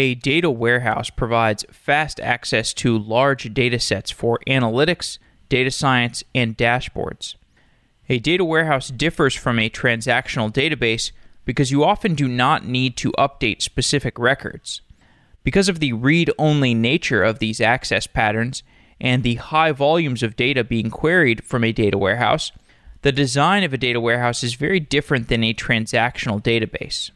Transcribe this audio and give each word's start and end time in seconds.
A 0.00 0.14
data 0.14 0.50
warehouse 0.50 1.10
provides 1.10 1.66
fast 1.70 2.20
access 2.20 2.72
to 2.72 2.98
large 2.98 3.52
data 3.52 3.78
sets 3.78 4.10
for 4.10 4.40
analytics, 4.46 5.18
data 5.50 5.70
science, 5.70 6.24
and 6.34 6.56
dashboards. 6.56 7.34
A 8.08 8.18
data 8.18 8.42
warehouse 8.42 8.88
differs 8.88 9.34
from 9.34 9.58
a 9.58 9.68
transactional 9.68 10.50
database 10.50 11.12
because 11.44 11.70
you 11.70 11.84
often 11.84 12.14
do 12.14 12.28
not 12.28 12.64
need 12.64 12.96
to 12.96 13.12
update 13.18 13.60
specific 13.60 14.18
records. 14.18 14.80
Because 15.44 15.68
of 15.68 15.80
the 15.80 15.92
read 15.92 16.30
only 16.38 16.72
nature 16.72 17.22
of 17.22 17.38
these 17.38 17.60
access 17.60 18.06
patterns 18.06 18.62
and 19.02 19.22
the 19.22 19.34
high 19.34 19.72
volumes 19.72 20.22
of 20.22 20.34
data 20.34 20.64
being 20.64 20.88
queried 20.88 21.44
from 21.44 21.62
a 21.62 21.72
data 21.72 21.98
warehouse, 21.98 22.52
the 23.02 23.12
design 23.12 23.64
of 23.64 23.74
a 23.74 23.78
data 23.78 24.00
warehouse 24.00 24.42
is 24.42 24.54
very 24.54 24.80
different 24.80 25.28
than 25.28 25.44
a 25.44 25.52
transactional 25.52 26.42
database. 26.42 27.10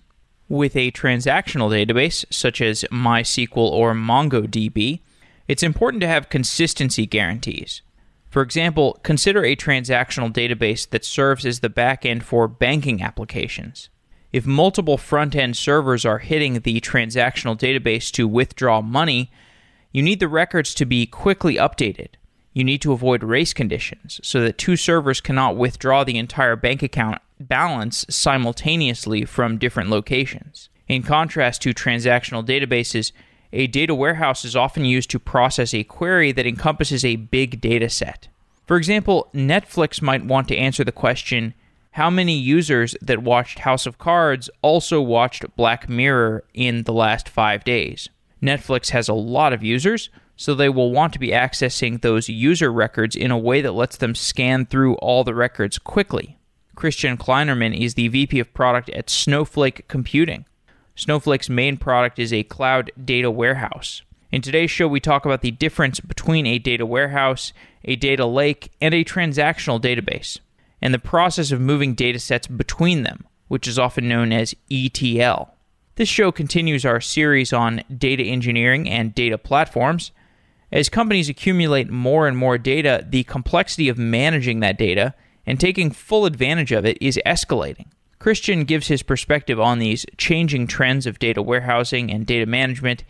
With 0.49 0.77
a 0.77 0.91
transactional 0.91 1.71
database, 1.71 2.25
such 2.31 2.61
as 2.61 2.85
MySQL 2.93 3.57
or 3.57 3.95
MongoDB, 3.95 5.01
it's 5.49 5.63
important 5.63 6.01
to 6.03 6.09
have 6.09 6.29
consistency 6.29 7.07
guarantees. 7.07 7.81
For 8.29 8.43
example, 8.43 8.99
consider 9.03 9.45
a 9.45 9.57
transactional 9.57 10.33
database 10.33 10.89
that 10.91 11.05
serves 11.05 11.47
as 11.47 11.61
the 11.61 11.71
backend 11.71 12.25
for 12.25 12.49
banking 12.49 13.01
applications. 13.03 13.89
If 14.33 14.47
multiple 14.47 14.99
front 14.99 15.37
end 15.37 15.57
servers 15.57 16.05
are 16.05 16.19
hitting 16.19 16.61
the 16.61 16.81
transactional 16.81 17.57
database 17.57 18.11
to 18.13 18.27
withdraw 18.27 18.83
money, 18.83 19.31
you 19.93 20.03
need 20.03 20.19
the 20.19 20.29
records 20.29 20.75
to 20.75 20.85
be 20.85 21.07
quickly 21.07 21.55
updated. 21.55 22.09
You 22.53 22.65
need 22.65 22.83
to 22.83 22.93
avoid 22.93 23.23
race 23.23 23.53
conditions 23.53 24.21
so 24.23 24.41
that 24.41 24.59
two 24.59 24.77
servers 24.77 25.21
cannot 25.21 25.57
withdraw 25.57 26.03
the 26.03 26.19
entire 26.19 26.57
bank 26.57 26.83
account 26.83 27.23
balance 27.41 28.05
simultaneously 28.09 29.25
from 29.25 29.59
different 29.59 29.91
locations. 29.91 30.69
In 30.89 31.03
contrast 31.03 31.63
to 31.63 31.75
transactional 31.75 32.45
databases, 32.45 33.13
a 33.53 33.67
data 33.67 33.95
warehouse 33.95 34.45
is 34.45 34.57
often 34.57 34.85
used 34.85 35.11
to 35.11 35.19
process 35.19 35.73
a 35.73 35.85
query 35.85 36.33
that 36.33 36.47
encompasses 36.47 37.05
a 37.05 37.17
big 37.17 37.61
data 37.61 37.89
set. 37.89 38.29
For 38.67 38.77
example, 38.77 39.29
Netflix 39.35 40.03
might 40.03 40.25
want 40.25 40.49
to 40.49 40.57
answer 40.57 40.85
the 40.85 40.93
question 40.93 41.55
how 41.93 42.11
many 42.11 42.37
users 42.37 42.97
that 43.01 43.23
watched 43.23 43.61
House 43.61 43.87
of 43.87 43.99
Cards 43.99 44.51
also 44.63 45.01
watched 45.01 45.55
Black 45.55 45.89
Mirror 45.89 46.43
in 46.53 46.83
the 46.83 46.93
last 46.93 47.29
five 47.29 47.63
days? 47.63 48.09
Netflix 48.43 48.91
has 48.91 49.09
a 49.09 49.15
lot 49.15 49.53
of 49.53 49.63
users, 49.63 50.11
so 50.35 50.55
they 50.55 50.69
will 50.69 50.91
want 50.91 51.13
to 51.13 51.21
be 51.21 51.29
accessing 51.29 52.01
those 52.01 52.29
user 52.29 52.73
records 52.73 53.15
in 53.15 53.31
a 53.31 53.39
way 53.39 53.61
that 53.61 53.73
lets 53.73 53.97
them 53.97 54.17
scan 54.17 54.67
through 54.67 54.95
all 54.97 55.23
the 55.23 55.37
records 55.37 55.79
quickly. 55.79 56.37
Christian 56.75 57.17
Kleinerman 57.17 57.79
is 57.79 57.95
the 57.95 58.09
VP 58.09 58.41
of 58.41 58.53
product 58.55 58.91
at 58.91 59.11
Snowflake 59.11 59.89
Computing. 59.89 60.45
Snowflake's 60.95 61.49
main 61.49 61.77
product 61.77 62.19
is 62.19 62.33
a 62.33 62.43
cloud 62.45 62.91
data 63.03 63.31
warehouse. 63.31 64.03
In 64.31 64.43
today's 64.43 64.71
show, 64.71 64.89
we 64.89 65.01
talk 65.01 65.25
about 65.25 65.43
the 65.43 65.51
difference 65.51 66.01
between 66.01 66.47
a 66.47 66.59
data 66.59 66.85
warehouse, 66.85 67.53
a 67.85 67.97
data 67.97 68.27
lake, 68.27 68.73
and 68.81 68.95
a 68.95 69.05
transactional 69.05 69.81
database 69.81 70.39
and 70.85 70.93
the 70.93 70.99
process 70.99 71.51
of 71.51 71.61
moving 71.61 71.95
data 71.95 72.19
sets 72.19 72.47
between 72.47 73.05
them, 73.05 73.25
which 73.49 73.67
is 73.67 73.79
often 73.79 74.07
known 74.07 74.33
as 74.33 74.55
ETL. 74.71 75.51
This 75.97 76.11
show 76.11 76.31
continues 76.31 76.85
our 76.85 77.01
series 77.01 77.55
on 77.55 77.83
data 77.97 78.23
engineering 78.23 78.89
and 78.89 79.15
data 79.15 79.39
platforms. 79.39 80.13
As 80.71 80.91
companies 80.91 81.31
accumulate 81.31 81.89
more 81.89 82.29
and 82.29 82.37
more 82.37 82.59
data, 82.59 83.07
the 83.09 83.25
complexity 83.25 83.89
of 83.89 83.97
managing 83.97 84.61
that 84.61 84.77
data 84.77 85.15
and 85.47 85.61
taking 85.61 85.91
full 85.91 86.27
advantage 86.27 86.73
of 86.73 86.85
it 86.85 86.99
is 87.01 87.21
escalating. 87.27 87.87
Christian 88.19 88.65
gives 88.65 88.89
his 88.89 89.03
perspective 89.03 89.61
on 89.61 89.79
these 89.79 90.07
changing 90.17 90.67
trends 90.67 91.07
of 91.07 91.19
data 91.19 91.43
warehousing 91.43 92.11
and 92.11 92.27
data 92.27 92.47
management 92.47 93.05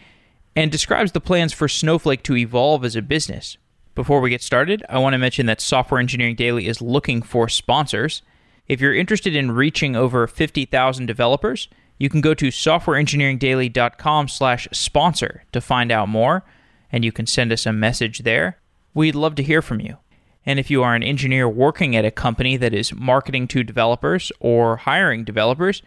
and 0.57 0.73
describes 0.73 1.13
the 1.13 1.21
plans 1.21 1.53
for 1.53 1.69
Snowflake 1.69 2.23
to 2.25 2.37
evolve 2.37 2.85
as 2.85 2.97
a 2.97 3.03
business. 3.03 3.57
Before 3.95 4.21
we 4.21 4.31
get 4.31 4.43
started, 4.43 4.85
I 4.89 4.99
want 4.99 5.15
to 5.15 5.19
mention 5.19 5.47
that 5.47 5.61
Software 5.61 6.01
Engineering 6.01 6.35
Daily 6.35 6.67
is 6.67 6.83
looking 6.83 7.23
for 7.23 7.49
sponsors. 7.49 8.23
If 8.67 8.81
you're 8.81 8.95
interested 8.95 9.37
in 9.37 9.53
reaching 9.53 9.95
over 9.95 10.27
50,000 10.27 11.07
developers, 11.07 11.69
you 11.99 12.09
can 12.09 12.21
go 12.21 12.35
to 12.35 12.49
softwareengineeringdaily.com 12.49 14.29
slash 14.29 14.67
sponsor 14.73 15.45
to 15.53 15.61
find 15.61 15.93
out 15.93 16.09
more, 16.09 16.45
and 16.91 17.05
you 17.05 17.13
can 17.13 17.27
send 17.27 17.53
us 17.53 17.67
a 17.67 17.73
message 17.73 18.21
there. 18.21 18.59
We'd 18.95 19.15
love 19.15 19.37
to 19.37 19.43
hear 19.45 19.63
from 19.63 19.81
you. 19.81 19.99
And 20.47 20.59
if 20.59 20.71
you 20.71 20.83
are 20.83 20.95
an 20.95 21.03
engineer 21.03 21.49
working 21.49 21.97
at 21.97 22.05
a 22.05 22.11
company 22.11 22.57
that 22.57 22.75
is 22.75 22.95
marketing 22.95 23.49
to 23.49 23.65
developers 23.65 24.31
or 24.41 24.77
hiring 24.77 25.25
developers, 25.25 25.83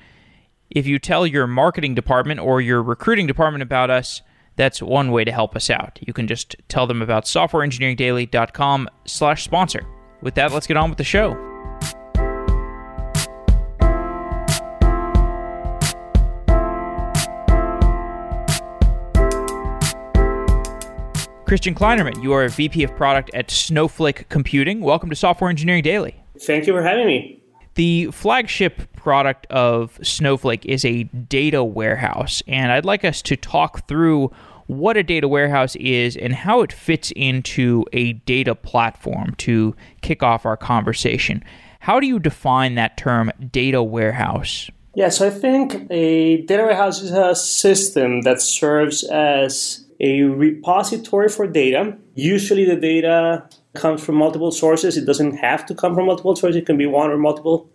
if 0.69 0.87
you 0.87 0.99
tell 0.99 1.25
your 1.25 1.47
marketing 1.47 1.95
department 1.95 2.39
or 2.39 2.59
your 2.59 2.81
recruiting 2.81 3.27
department 3.27 3.61
about 3.61 3.89
us, 3.89 4.21
that's 4.55 4.81
one 4.81 5.11
way 5.11 5.23
to 5.23 5.31
help 5.31 5.55
us 5.55 5.69
out. 5.69 5.99
You 6.01 6.13
can 6.13 6.27
just 6.27 6.55
tell 6.67 6.87
them 6.87 7.01
about 7.01 7.25
softwareengineeringdaily.com 7.25 8.89
slash 9.05 9.43
sponsor. 9.43 9.85
With 10.21 10.35
that, 10.35 10.51
let's 10.51 10.67
get 10.67 10.77
on 10.77 10.89
with 10.89 10.97
the 10.97 11.03
show. 11.03 11.56
Christian 21.47 21.73
Kleinerman, 21.73 22.21
you 22.21 22.33
are 22.33 22.43
a 22.43 22.49
VP 22.49 22.83
of 22.83 22.93
product 22.97 23.31
at 23.33 23.49
Snowflake 23.49 24.27
Computing. 24.27 24.81
Welcome 24.81 25.09
to 25.09 25.15
Software 25.15 25.49
Engineering 25.49 25.81
Daily. 25.81 26.13
Thank 26.41 26.67
you 26.67 26.73
for 26.73 26.83
having 26.83 27.07
me. 27.07 27.41
The 27.75 28.11
flagship 28.11 28.93
product 28.97 29.47
of 29.47 29.97
Snowflake 30.03 30.65
is 30.65 30.83
a 30.83 31.03
data 31.03 31.63
warehouse, 31.63 32.43
and 32.47 32.69
I'd 32.73 32.83
like 32.83 33.05
us 33.05 33.21
to 33.21 33.37
talk 33.37 33.87
through 33.87 34.29
what 34.65 34.97
a 34.97 35.03
data 35.03 35.29
warehouse 35.29 35.77
is 35.77 36.17
and 36.17 36.35
how 36.35 36.63
it 36.63 36.73
fits 36.73 37.13
into 37.15 37.85
a 37.93 38.11
data 38.11 38.53
platform 38.53 39.33
to 39.37 39.73
kick 40.01 40.21
off 40.21 40.45
our 40.45 40.57
conversation. 40.57 41.41
How 41.79 42.01
do 42.01 42.07
you 42.07 42.19
define 42.19 42.75
that 42.75 42.97
term 42.97 43.31
data 43.53 43.81
warehouse? 43.81 44.69
Yeah, 44.95 45.07
so 45.07 45.27
I 45.27 45.29
think 45.29 45.87
a 45.89 46.41
data 46.41 46.63
warehouse 46.63 47.01
is 47.01 47.11
a 47.11 47.33
system 47.35 48.23
that 48.23 48.41
serves 48.41 49.05
as 49.05 49.86
a 49.99 50.23
repository 50.23 51.29
for 51.29 51.47
data. 51.47 51.97
Usually 52.15 52.65
the 52.65 52.75
data 52.75 53.47
comes 53.73 54.03
from 54.03 54.15
multiple 54.15 54.51
sources. 54.51 54.97
It 54.97 55.05
doesn't 55.05 55.37
have 55.37 55.65
to 55.67 55.75
come 55.75 55.95
from 55.95 56.05
multiple 56.05 56.35
sources, 56.35 56.57
it 56.57 56.65
can 56.65 56.77
be 56.77 56.85
one 56.85 57.09
or 57.09 57.17
multiple. 57.17 57.69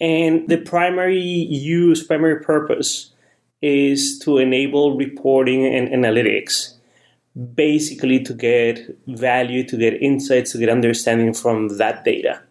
And 0.00 0.48
the 0.48 0.58
primary 0.58 1.20
use, 1.20 2.04
primary 2.04 2.42
purpose 2.42 3.12
is 3.62 4.18
to 4.20 4.38
enable 4.38 4.96
reporting 4.96 5.64
and 5.64 5.88
analytics, 5.88 6.74
basically 7.54 8.22
to 8.24 8.34
get 8.34 8.80
value, 9.06 9.64
to 9.64 9.76
get 9.76 9.94
insights, 10.02 10.52
to 10.52 10.58
get 10.58 10.68
understanding 10.68 11.32
from 11.32 11.78
that 11.78 12.04
data. 12.04 12.42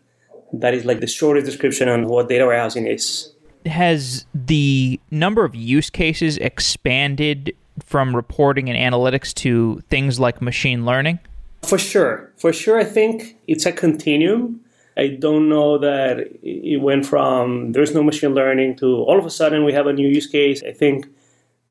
That 0.54 0.74
is 0.74 0.86
like 0.86 1.02
the 1.02 1.08
shortest 1.08 1.46
description 1.46 1.90
on 1.90 2.08
what 2.08 2.30
data 2.30 2.46
warehousing 2.46 2.88
is. 2.88 3.32
Has 3.66 4.26
the 4.34 5.00
number 5.12 5.46
of 5.46 5.56
use 5.56 5.90
cases 5.90 6.38
expanded 6.38 7.56
from 7.86 8.16
reporting 8.16 8.70
and 8.70 8.78
analytics 8.78 9.34
to 9.36 9.82
things 9.90 10.20
like 10.20 10.42
machine 10.42 10.86
learning? 10.86 11.20
For 11.64 11.78
sure. 11.78 12.32
For 12.38 12.52
sure, 12.54 12.80
I 12.80 12.84
think 12.84 13.38
it's 13.48 13.66
a 13.66 13.72
continuum. 13.72 14.60
I 14.96 15.08
don't 15.08 15.50
know 15.50 15.78
that 15.80 16.20
it 16.44 16.82
went 16.82 17.06
from 17.06 17.72
there's 17.72 17.94
no 17.94 18.04
machine 18.04 18.34
learning 18.34 18.76
to 18.78 18.86
all 18.86 19.18
of 19.18 19.26
a 19.26 19.30
sudden 19.30 19.66
we 19.66 19.74
have 19.74 19.88
a 19.88 19.94
new 19.94 20.08
use 20.08 20.28
case. 20.28 20.62
I 20.64 20.72
think 20.72 21.08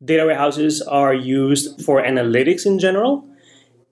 data 0.04 0.24
warehouses 0.24 0.82
are 0.82 1.14
used 1.14 1.84
for 1.84 2.02
analytics 2.02 2.66
in 2.66 2.78
general, 2.78 3.24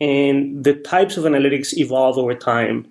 and 0.01 0.65
the 0.65 0.75
types 0.75 1.17
of 1.17 1.25
analytics 1.25 1.77
evolve 1.77 2.19
over 2.19 2.35
time. 2.35 2.89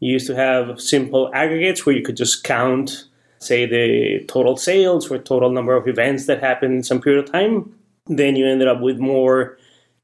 You 0.00 0.12
used 0.12 0.26
to 0.28 0.34
have 0.34 0.80
simple 0.80 1.30
aggregates 1.34 1.84
where 1.84 1.94
you 1.94 2.02
could 2.02 2.16
just 2.16 2.44
count, 2.44 3.04
say, 3.38 3.66
the 3.66 4.24
total 4.26 4.56
sales 4.56 5.10
or 5.10 5.18
total 5.18 5.50
number 5.50 5.76
of 5.76 5.86
events 5.86 6.26
that 6.26 6.40
happened 6.40 6.74
in 6.74 6.82
some 6.82 7.00
period 7.00 7.24
of 7.24 7.30
time. 7.30 7.74
Then 8.08 8.36
you 8.36 8.46
ended 8.46 8.68
up 8.68 8.80
with 8.80 8.98
more 8.98 9.58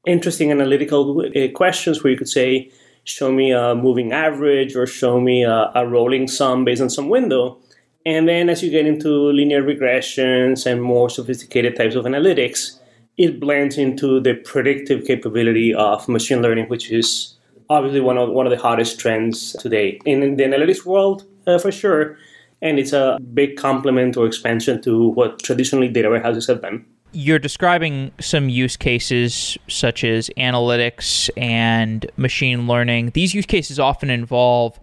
interesting 0.05 0.51
analytical 0.51 1.21
uh, 1.21 1.47
questions 1.53 2.03
where 2.03 2.11
you 2.11 2.17
could 2.17 2.29
say, 2.29 2.71
show 3.03 3.31
me 3.31 3.51
a 3.51 3.75
moving 3.75 4.11
average 4.11 4.75
or 4.75 4.87
show 4.87 5.19
me 5.19 5.43
a, 5.43 5.71
a 5.75 5.87
rolling 5.87 6.27
sum 6.27 6.65
based 6.65 6.81
on 6.81 6.89
some 6.89 7.09
window. 7.09 7.57
And 8.05 8.27
then 8.27 8.49
as 8.49 8.61
you 8.61 8.69
get 8.69 8.85
into 8.85 9.09
linear 9.09 9.63
regressions 9.63 10.65
and 10.65 10.81
more 10.81 11.09
sophisticated 11.09 11.75
types 11.75 11.95
of 11.95 12.05
analytics, 12.05 12.79
it 13.17 13.39
blends 13.39 13.77
into 13.77 14.19
the 14.19 14.35
predictive 14.35 15.05
capability 15.05 15.73
of 15.73 16.07
machine 16.07 16.41
learning, 16.41 16.67
which 16.67 16.91
is 16.91 17.35
obviously 17.69 18.01
one 18.01 18.17
of 18.17 18.29
one 18.29 18.45
of 18.45 18.51
the 18.51 18.59
hottest 18.59 18.99
trends 18.99 19.53
today 19.53 19.99
in 20.05 20.35
the 20.35 20.43
analytics 20.43 20.85
world, 20.85 21.25
uh, 21.47 21.57
for 21.57 21.71
sure. 21.71 22.17
And 22.61 22.77
it's 22.77 22.93
a 22.93 23.17
big 23.33 23.57
complement 23.57 24.17
or 24.17 24.25
expansion 24.25 24.81
to 24.83 25.09
what 25.09 25.39
traditionally 25.39 25.87
data 25.87 26.09
warehouses 26.09 26.47
have 26.47 26.61
done 26.61 26.85
you're 27.15 27.39
describing 27.39 28.11
some 28.19 28.49
use 28.49 28.75
cases 28.75 29.57
such 29.69 30.03
as 30.03 30.29
analytics 30.37 31.29
and 31.37 32.05
machine 32.17 32.67
learning. 32.67 33.11
These 33.11 33.33
use 33.33 33.45
cases 33.45 33.79
often 33.79 34.09
involve 34.09 34.77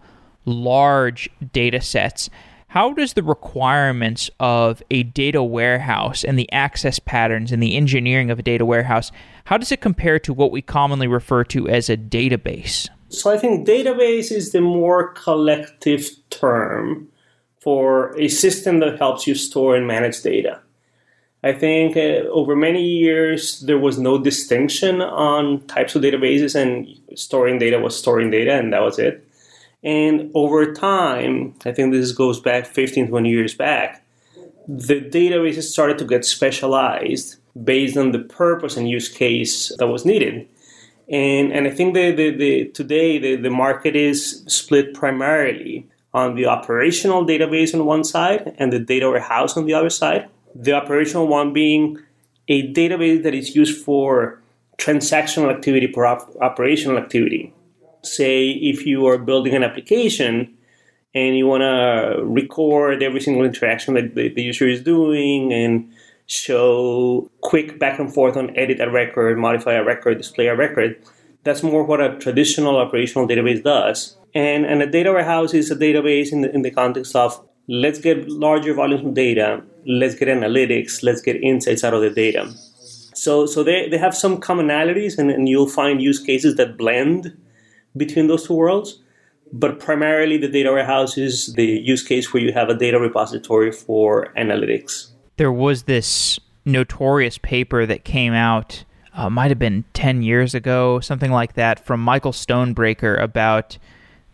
large 0.45 1.29
data 1.53 1.79
sets. 1.79 2.29
how 2.69 2.91
does 2.91 3.13
the 3.13 3.21
requirements 3.21 4.31
of 4.39 4.81
a 4.89 5.03
data 5.03 5.43
warehouse 5.43 6.23
and 6.23 6.39
the 6.39 6.51
access 6.51 6.97
patterns 6.97 7.51
and 7.51 7.61
the 7.61 7.75
engineering 7.77 8.31
of 8.31 8.39
a 8.39 8.41
data 8.41 8.65
warehouse 8.65 9.11
how 9.45 9.57
does 9.57 9.71
it 9.71 9.79
compare 9.79 10.19
to 10.19 10.33
what 10.33 10.51
we 10.51 10.61
commonly 10.61 11.07
refer 11.07 11.43
to 11.43 11.69
as 11.69 11.89
a 11.89 11.95
database 11.95 12.89
so 13.09 13.31
i 13.31 13.37
think 13.37 13.65
database 13.65 14.31
is 14.31 14.51
the 14.51 14.59
more 14.59 15.13
collective 15.13 16.09
term 16.29 17.07
for 17.59 18.19
a 18.19 18.27
system 18.27 18.79
that 18.79 18.97
helps 18.97 19.27
you 19.27 19.35
store 19.35 19.75
and 19.77 19.87
manage 19.87 20.21
data 20.23 20.59
i 21.43 21.51
think 21.51 21.95
uh, 21.97 22.27
over 22.31 22.55
many 22.55 22.83
years 22.83 23.59
there 23.61 23.79
was 23.79 23.97
no 23.97 24.17
distinction 24.17 25.01
on 25.01 25.65
types 25.67 25.95
of 25.95 26.01
databases 26.01 26.55
and 26.55 26.87
storing 27.17 27.59
data 27.59 27.79
was 27.79 27.97
storing 27.97 28.29
data 28.31 28.53
and 28.53 28.73
that 28.73 28.81
was 28.81 28.99
it 28.99 29.27
and 29.83 30.31
over 30.33 30.73
time, 30.73 31.55
I 31.65 31.73
think 31.73 31.91
this 31.91 32.13
goes 32.13 32.39
back 32.39 32.65
15, 32.65 33.09
20 33.09 33.29
years 33.29 33.53
back, 33.53 34.05
the 34.67 35.01
databases 35.01 35.63
started 35.63 35.97
to 35.97 36.05
get 36.05 36.23
specialized 36.23 37.35
based 37.61 37.97
on 37.97 38.11
the 38.11 38.19
purpose 38.19 38.77
and 38.77 38.89
use 38.89 39.09
case 39.09 39.75
that 39.77 39.87
was 39.87 40.05
needed. 40.05 40.47
And, 41.09 41.51
and 41.51 41.67
I 41.67 41.71
think 41.71 41.95
the, 41.95 42.11
the, 42.11 42.29
the, 42.29 42.65
today 42.69 43.19
the, 43.19 43.35
the 43.35 43.49
market 43.49 43.95
is 43.95 44.43
split 44.47 44.93
primarily 44.93 45.85
on 46.13 46.35
the 46.35 46.45
operational 46.45 47.25
database 47.25 47.73
on 47.73 47.85
one 47.85 48.05
side 48.05 48.55
and 48.57 48.71
the 48.71 48.79
data 48.79 49.09
warehouse 49.09 49.57
on 49.57 49.65
the 49.65 49.73
other 49.73 49.89
side. 49.89 50.29
The 50.55 50.73
operational 50.73 51.27
one 51.27 51.53
being 51.53 51.99
a 52.47 52.71
database 52.73 53.23
that 53.23 53.33
is 53.33 53.55
used 53.55 53.83
for 53.83 54.41
transactional 54.77 55.53
activity 55.53 55.87
per 55.87 56.05
op- 56.05 56.35
operational 56.41 56.97
activity 56.97 57.53
say 58.03 58.49
if 58.49 58.85
you 58.85 59.07
are 59.07 59.17
building 59.17 59.53
an 59.53 59.63
application 59.63 60.53
and 61.15 61.37
you 61.37 61.47
want 61.47 61.61
to 61.61 62.23
record 62.23 63.01
every 63.01 63.21
single 63.21 63.45
interaction 63.45 63.93
that 63.93 64.15
the, 64.15 64.29
the, 64.29 64.41
user 64.41 64.67
is 64.67 64.81
doing 64.81 65.53
and 65.53 65.91
show 66.25 67.29
quick 67.41 67.79
back 67.79 67.99
and 67.99 68.13
forth 68.13 68.35
on 68.35 68.55
edit 68.57 68.81
a 68.81 68.89
record, 68.89 69.37
modify 69.37 69.73
a 69.73 69.83
record, 69.83 70.17
display 70.17 70.47
a 70.47 70.55
record, 70.55 70.97
that's 71.43 71.61
more 71.61 71.83
what 71.83 72.01
a 72.01 72.17
traditional 72.17 72.77
operational 72.77 73.27
database 73.27 73.63
does. 73.63 74.17
And, 74.33 74.65
and 74.65 74.81
a 74.81 74.87
data 74.87 75.11
warehouse 75.11 75.53
is 75.53 75.69
a 75.69 75.75
database 75.75 76.31
in 76.31 76.41
the, 76.41 76.53
in 76.53 76.63
the 76.63 76.71
context 76.71 77.15
of 77.15 77.45
let's 77.67 77.99
get 77.99 78.27
larger 78.29 78.73
volumes 78.73 79.05
of 79.05 79.13
data, 79.13 79.63
let's 79.85 80.15
get 80.15 80.27
analytics, 80.27 81.03
let's 81.03 81.21
get 81.21 81.35
insights 81.37 81.83
out 81.83 81.93
of 81.93 82.01
the 82.01 82.09
data. 82.09 82.51
So, 83.15 83.45
so 83.45 83.63
they, 83.63 83.87
they 83.89 83.97
have 83.97 84.15
some 84.15 84.39
commonalities, 84.39 85.17
and, 85.17 85.29
and 85.31 85.47
you'll 85.47 85.69
find 85.69 86.01
use 86.01 86.19
cases 86.19 86.55
that 86.55 86.77
blend 86.77 87.37
between 87.95 88.27
those 88.27 88.47
two 88.47 88.55
worlds. 88.55 88.99
But 89.51 89.79
primarily, 89.79 90.37
the 90.37 90.47
data 90.47 90.71
warehouse 90.71 91.17
is 91.17 91.53
the 91.53 91.65
use 91.65 92.03
case 92.03 92.33
where 92.33 92.41
you 92.41 92.51
have 92.53 92.69
a 92.69 92.75
data 92.75 92.99
repository 92.99 93.71
for 93.71 94.33
analytics. 94.35 95.11
There 95.37 95.51
was 95.51 95.83
this 95.83 96.39
notorious 96.65 97.37
paper 97.37 97.85
that 97.85 98.03
came 98.03 98.33
out, 98.33 98.83
uh, 99.13 99.29
might 99.29 99.51
have 99.51 99.59
been 99.59 99.85
10 99.93 100.23
years 100.23 100.55
ago, 100.55 100.99
something 100.99 101.31
like 101.31 101.53
that, 101.53 101.85
from 101.85 101.99
Michael 101.99 102.31
Stonebraker 102.31 103.21
about 103.21 103.77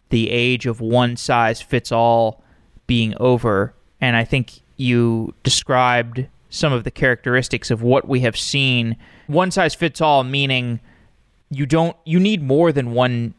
the 0.10 0.32
age 0.32 0.66
of 0.66 0.80
one 0.80 1.18
size 1.18 1.62
fits 1.62 1.92
all 1.92 2.44
being 2.90 3.14
over. 3.20 3.72
And 4.02 4.16
I 4.16 4.24
think 4.26 4.62
you 4.76 5.36
described 5.44 6.26
some 6.50 6.74
of 6.74 6.84
the 6.84 6.92
characteristics 6.92 7.70
of 7.70 7.84
what 7.84 8.08
we 8.08 8.22
have 8.22 8.36
seen. 8.36 8.98
One 9.28 9.52
size 9.52 9.76
fits 9.76 10.02
all, 10.02 10.24
meaning 10.24 10.80
you 11.52 11.68
don't 11.68 11.96
you 12.04 12.20
need 12.20 12.42
more 12.42 12.72
than 12.72 12.92
one 12.92 13.36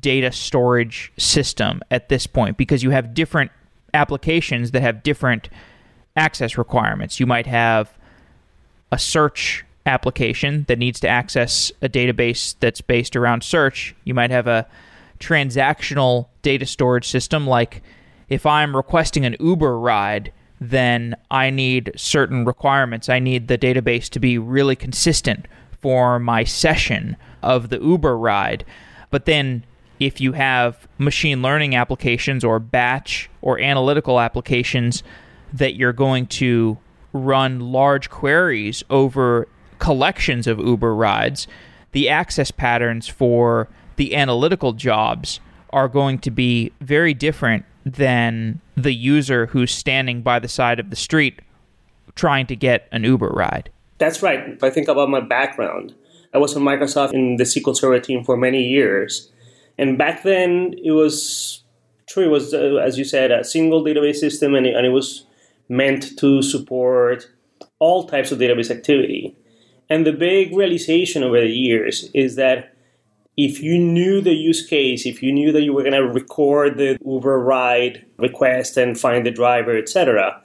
data 0.00 0.32
storage 0.32 1.12
system 1.18 1.82
at 1.90 2.08
this 2.08 2.26
point 2.26 2.56
because 2.56 2.82
you 2.82 2.90
have 2.90 3.12
different 3.12 3.50
applications 3.92 4.70
that 4.70 4.80
have 4.80 5.02
different 5.02 5.50
access 6.16 6.56
requirements. 6.56 7.20
You 7.20 7.26
might 7.26 7.46
have 7.46 7.92
a 8.90 8.98
search 8.98 9.66
application 9.84 10.64
that 10.68 10.78
needs 10.78 10.98
to 11.00 11.08
access 11.08 11.70
a 11.82 11.90
database 11.90 12.54
that's 12.60 12.80
based 12.80 13.16
around 13.16 13.44
search. 13.44 13.94
You 14.04 14.14
might 14.14 14.30
have 14.30 14.46
a 14.46 14.66
transactional 15.20 16.28
data 16.40 16.64
storage 16.64 17.06
system 17.06 17.46
like 17.46 17.82
if 18.28 18.46
I'm 18.46 18.76
requesting 18.76 19.24
an 19.24 19.36
Uber 19.40 19.78
ride, 19.78 20.32
then 20.60 21.16
I 21.30 21.50
need 21.50 21.92
certain 21.96 22.44
requirements. 22.44 23.08
I 23.08 23.18
need 23.18 23.48
the 23.48 23.58
database 23.58 24.08
to 24.10 24.20
be 24.20 24.38
really 24.38 24.76
consistent 24.76 25.46
for 25.80 26.18
my 26.18 26.44
session 26.44 27.16
of 27.42 27.68
the 27.68 27.78
Uber 27.80 28.16
ride. 28.16 28.64
But 29.10 29.26
then 29.26 29.64
if 30.00 30.20
you 30.20 30.32
have 30.32 30.88
machine 30.98 31.42
learning 31.42 31.76
applications 31.76 32.44
or 32.44 32.58
batch 32.58 33.30
or 33.42 33.60
analytical 33.60 34.20
applications 34.20 35.02
that 35.52 35.76
you're 35.76 35.92
going 35.92 36.26
to 36.26 36.78
run 37.12 37.60
large 37.60 38.10
queries 38.10 38.82
over 38.90 39.46
collections 39.78 40.46
of 40.46 40.58
Uber 40.58 40.94
rides, 40.94 41.46
the 41.92 42.08
access 42.08 42.50
patterns 42.50 43.06
for 43.06 43.68
the 43.96 44.16
analytical 44.16 44.72
jobs 44.72 45.38
are 45.70 45.88
going 45.88 46.18
to 46.18 46.30
be 46.30 46.72
very 46.80 47.14
different 47.14 47.64
than 47.84 48.60
the 48.76 48.92
user 48.92 49.46
who's 49.46 49.72
standing 49.72 50.22
by 50.22 50.38
the 50.38 50.48
side 50.48 50.80
of 50.80 50.90
the 50.90 50.96
street 50.96 51.40
trying 52.14 52.46
to 52.46 52.56
get 52.56 52.88
an 52.92 53.04
Uber 53.04 53.28
ride. 53.28 53.70
That's 53.98 54.22
right. 54.22 54.48
If 54.48 54.64
I 54.64 54.70
think 54.70 54.88
about 54.88 55.08
my 55.08 55.20
background, 55.20 55.94
I 56.32 56.38
was 56.38 56.56
in 56.56 56.62
Microsoft 56.62 57.12
in 57.12 57.36
the 57.36 57.44
SQL 57.44 57.76
Server 57.76 58.00
team 58.00 58.24
for 58.24 58.36
many 58.36 58.62
years. 58.62 59.30
And 59.78 59.98
back 59.98 60.22
then, 60.22 60.74
it 60.82 60.92
was 60.92 61.62
true. 62.06 62.24
It 62.24 62.30
was, 62.30 62.54
uh, 62.54 62.76
as 62.76 62.98
you 62.98 63.04
said, 63.04 63.30
a 63.30 63.44
single 63.44 63.84
database 63.84 64.16
system, 64.16 64.54
and 64.54 64.66
it, 64.66 64.74
and 64.74 64.86
it 64.86 64.90
was 64.90 65.26
meant 65.68 66.18
to 66.18 66.42
support 66.42 67.30
all 67.78 68.06
types 68.06 68.32
of 68.32 68.38
database 68.38 68.70
activity. 68.70 69.36
And 69.88 70.06
the 70.06 70.12
big 70.12 70.56
realization 70.56 71.22
over 71.22 71.40
the 71.40 71.50
years 71.50 72.10
is 72.14 72.36
that 72.36 72.73
if 73.36 73.60
you 73.60 73.78
knew 73.78 74.20
the 74.20 74.34
use 74.34 74.66
case, 74.66 75.06
if 75.06 75.22
you 75.22 75.32
knew 75.32 75.50
that 75.52 75.62
you 75.62 75.72
were 75.72 75.82
going 75.82 75.94
to 75.94 76.06
record 76.06 76.78
the 76.78 76.98
Uber 77.04 77.40
ride 77.40 78.04
request 78.16 78.76
and 78.76 78.98
find 78.98 79.26
the 79.26 79.30
driver, 79.30 79.76
etc., 79.76 80.40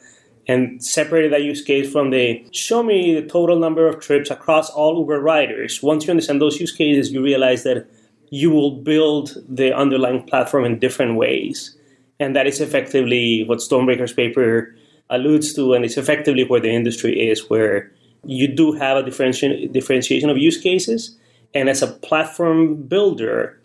and 0.47 0.83
separated 0.83 1.31
that 1.31 1.43
use 1.43 1.61
case 1.61 1.91
from 1.91 2.09
the 2.09 2.43
show 2.51 2.81
me 2.81 3.13
the 3.13 3.27
total 3.27 3.59
number 3.59 3.87
of 3.87 3.99
trips 3.99 4.31
across 4.31 4.71
all 4.71 4.97
Uber 4.97 5.21
riders, 5.21 5.83
once 5.83 6.05
you 6.05 6.11
understand 6.11 6.41
those 6.41 6.59
use 6.59 6.71
cases, 6.71 7.11
you 7.11 7.21
realize 7.21 7.63
that 7.63 7.87
you 8.31 8.49
will 8.49 8.71
build 8.71 9.37
the 9.47 9.75
underlying 9.75 10.23
platform 10.23 10.65
in 10.65 10.79
different 10.79 11.15
ways. 11.15 11.77
And 12.19 12.35
that 12.35 12.47
is 12.47 12.59
effectively 12.61 13.43
what 13.43 13.59
Stonebraker's 13.59 14.13
paper 14.13 14.75
alludes 15.11 15.53
to, 15.53 15.73
and 15.73 15.85
it's 15.85 15.97
effectively 15.97 16.43
where 16.43 16.59
the 16.59 16.71
industry 16.71 17.29
is, 17.29 17.49
where 17.49 17.91
you 18.25 18.47
do 18.47 18.71
have 18.73 18.97
a 18.97 19.03
differenti- 19.03 19.71
differentiation 19.71 20.29
of 20.29 20.37
use 20.37 20.57
cases. 20.57 21.15
And 21.53 21.69
as 21.69 21.81
a 21.81 21.87
platform 21.87 22.83
builder, 22.83 23.61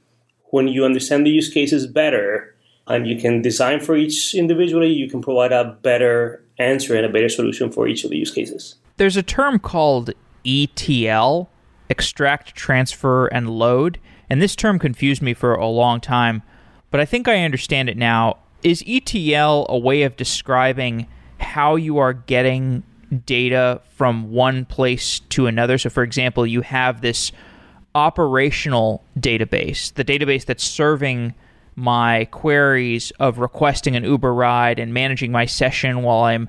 when 0.50 0.68
you 0.68 0.84
understand 0.84 1.26
the 1.26 1.30
use 1.30 1.48
cases 1.52 1.86
better 1.86 2.54
and 2.86 3.06
you 3.06 3.16
can 3.16 3.42
design 3.42 3.80
for 3.80 3.96
each 3.96 4.34
individually, 4.34 4.92
you 4.92 5.08
can 5.08 5.20
provide 5.20 5.52
a 5.52 5.76
better 5.82 6.44
answer 6.58 6.96
and 6.96 7.04
a 7.04 7.08
better 7.08 7.28
solution 7.28 7.70
for 7.70 7.88
each 7.88 8.04
of 8.04 8.10
the 8.10 8.16
use 8.16 8.30
cases. 8.30 8.76
There's 8.96 9.16
a 9.16 9.22
term 9.22 9.58
called 9.58 10.12
ETL, 10.46 11.50
extract, 11.90 12.54
transfer, 12.54 13.26
and 13.26 13.50
load. 13.50 13.98
And 14.30 14.40
this 14.40 14.54
term 14.54 14.78
confused 14.78 15.22
me 15.22 15.34
for 15.34 15.54
a 15.54 15.66
long 15.66 16.00
time, 16.00 16.42
but 16.90 17.00
I 17.00 17.04
think 17.04 17.28
I 17.28 17.42
understand 17.42 17.88
it 17.88 17.96
now. 17.96 18.38
Is 18.62 18.82
ETL 18.86 19.66
a 19.68 19.76
way 19.76 20.02
of 20.02 20.16
describing 20.16 21.06
how 21.38 21.76
you 21.76 21.98
are 21.98 22.14
getting 22.14 22.82
data 23.26 23.80
from 23.96 24.30
one 24.30 24.64
place 24.64 25.20
to 25.20 25.46
another? 25.46 25.76
So, 25.76 25.90
for 25.90 26.02
example, 26.02 26.46
you 26.46 26.62
have 26.62 27.00
this 27.02 27.32
operational 27.94 29.02
database, 29.18 29.92
the 29.94 30.04
database 30.04 30.44
that's 30.44 30.64
serving 30.64 31.34
my 31.76 32.26
queries 32.26 33.10
of 33.18 33.38
requesting 33.38 33.96
an 33.96 34.04
Uber 34.04 34.32
ride 34.32 34.78
and 34.78 34.94
managing 34.94 35.32
my 35.32 35.46
session 35.46 36.02
while 36.02 36.24
I'm 36.24 36.48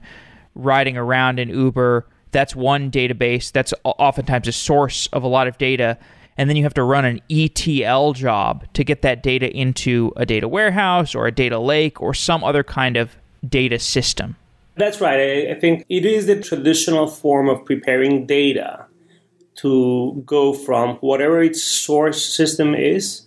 riding 0.54 0.98
around 0.98 1.40
in 1.40 1.50
Uber. 1.50 2.06
That's 2.32 2.56
one 2.56 2.92
database. 2.92 3.52
That's 3.52 3.74
oftentimes 3.84 4.48
a 4.48 4.52
source 4.52 5.08
of 5.08 5.24
a 5.24 5.28
lot 5.28 5.48
of 5.48 5.58
data 5.58 5.98
and 6.38 6.50
then 6.50 6.58
you 6.58 6.64
have 6.64 6.74
to 6.74 6.84
run 6.84 7.06
an 7.06 7.22
ETL 7.30 8.14
job 8.14 8.66
to 8.74 8.84
get 8.84 9.02
that 9.04 9.24
data 9.24 9.50
into 9.56 10.12
a 10.18 10.26
data 10.26 10.48
warehouse 10.48 11.16
or 11.16 11.28
a 11.28 11.32
data 11.32 11.60
lake 11.60 12.02
or 12.02 12.14
some 12.14 12.44
other 12.44 12.64
kind 12.64 12.98
of 12.98 13.16
data 13.48 13.80
system. 13.80 14.36
That's 14.76 15.00
right. 15.00 15.50
I 15.50 15.54
think 15.54 15.86
it 15.88 16.06
is 16.06 16.26
the 16.26 16.42
traditional 16.42 17.08
form 17.08 17.48
of 17.48 17.64
preparing 17.64 18.26
data 18.26 18.85
to 19.56 20.24
go 20.26 20.54
from 20.54 20.96
whatever 20.98 21.42
its 21.42 21.64
source 21.64 22.26
system 22.26 22.76
is 22.76 23.26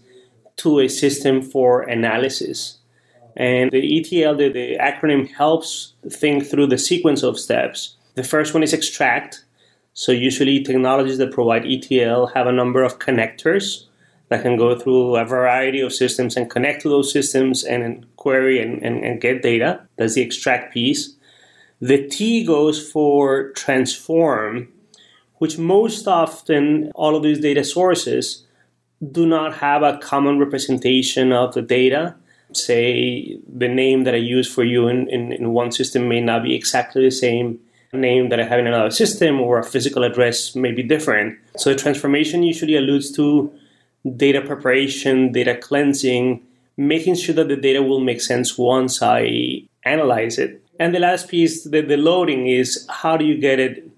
to 0.56 0.80
a 0.80 0.88
system 0.88 1.40
for 1.42 1.82
analysis. 1.82 2.78
And 3.36 3.70
the 3.70 3.98
ETL, 3.98 4.36
the, 4.36 4.48
the 4.48 4.76
acronym, 4.78 5.30
helps 5.30 5.94
think 6.10 6.46
through 6.46 6.66
the 6.66 6.78
sequence 6.78 7.22
of 7.22 7.38
steps. 7.38 7.96
The 8.16 8.24
first 8.24 8.52
one 8.52 8.64
is 8.64 8.72
extract, 8.72 9.44
so 9.94 10.10
usually 10.10 10.62
technologies 10.62 11.18
that 11.18 11.32
provide 11.32 11.64
ETL 11.64 12.26
have 12.28 12.48
a 12.48 12.52
number 12.52 12.82
of 12.82 12.98
connectors 12.98 13.84
that 14.28 14.42
can 14.42 14.56
go 14.56 14.78
through 14.78 15.16
a 15.16 15.24
variety 15.24 15.80
of 15.80 15.92
systems 15.92 16.36
and 16.36 16.50
connect 16.50 16.82
to 16.82 16.88
those 16.88 17.12
systems 17.12 17.64
and 17.64 18.04
query 18.16 18.60
and, 18.60 18.82
and, 18.82 19.04
and 19.04 19.20
get 19.20 19.42
data. 19.42 19.86
That's 19.96 20.14
the 20.14 20.22
extract 20.22 20.74
piece. 20.74 21.14
The 21.80 22.08
T 22.08 22.44
goes 22.44 22.90
for 22.90 23.50
transform, 23.52 24.68
which 25.38 25.58
most 25.58 26.06
often 26.06 26.90
all 26.94 27.16
of 27.16 27.22
these 27.22 27.40
data 27.40 27.64
sources 27.64 28.44
do 29.12 29.26
not 29.26 29.54
have 29.54 29.82
a 29.82 29.98
common 29.98 30.38
representation 30.38 31.32
of 31.32 31.54
the 31.54 31.62
data. 31.62 32.14
Say 32.52 33.38
the 33.46 33.68
name 33.68 34.04
that 34.04 34.14
I 34.14 34.18
use 34.18 34.52
for 34.52 34.64
you 34.64 34.88
in, 34.88 35.08
in, 35.08 35.32
in 35.32 35.52
one 35.52 35.70
system 35.70 36.08
may 36.08 36.20
not 36.20 36.42
be 36.42 36.54
exactly 36.54 37.04
the 37.04 37.10
same 37.10 37.60
name 37.92 38.28
that 38.28 38.40
I 38.40 38.44
have 38.44 38.58
in 38.58 38.66
another 38.66 38.90
system, 38.90 39.40
or 39.40 39.58
a 39.58 39.64
physical 39.64 40.04
address 40.04 40.54
may 40.54 40.72
be 40.72 40.82
different. 40.82 41.38
So 41.56 41.72
the 41.72 41.78
transformation 41.78 42.42
usually 42.42 42.76
alludes 42.76 43.10
to 43.12 43.52
data 44.16 44.40
preparation, 44.42 45.32
data 45.32 45.56
cleansing, 45.56 46.42
making 46.76 47.14
sure 47.16 47.34
that 47.34 47.48
the 47.48 47.56
data 47.56 47.82
will 47.82 48.00
make 48.00 48.20
sense 48.20 48.58
once 48.58 49.02
I 49.02 49.62
analyze 49.84 50.38
it. 50.38 50.62
And 50.78 50.94
the 50.94 51.00
last 51.00 51.28
piece, 51.28 51.64
the, 51.64 51.80
the 51.80 51.96
loading, 51.96 52.46
is 52.46 52.86
how 52.88 53.16
do 53.16 53.24
you 53.24 53.38
get 53.38 53.58
it 53.58 53.88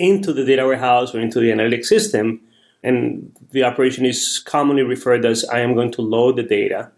into 0.00 0.32
the 0.32 0.44
data 0.44 0.64
warehouse 0.66 1.14
or 1.14 1.20
into 1.20 1.38
the 1.38 1.50
analytics 1.50 1.86
system? 1.86 2.40
And 2.82 3.30
the 3.50 3.62
operation 3.62 4.06
is 4.06 4.38
commonly 4.38 4.82
referred 4.82 5.24
as 5.26 5.44
I 5.44 5.60
am 5.60 5.74
going 5.74 5.92
to 5.92 6.02
load 6.02 6.36
the 6.36 6.42
data. 6.42 6.90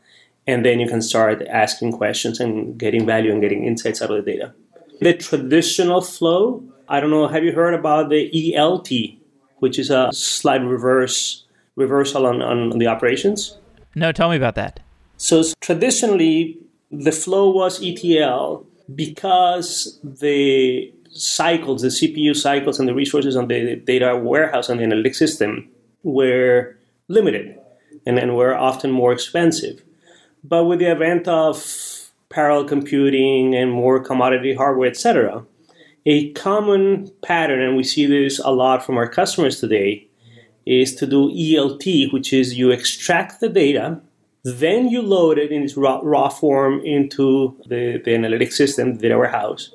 And 0.46 0.64
then 0.64 0.80
you 0.80 0.88
can 0.88 1.02
start 1.02 1.42
asking 1.48 1.92
questions 1.92 2.40
and 2.40 2.78
getting 2.78 3.04
value 3.04 3.32
and 3.32 3.40
getting 3.40 3.64
insights 3.64 4.00
out 4.00 4.10
of 4.10 4.24
the 4.24 4.32
data. 4.32 4.54
The 5.00 5.14
traditional 5.14 6.00
flow, 6.00 6.62
I 6.88 7.00
don't 7.00 7.10
know, 7.10 7.26
have 7.26 7.44
you 7.44 7.52
heard 7.52 7.74
about 7.74 8.08
the 8.10 8.30
ELT, 8.30 9.18
which 9.58 9.78
is 9.78 9.90
a 9.90 10.10
slight 10.12 10.62
reverse 10.62 11.44
reversal 11.76 12.26
on, 12.26 12.42
on 12.42 12.78
the 12.78 12.86
operations? 12.86 13.58
No, 13.94 14.12
tell 14.12 14.30
me 14.30 14.36
about 14.36 14.54
that. 14.54 14.80
So 15.16 15.42
traditionally, 15.60 16.58
the 16.90 17.12
flow 17.12 17.50
was 17.50 17.82
ETL 17.82 18.66
because 18.94 19.98
the 20.02 20.92
cycles, 21.12 21.82
the 21.82 21.88
CPU 21.88 22.34
cycles, 22.34 22.78
and 22.78 22.88
the 22.88 22.94
resources 22.94 23.36
on 23.36 23.48
the 23.48 23.76
data 23.76 24.16
warehouse 24.16 24.68
and 24.68 24.80
the 24.80 24.84
analytics 24.84 25.16
system 25.16 25.68
were 26.02 26.76
limited 27.08 27.58
and, 28.06 28.18
and 28.18 28.36
were 28.36 28.54
often 28.54 28.90
more 28.90 29.12
expensive. 29.12 29.82
But 30.42 30.64
with 30.64 30.80
the 30.80 30.90
advent 30.90 31.28
of 31.28 32.02
parallel 32.32 32.64
computing 32.64 33.54
and 33.54 33.70
more 33.70 34.02
commodity 34.02 34.54
hardware, 34.54 34.88
etc. 34.88 35.44
A 36.06 36.32
common 36.32 37.10
pattern, 37.22 37.60
and 37.60 37.76
we 37.76 37.84
see 37.84 38.06
this 38.06 38.40
a 38.40 38.50
lot 38.50 38.84
from 38.84 38.96
our 38.96 39.08
customers 39.08 39.60
today, 39.60 40.08
is 40.66 40.94
to 40.96 41.06
do 41.06 41.30
ELT, 41.30 42.12
which 42.12 42.32
is 42.32 42.54
you 42.54 42.70
extract 42.70 43.40
the 43.40 43.48
data, 43.48 44.00
then 44.44 44.88
you 44.88 45.02
load 45.02 45.38
it 45.38 45.52
in 45.52 45.62
its 45.62 45.76
raw, 45.76 46.00
raw 46.02 46.28
form 46.28 46.80
into 46.84 47.56
the, 47.66 48.00
the 48.04 48.14
analytic 48.14 48.52
system, 48.52 48.94
the 48.94 49.02
data 49.02 49.18
warehouse. 49.18 49.72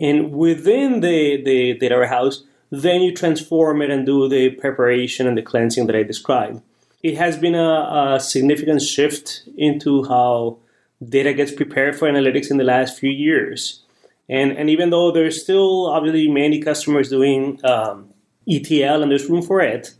And 0.00 0.32
within 0.32 1.00
the, 1.00 1.42
the 1.42 1.74
data 1.74 1.96
warehouse, 1.96 2.44
then 2.70 3.00
you 3.00 3.14
transform 3.14 3.82
it 3.82 3.90
and 3.90 4.04
do 4.04 4.28
the 4.28 4.50
preparation 4.50 5.26
and 5.26 5.36
the 5.36 5.42
cleansing 5.42 5.86
that 5.86 5.96
I 5.96 6.02
described. 6.02 6.62
It 7.02 7.16
has 7.16 7.36
been 7.36 7.54
a, 7.54 8.16
a 8.16 8.20
significant 8.20 8.82
shift 8.82 9.48
into 9.56 10.04
how 10.04 10.58
data 11.06 11.32
gets 11.32 11.52
prepared 11.52 11.96
for 11.96 12.08
analytics 12.08 12.50
in 12.50 12.56
the 12.56 12.64
last 12.64 12.98
few 12.98 13.10
years. 13.10 13.82
And, 14.28 14.52
and 14.52 14.68
even 14.68 14.90
though 14.90 15.10
there's 15.10 15.42
still 15.42 15.86
obviously 15.86 16.28
many 16.28 16.60
customers 16.60 17.08
doing 17.08 17.64
um, 17.64 18.12
ETL 18.48 19.02
and 19.02 19.10
there's 19.10 19.28
room 19.28 19.42
for 19.42 19.60
it, 19.60 19.94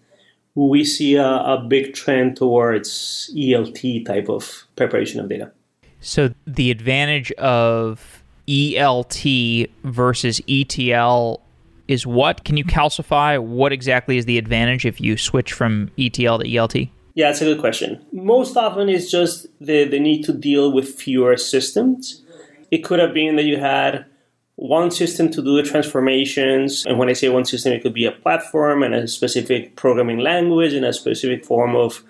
we 0.54 0.84
see 0.84 1.14
a, 1.14 1.26
a 1.26 1.64
big 1.66 1.94
trend 1.94 2.36
towards 2.36 3.30
ELT 3.36 4.04
type 4.04 4.28
of 4.28 4.64
preparation 4.76 5.20
of 5.20 5.28
data. 5.28 5.52
So 6.00 6.34
the 6.46 6.70
advantage 6.70 7.32
of 7.32 8.17
ELT 8.48 9.70
versus 9.84 10.40
ETL 10.48 11.42
is 11.86 12.06
what? 12.06 12.44
Can 12.44 12.56
you 12.56 12.64
calcify 12.64 13.42
what 13.42 13.72
exactly 13.72 14.18
is 14.18 14.26
the 14.26 14.38
advantage 14.38 14.84
if 14.84 15.00
you 15.00 15.16
switch 15.16 15.52
from 15.52 15.90
ETL 15.98 16.38
to 16.38 16.44
ELT? 16.44 16.90
Yeah, 17.14 17.30
it's 17.30 17.40
a 17.40 17.46
good 17.46 17.58
question. 17.58 18.04
Most 18.12 18.56
often 18.56 18.88
it's 18.88 19.10
just 19.10 19.46
the, 19.60 19.84
the 19.84 19.98
need 19.98 20.22
to 20.24 20.32
deal 20.32 20.72
with 20.72 20.88
fewer 20.88 21.36
systems. 21.36 22.22
It 22.70 22.84
could 22.84 23.00
have 23.00 23.12
been 23.12 23.36
that 23.36 23.44
you 23.44 23.58
had 23.58 24.06
one 24.56 24.90
system 24.90 25.30
to 25.30 25.42
do 25.42 25.56
the 25.56 25.62
transformations. 25.62 26.84
And 26.84 26.98
when 26.98 27.08
I 27.08 27.14
say 27.14 27.28
one 27.28 27.44
system, 27.44 27.72
it 27.72 27.82
could 27.82 27.94
be 27.94 28.06
a 28.06 28.12
platform 28.12 28.82
and 28.82 28.94
a 28.94 29.08
specific 29.08 29.76
programming 29.76 30.18
language 30.18 30.72
and 30.72 30.84
a 30.84 30.92
specific 30.92 31.44
form 31.44 31.76
of 31.76 32.02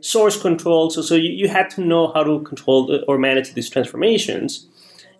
source 0.00 0.40
control. 0.40 0.90
So, 0.90 1.00
so 1.00 1.14
you, 1.14 1.30
you 1.30 1.48
had 1.48 1.70
to 1.70 1.80
know 1.80 2.12
how 2.12 2.24
to 2.24 2.40
control 2.40 3.02
or 3.08 3.18
manage 3.18 3.54
these 3.54 3.70
transformations. 3.70 4.66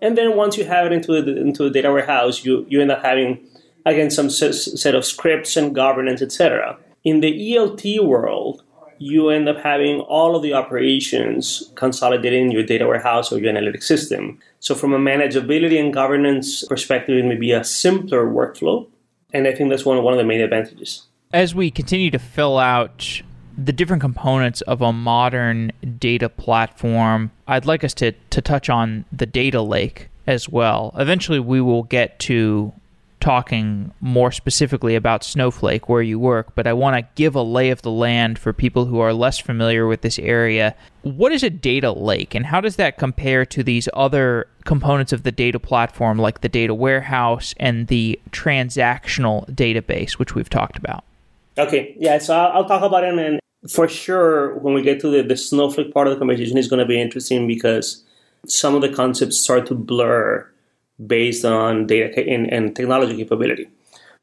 And 0.02 0.18
then 0.18 0.36
once 0.36 0.58
you 0.58 0.64
have 0.64 0.84
it 0.84 0.92
into 0.92 1.22
the, 1.22 1.40
into 1.40 1.62
the 1.62 1.70
data 1.70 1.90
warehouse, 1.90 2.44
you, 2.44 2.66
you 2.68 2.82
end 2.82 2.90
up 2.90 3.02
having, 3.02 3.38
again, 3.86 4.10
some 4.10 4.28
set 4.28 4.94
of 4.96 5.04
scripts 5.04 5.56
and 5.56 5.74
governance, 5.74 6.20
etc. 6.20 6.76
In 7.04 7.20
the 7.20 7.32
ELT 7.32 8.04
world, 8.04 8.64
you 8.98 9.30
end 9.30 9.48
up 9.48 9.58
having 9.58 10.00
all 10.00 10.34
of 10.34 10.42
the 10.42 10.54
operations 10.54 11.72
consolidated 11.76 12.40
in 12.40 12.50
your 12.50 12.64
data 12.64 12.86
warehouse 12.86 13.32
or 13.32 13.38
your 13.38 13.52
analytics 13.52 13.84
system. 13.84 14.38
So, 14.58 14.74
from 14.74 14.92
a 14.92 14.98
manageability 14.98 15.78
and 15.78 15.92
governance 15.92 16.64
perspective, 16.64 17.16
it 17.16 17.24
may 17.24 17.36
be 17.36 17.52
a 17.52 17.64
simpler 17.64 18.26
workflow. 18.26 18.86
And 19.32 19.46
I 19.46 19.54
think 19.54 19.70
that's 19.70 19.84
one, 19.84 20.02
one 20.02 20.12
of 20.12 20.18
the 20.18 20.24
main 20.24 20.40
advantages. 20.40 21.06
As 21.32 21.54
we 21.54 21.70
continue 21.70 22.10
to 22.10 22.18
fill 22.18 22.58
out 22.58 23.22
the 23.56 23.72
different 23.72 24.00
components 24.00 24.60
of 24.62 24.82
a 24.82 24.92
modern 24.92 25.72
data 25.98 26.28
platform, 26.28 27.30
I'd 27.46 27.66
like 27.66 27.84
us 27.84 27.94
to, 27.94 28.12
to 28.12 28.40
touch 28.40 28.68
on 28.68 29.04
the 29.12 29.26
data 29.26 29.62
lake 29.62 30.08
as 30.26 30.48
well. 30.48 30.92
Eventually, 30.96 31.40
we 31.40 31.60
will 31.60 31.82
get 31.82 32.18
to 32.20 32.72
talking 33.22 33.92
more 34.00 34.32
specifically 34.32 34.96
about 34.96 35.22
Snowflake, 35.22 35.88
where 35.88 36.02
you 36.02 36.18
work, 36.18 36.54
but 36.56 36.66
I 36.66 36.72
want 36.72 36.96
to 36.96 37.08
give 37.14 37.36
a 37.36 37.42
lay 37.42 37.70
of 37.70 37.82
the 37.82 37.90
land 37.90 38.36
for 38.36 38.52
people 38.52 38.86
who 38.86 38.98
are 38.98 39.12
less 39.12 39.38
familiar 39.38 39.86
with 39.86 40.00
this 40.00 40.18
area. 40.18 40.74
What 41.02 41.30
is 41.30 41.44
a 41.44 41.50
data 41.50 41.92
lake, 41.92 42.34
and 42.34 42.44
how 42.44 42.60
does 42.60 42.76
that 42.76 42.98
compare 42.98 43.46
to 43.46 43.62
these 43.62 43.88
other 43.94 44.48
components 44.64 45.12
of 45.12 45.22
the 45.22 45.30
data 45.30 45.60
platform, 45.60 46.18
like 46.18 46.40
the 46.40 46.48
data 46.48 46.74
warehouse 46.74 47.54
and 47.58 47.86
the 47.86 48.18
transactional 48.32 49.48
database, 49.54 50.14
which 50.14 50.34
we've 50.34 50.50
talked 50.50 50.76
about? 50.76 51.04
Okay, 51.58 51.94
yeah, 51.98 52.18
so 52.18 52.34
I'll, 52.34 52.64
talk 52.64 52.82
about 52.82 53.04
it, 53.04 53.18
and 53.18 53.40
for 53.70 53.86
sure, 53.86 54.56
when 54.58 54.72
we 54.72 54.82
get 54.82 55.00
to 55.00 55.10
the, 55.10 55.22
the 55.22 55.36
Snowflake 55.36 55.92
part 55.92 56.06
of 56.06 56.14
the 56.14 56.18
conversation, 56.18 56.56
it's 56.56 56.68
going 56.68 56.80
to 56.80 56.86
be 56.86 57.00
interesting 57.00 57.46
because 57.46 58.04
some 58.46 58.74
of 58.74 58.80
the 58.80 58.88
concepts 58.88 59.38
start 59.38 59.66
to 59.66 59.74
blur 59.74 60.50
based 61.06 61.44
on 61.44 61.86
data 61.86 62.26
and, 62.26 62.50
and 62.50 62.74
technology 62.74 63.16
capability. 63.16 63.68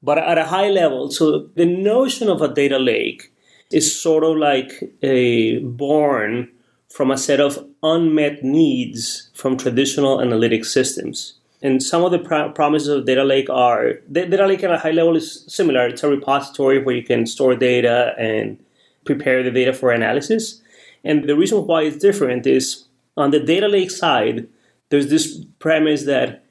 But 0.01 0.17
at 0.17 0.38
a 0.38 0.45
high 0.45 0.69
level, 0.69 1.12
so 1.12 1.50
the 1.55 1.65
notion 1.65 2.29
of 2.29 2.41
a 2.41 2.53
data 2.53 2.79
lake 2.79 3.31
is 3.71 4.00
sort 4.00 4.24
of 4.24 4.38
like 4.38 4.71
a 5.03 5.59
born 5.59 6.50
from 6.89 7.12
a 7.12 7.17
set 7.17 7.39
of 7.39 7.63
unmet 7.83 8.43
needs 8.43 9.29
from 9.36 9.57
traditional 9.57 10.21
analytic 10.21 10.65
systems. 10.65 11.38
And 11.62 11.84
some 11.84 12.04
of 12.04 12.12
the 12.12 12.20
pr- 12.20 12.54
promises 12.56 12.88
of 12.88 13.06
data 13.06 13.24
lake 13.24 13.50
are 13.50 13.96
data 14.12 14.48
lake 14.48 14.63
at 14.63 14.72
a 14.72 14.78
high 14.78 14.92
level 14.92 15.16
is 15.16 15.44
similar. 15.48 15.88
It's 15.88 16.04
a 16.04 16.10
repository 16.10 16.82
where 16.82 16.96
you 16.96 17.04
can 17.04 17.25
store 17.25 17.56
data 17.56 18.13
and 18.18 18.58
prepare 19.06 19.44
the 19.44 19.51
data 19.51 19.74
for 19.74 19.92
analysis. 19.92 20.62
And 21.04 21.28
the 21.28 21.36
reason 21.36 21.66
why 21.68 21.84
it's 21.84 21.98
different 21.98 22.48
is 22.48 22.86
on 23.18 23.32
the 23.32 23.39
data 23.39 23.68
lake 23.68 23.92
side, 23.92 24.48
there's 24.89 25.10
this 25.10 25.44
premise 25.60 26.06
that 26.06 26.46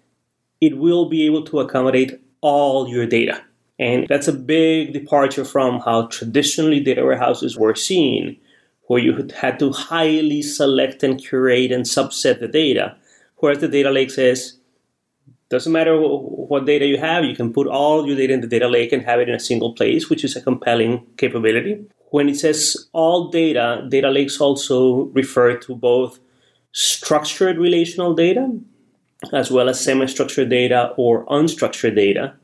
it 0.61 0.77
will 0.77 1.09
be 1.09 1.25
able 1.25 1.45
to 1.45 1.61
accommodate 1.61 2.21
all 2.41 2.89
your 2.89 3.07
data. 3.07 3.43
And 3.79 4.07
that's 4.09 4.29
a 4.29 4.33
big 4.33 4.93
departure 4.93 5.45
from 5.45 5.81
how 5.81 6.09
traditionally 6.09 6.81
data 6.81 7.05
warehouses 7.05 7.57
were 7.57 7.75
seen, 7.75 8.37
where 8.89 9.01
you 9.01 9.29
had 9.37 9.59
to 9.61 9.71
highly 9.73 10.43
select 10.43 11.03
and 11.03 11.19
curate 11.23 11.71
and 11.71 11.85
subset 11.85 12.41
the 12.41 12.49
data. 12.49 12.97
Whereas 13.37 13.61
the 13.61 13.69
data 13.69 13.91
lake 13.91 14.11
says, 14.11 14.58
doesn't 15.51 15.73
matter 15.73 15.99
what 15.99 16.67
data 16.67 16.87
you 16.87 16.99
have, 16.99 17.25
you 17.25 17.35
can 17.35 17.53
put 17.53 17.67
all 17.67 18.07
your 18.07 18.17
data 18.17 18.35
in 18.35 18.43
the 18.43 18.47
data 18.47 18.69
lake 18.69 18.93
and 18.93 19.03
have 19.05 19.21
it 19.21 19.29
in 19.29 19.35
a 19.35 19.41
single 19.41 19.73
place, 19.73 20.11
which 20.11 20.25
is 20.25 20.37
a 20.37 20.43
compelling 20.43 21.07
capability. 21.17 21.85
When 22.11 22.29
it 22.29 22.37
says 22.37 22.89
all 22.93 23.29
data, 23.29 23.87
data 23.89 24.11
lakes 24.11 24.41
also 24.41 25.05
refer 25.15 25.57
to 25.57 25.75
both 25.75 26.19
structured 26.73 27.59
relational 27.59 28.15
data 28.15 28.59
as 29.33 29.51
well 29.51 29.69
as 29.69 29.83
semi-structured 29.83 30.49
data 30.49 30.93
or 30.97 31.27
unstructured 31.27 31.97
data. 31.97 32.35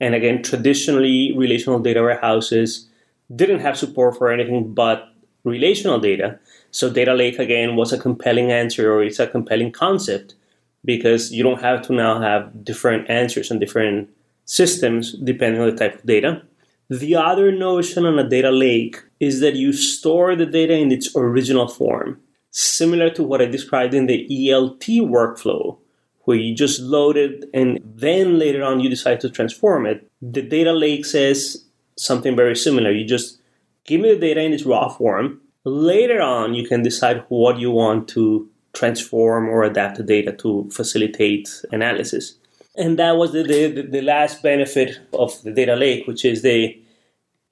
And 0.00 0.14
again, 0.14 0.42
traditionally, 0.42 1.32
relational 1.36 1.78
data 1.78 2.02
warehouses 2.02 2.88
didn't 3.34 3.60
have 3.60 3.78
support 3.78 4.18
for 4.18 4.30
anything 4.30 4.74
but 4.74 5.08
relational 5.44 5.98
data. 5.98 6.38
So 6.70 6.90
data 6.90 7.14
lake 7.14 7.38
again 7.38 7.76
was 7.76 7.92
a 7.92 7.98
compelling 7.98 8.50
answer 8.52 8.92
or 8.92 9.02
it's 9.02 9.18
a 9.18 9.26
compelling 9.26 9.72
concept 9.72 10.34
because 10.84 11.32
you 11.32 11.42
don't 11.42 11.60
have 11.60 11.82
to 11.82 11.92
now 11.92 12.20
have 12.20 12.64
different 12.64 13.08
answers 13.10 13.50
and 13.50 13.60
different 13.60 14.08
systems 14.44 15.12
depending 15.12 15.60
on 15.60 15.70
the 15.70 15.76
type 15.76 15.96
of 15.96 16.06
data. 16.06 16.42
The 16.88 17.14
other 17.14 17.52
notion 17.52 18.04
on 18.04 18.18
a 18.18 18.28
data 18.28 18.50
lake 18.50 19.00
is 19.20 19.40
that 19.40 19.54
you 19.54 19.72
store 19.72 20.34
the 20.34 20.46
data 20.46 20.76
in 20.76 20.90
its 20.90 21.14
original 21.14 21.68
form, 21.68 22.20
similar 22.50 23.10
to 23.10 23.22
what 23.22 23.40
I 23.40 23.46
described 23.46 23.94
in 23.94 24.06
the 24.06 24.26
ELT 24.28 25.00
workflow, 25.02 25.78
where 26.22 26.36
you 26.36 26.54
just 26.54 26.80
load 26.80 27.16
it 27.16 27.44
and 27.54 27.78
then 27.84 28.38
later 28.38 28.64
on 28.64 28.80
you 28.80 28.88
decide 28.88 29.20
to 29.20 29.30
transform 29.30 29.86
it. 29.86 30.10
The 30.20 30.42
data 30.42 30.72
lake 30.72 31.04
says 31.04 31.64
something 31.96 32.34
very 32.34 32.56
similar. 32.56 32.90
You 32.90 33.04
just 33.04 33.40
give 33.84 34.00
me 34.00 34.12
the 34.12 34.20
data 34.20 34.40
in 34.40 34.52
its 34.52 34.64
raw 34.64 34.88
form. 34.88 35.40
Later 35.64 36.20
on, 36.20 36.54
you 36.54 36.66
can 36.66 36.82
decide 36.82 37.24
what 37.28 37.58
you 37.58 37.70
want 37.70 38.08
to 38.08 38.48
transform 38.72 39.48
or 39.48 39.62
adapt 39.62 39.96
the 39.96 40.02
data 40.02 40.32
to 40.32 40.68
facilitate 40.70 41.64
analysis. 41.72 42.34
And 42.76 42.98
that 42.98 43.16
was 43.16 43.32
the, 43.32 43.42
the, 43.42 43.82
the 43.82 44.00
last 44.00 44.42
benefit 44.42 45.00
of 45.12 45.42
the 45.42 45.52
data 45.52 45.76
lake, 45.76 46.06
which 46.06 46.24
is 46.24 46.42
the 46.42 46.80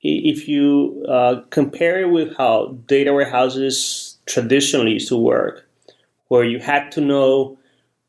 if 0.01 0.47
you 0.47 1.05
uh, 1.09 1.41
compare 1.51 2.03
it 2.03 2.11
with 2.11 2.37
how 2.37 2.79
data 2.87 3.13
warehouses 3.13 4.17
traditionally 4.27 4.93
used 4.93 5.09
to 5.09 5.17
work, 5.17 5.69
where 6.29 6.45
you 6.45 6.61
had 6.61 6.93
to 6.93 7.01
know 7.01 7.59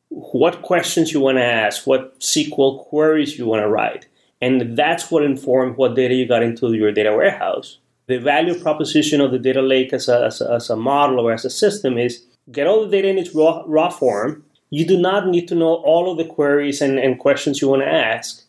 what 0.09 0.61
questions 0.61 1.11
you 1.11 1.19
want 1.19 1.37
to 1.37 1.43
ask, 1.43 1.87
what 1.87 2.19
SQL 2.19 2.85
queries 2.85 3.37
you 3.37 3.45
want 3.45 3.61
to 3.61 3.67
write, 3.67 4.07
and 4.41 4.77
that's 4.77 5.09
what 5.11 5.23
informed 5.23 5.77
what 5.77 5.95
data 5.95 6.13
you 6.13 6.27
got 6.27 6.43
into 6.43 6.73
your 6.73 6.91
data 6.91 7.11
warehouse. 7.11 7.79
The 8.07 8.19
value 8.19 8.59
proposition 8.59 9.21
of 9.21 9.31
the 9.31 9.39
data 9.39 9.61
lake 9.61 9.93
as 9.93 10.07
a, 10.07 10.25
as 10.25 10.41
a, 10.41 10.51
as 10.51 10.69
a 10.69 10.75
model 10.75 11.19
or 11.19 11.33
as 11.33 11.45
a 11.45 11.49
system 11.49 11.97
is 11.97 12.23
get 12.51 12.67
all 12.67 12.83
the 12.83 12.91
data 12.91 13.07
in 13.07 13.17
its 13.17 13.33
raw, 13.33 13.63
raw 13.65 13.89
form. 13.89 14.43
You 14.69 14.85
do 14.85 14.97
not 14.97 15.27
need 15.27 15.47
to 15.47 15.55
know 15.55 15.75
all 15.75 16.11
of 16.11 16.17
the 16.17 16.25
queries 16.25 16.81
and, 16.81 16.99
and 16.99 17.19
questions 17.19 17.61
you 17.61 17.69
want 17.69 17.81
to 17.81 17.87
ask. 17.87 18.43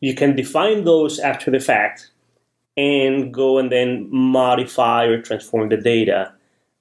You 0.00 0.14
can 0.14 0.36
define 0.36 0.84
those 0.84 1.18
after 1.18 1.50
the 1.50 1.60
fact 1.60 2.10
and 2.76 3.32
go 3.32 3.58
and 3.58 3.70
then 3.70 4.08
modify 4.10 5.04
or 5.04 5.20
transform 5.20 5.68
the 5.68 5.76
data 5.76 6.32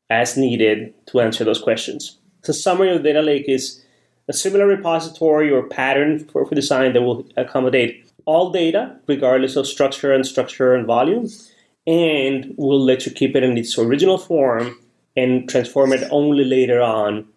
as 0.10 0.38
needed 0.38 0.94
to 1.08 1.22
answer 1.22 1.44
those 1.44 1.62
questions. 1.62 2.18
The 2.44 2.54
summary 2.54 2.96
of 2.96 3.04
data 3.04 3.22
lake 3.22 3.46
is 3.48 3.84
a 4.28 4.34
similar 4.34 4.68
repository 4.68 5.52
or 5.52 5.68
pattern 5.68 6.20
for, 6.20 6.46
for 6.46 6.56
design 6.56 6.94
that 6.94 7.02
will 7.02 7.26
accommodate 7.38 8.06
all 8.26 8.52
data, 8.52 8.96
regardless 9.08 9.56
of 9.56 9.68
structure 9.68 10.14
and 10.14 10.26
structure 10.26 10.74
and 10.74 10.86
volume, 10.86 11.30
and 11.86 12.54
will 12.58 12.84
let 12.84 13.06
you 13.06 13.12
keep 13.12 13.36
it 13.36 13.44
in 13.44 13.58
its 13.58 13.78
original 13.78 14.18
form 14.18 14.78
and 15.16 15.48
transform 15.50 15.94
it 15.94 16.08
only 16.12 16.44
later 16.44 16.82
on 16.82 17.28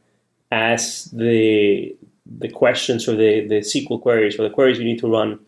as 0.50 1.04
the 1.12 1.96
the 2.38 2.48
questions 2.48 3.08
or 3.08 3.16
the, 3.16 3.46
the 3.46 3.60
SQL 3.60 4.02
queries 4.02 4.38
or 4.38 4.42
the 4.42 4.54
queries 4.54 4.78
you 4.78 4.84
need 4.84 4.98
to 4.98 5.10
run 5.10 5.38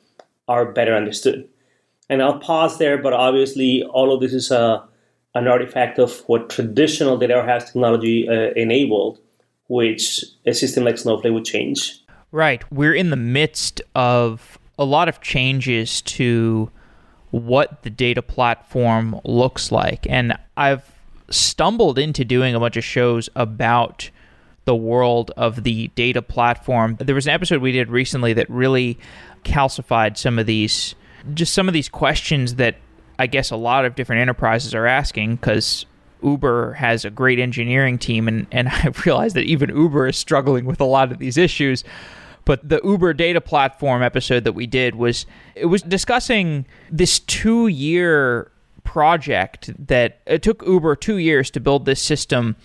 are 0.46 0.70
better 0.72 0.94
understood. 0.94 1.48
And 2.08 2.22
I'll 2.22 2.38
pause 2.38 2.78
there, 2.78 2.98
but 2.98 3.12
obviously 3.12 3.82
all 3.82 4.14
of 4.14 4.20
this 4.20 4.32
is 4.32 4.50
a, 4.50 4.84
an 5.34 5.48
artifact 5.48 5.98
of 5.98 6.20
what 6.28 6.48
traditional 6.48 7.18
data 7.18 7.34
warehouse 7.34 7.64
technology 7.64 8.28
uh, 8.28 8.52
enabled, 8.54 9.18
which 9.66 10.24
a 10.46 10.54
system 10.54 10.84
like 10.84 10.98
Snowflake 10.98 11.32
would 11.32 11.44
change. 11.44 12.00
Right. 12.30 12.62
We're 12.72 12.94
in 12.94 13.10
the 13.10 13.16
midst 13.16 13.82
of 13.94 14.58
a 14.78 14.84
lot 14.84 15.08
of 15.08 15.20
changes 15.20 16.00
to 16.02 16.70
what 17.30 17.82
the 17.82 17.90
data 17.90 18.22
platform 18.22 19.20
looks 19.24 19.70
like. 19.70 20.06
And 20.08 20.38
I've 20.56 20.84
stumbled 21.30 21.98
into 21.98 22.24
doing 22.24 22.54
a 22.54 22.60
bunch 22.60 22.76
of 22.76 22.84
shows 22.84 23.28
about 23.34 24.10
the 24.64 24.76
world 24.76 25.30
of 25.36 25.62
the 25.64 25.88
data 25.94 26.20
platform. 26.20 26.96
There 27.00 27.14
was 27.14 27.26
an 27.26 27.32
episode 27.32 27.62
we 27.62 27.72
did 27.72 27.90
recently 27.90 28.34
that 28.34 28.48
really 28.50 28.98
calcified 29.44 30.16
some 30.16 30.38
of 30.38 30.46
these 30.46 30.94
just 31.34 31.52
some 31.52 31.68
of 31.68 31.74
these 31.74 31.88
questions 31.88 32.56
that 32.56 32.76
I 33.18 33.26
guess 33.26 33.50
a 33.50 33.56
lot 33.56 33.84
of 33.84 33.94
different 33.94 34.22
enterprises 34.22 34.74
are 34.74 34.86
asking 34.86 35.36
because 35.36 35.86
Uber 36.22 36.74
has 36.74 37.04
a 37.04 37.10
great 37.10 37.38
engineering 37.38 37.98
team 37.98 38.28
and, 38.28 38.46
and 38.52 38.68
I 38.72 38.92
realize 39.04 39.34
that 39.34 39.44
even 39.44 39.70
Uber 39.70 40.08
is 40.08 40.16
struggling 40.16 40.64
with 40.64 40.80
a 40.80 40.84
lot 40.84 41.12
of 41.12 41.18
these 41.18 41.36
issues. 41.36 41.84
But 42.44 42.66
the 42.66 42.80
Uber 42.82 43.12
data 43.12 43.40
platform 43.40 44.02
episode 44.02 44.44
that 44.44 44.52
we 44.52 44.66
did 44.66 44.94
was 44.94 45.26
it 45.54 45.66
was 45.66 45.82
discussing 45.82 46.64
this 46.90 47.18
two 47.18 47.66
year 47.66 48.50
project 48.88 49.70
that 49.86 50.22
it 50.26 50.42
took 50.42 50.64
Uber 50.66 50.96
two 50.96 51.18
years 51.18 51.50
to 51.50 51.60
build 51.60 51.84
this 51.84 52.00
system 52.00 52.56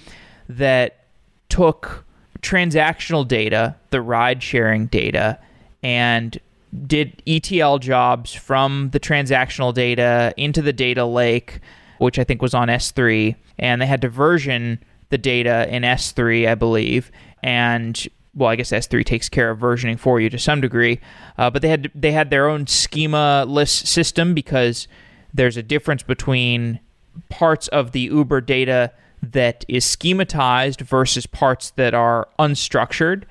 that 0.47 1.03
took 1.49 2.05
transactional 2.41 3.27
data, 3.27 3.75
the 3.89 4.01
ride 4.01 4.41
sharing 4.41 4.85
data, 4.85 5.37
and 5.83 6.39
did 6.87 7.21
ETL 7.27 7.77
jobs 7.77 8.33
from 8.33 8.89
the 8.91 9.01
transactional 9.01 9.73
data 9.73 10.33
into 10.37 10.61
the 10.61 10.71
data 10.71 11.03
lake, 11.03 11.59
which 11.97 12.17
I 12.17 12.23
think 12.23 12.41
was 12.41 12.53
on 12.53 12.69
S3, 12.69 13.35
and 13.59 13.81
they 13.81 13.85
had 13.85 14.01
to 14.03 14.09
version 14.09 14.79
the 15.09 15.17
data 15.17 15.67
in 15.69 15.83
S3, 15.83 16.47
I 16.47 16.55
believe, 16.55 17.11
and 17.43 18.07
well, 18.33 18.49
I 18.49 18.55
guess 18.55 18.71
S3 18.71 19.03
takes 19.03 19.27
care 19.27 19.51
of 19.51 19.59
versioning 19.59 19.99
for 19.99 20.21
you 20.21 20.29
to 20.29 20.39
some 20.39 20.61
degree, 20.61 21.01
uh, 21.37 21.49
but 21.49 21.61
they 21.61 21.67
had 21.67 21.91
they 21.93 22.13
had 22.13 22.29
their 22.29 22.47
own 22.47 22.65
schema-less 22.65 23.71
system 23.71 24.33
because 24.33 24.87
there's 25.33 25.57
a 25.57 25.63
difference 25.63 26.03
between 26.03 26.79
parts 27.29 27.67
of 27.69 27.91
the 27.91 28.01
Uber 28.01 28.41
data 28.41 28.91
that 29.21 29.65
is 29.67 29.85
schematized 29.85 30.81
versus 30.81 31.25
parts 31.25 31.71
that 31.71 31.93
are 31.93 32.27
unstructured. 32.39 33.23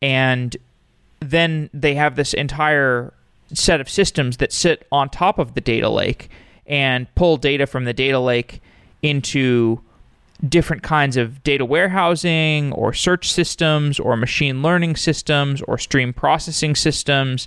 And 0.00 0.56
then 1.20 1.70
they 1.72 1.94
have 1.94 2.16
this 2.16 2.34
entire 2.34 3.12
set 3.54 3.80
of 3.80 3.88
systems 3.88 4.38
that 4.38 4.52
sit 4.52 4.86
on 4.92 5.08
top 5.08 5.38
of 5.38 5.54
the 5.54 5.60
data 5.60 5.88
lake 5.88 6.30
and 6.66 7.12
pull 7.14 7.36
data 7.36 7.66
from 7.66 7.84
the 7.84 7.92
data 7.92 8.18
lake 8.18 8.60
into 9.02 9.80
different 10.48 10.82
kinds 10.82 11.16
of 11.16 11.42
data 11.44 11.64
warehousing 11.64 12.72
or 12.72 12.92
search 12.92 13.32
systems 13.32 14.00
or 14.00 14.16
machine 14.16 14.62
learning 14.62 14.96
systems 14.96 15.62
or 15.62 15.78
stream 15.78 16.12
processing 16.12 16.74
systems 16.74 17.46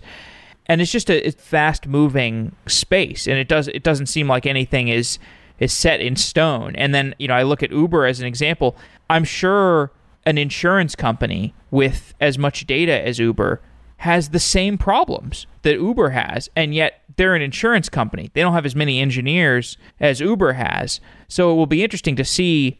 and 0.67 0.81
it's 0.81 0.91
just 0.91 1.09
a 1.09 1.31
fast 1.31 1.87
moving 1.87 2.55
space 2.67 3.27
and 3.27 3.37
it 3.37 3.47
does 3.47 3.67
it 3.69 3.83
doesn't 3.83 4.07
seem 4.07 4.27
like 4.27 4.45
anything 4.45 4.87
is 4.87 5.19
is 5.59 5.71
set 5.71 6.01
in 6.01 6.15
stone. 6.15 6.75
And 6.75 6.93
then 6.93 7.15
you 7.17 7.27
know 7.27 7.35
i 7.35 7.43
look 7.43 7.63
at 7.63 7.71
uber 7.71 8.05
as 8.05 8.19
an 8.19 8.27
example. 8.27 8.75
I'm 9.09 9.23
sure 9.23 9.91
an 10.25 10.37
insurance 10.37 10.95
company 10.95 11.53
with 11.69 12.13
as 12.19 12.37
much 12.37 12.65
data 12.65 13.05
as 13.05 13.19
uber 13.19 13.61
has 13.97 14.29
the 14.29 14.39
same 14.39 14.77
problems 14.77 15.47
that 15.61 15.75
uber 15.75 16.09
has 16.09 16.49
and 16.55 16.75
yet 16.75 17.01
they're 17.15 17.35
an 17.35 17.41
insurance 17.41 17.87
company. 17.87 18.29
They 18.33 18.41
don't 18.41 18.53
have 18.53 18.65
as 18.65 18.75
many 18.75 18.99
engineers 18.99 19.77
as 19.99 20.19
uber 20.19 20.53
has. 20.53 20.99
So 21.27 21.51
it 21.51 21.55
will 21.55 21.67
be 21.67 21.83
interesting 21.83 22.15
to 22.17 22.25
see 22.25 22.79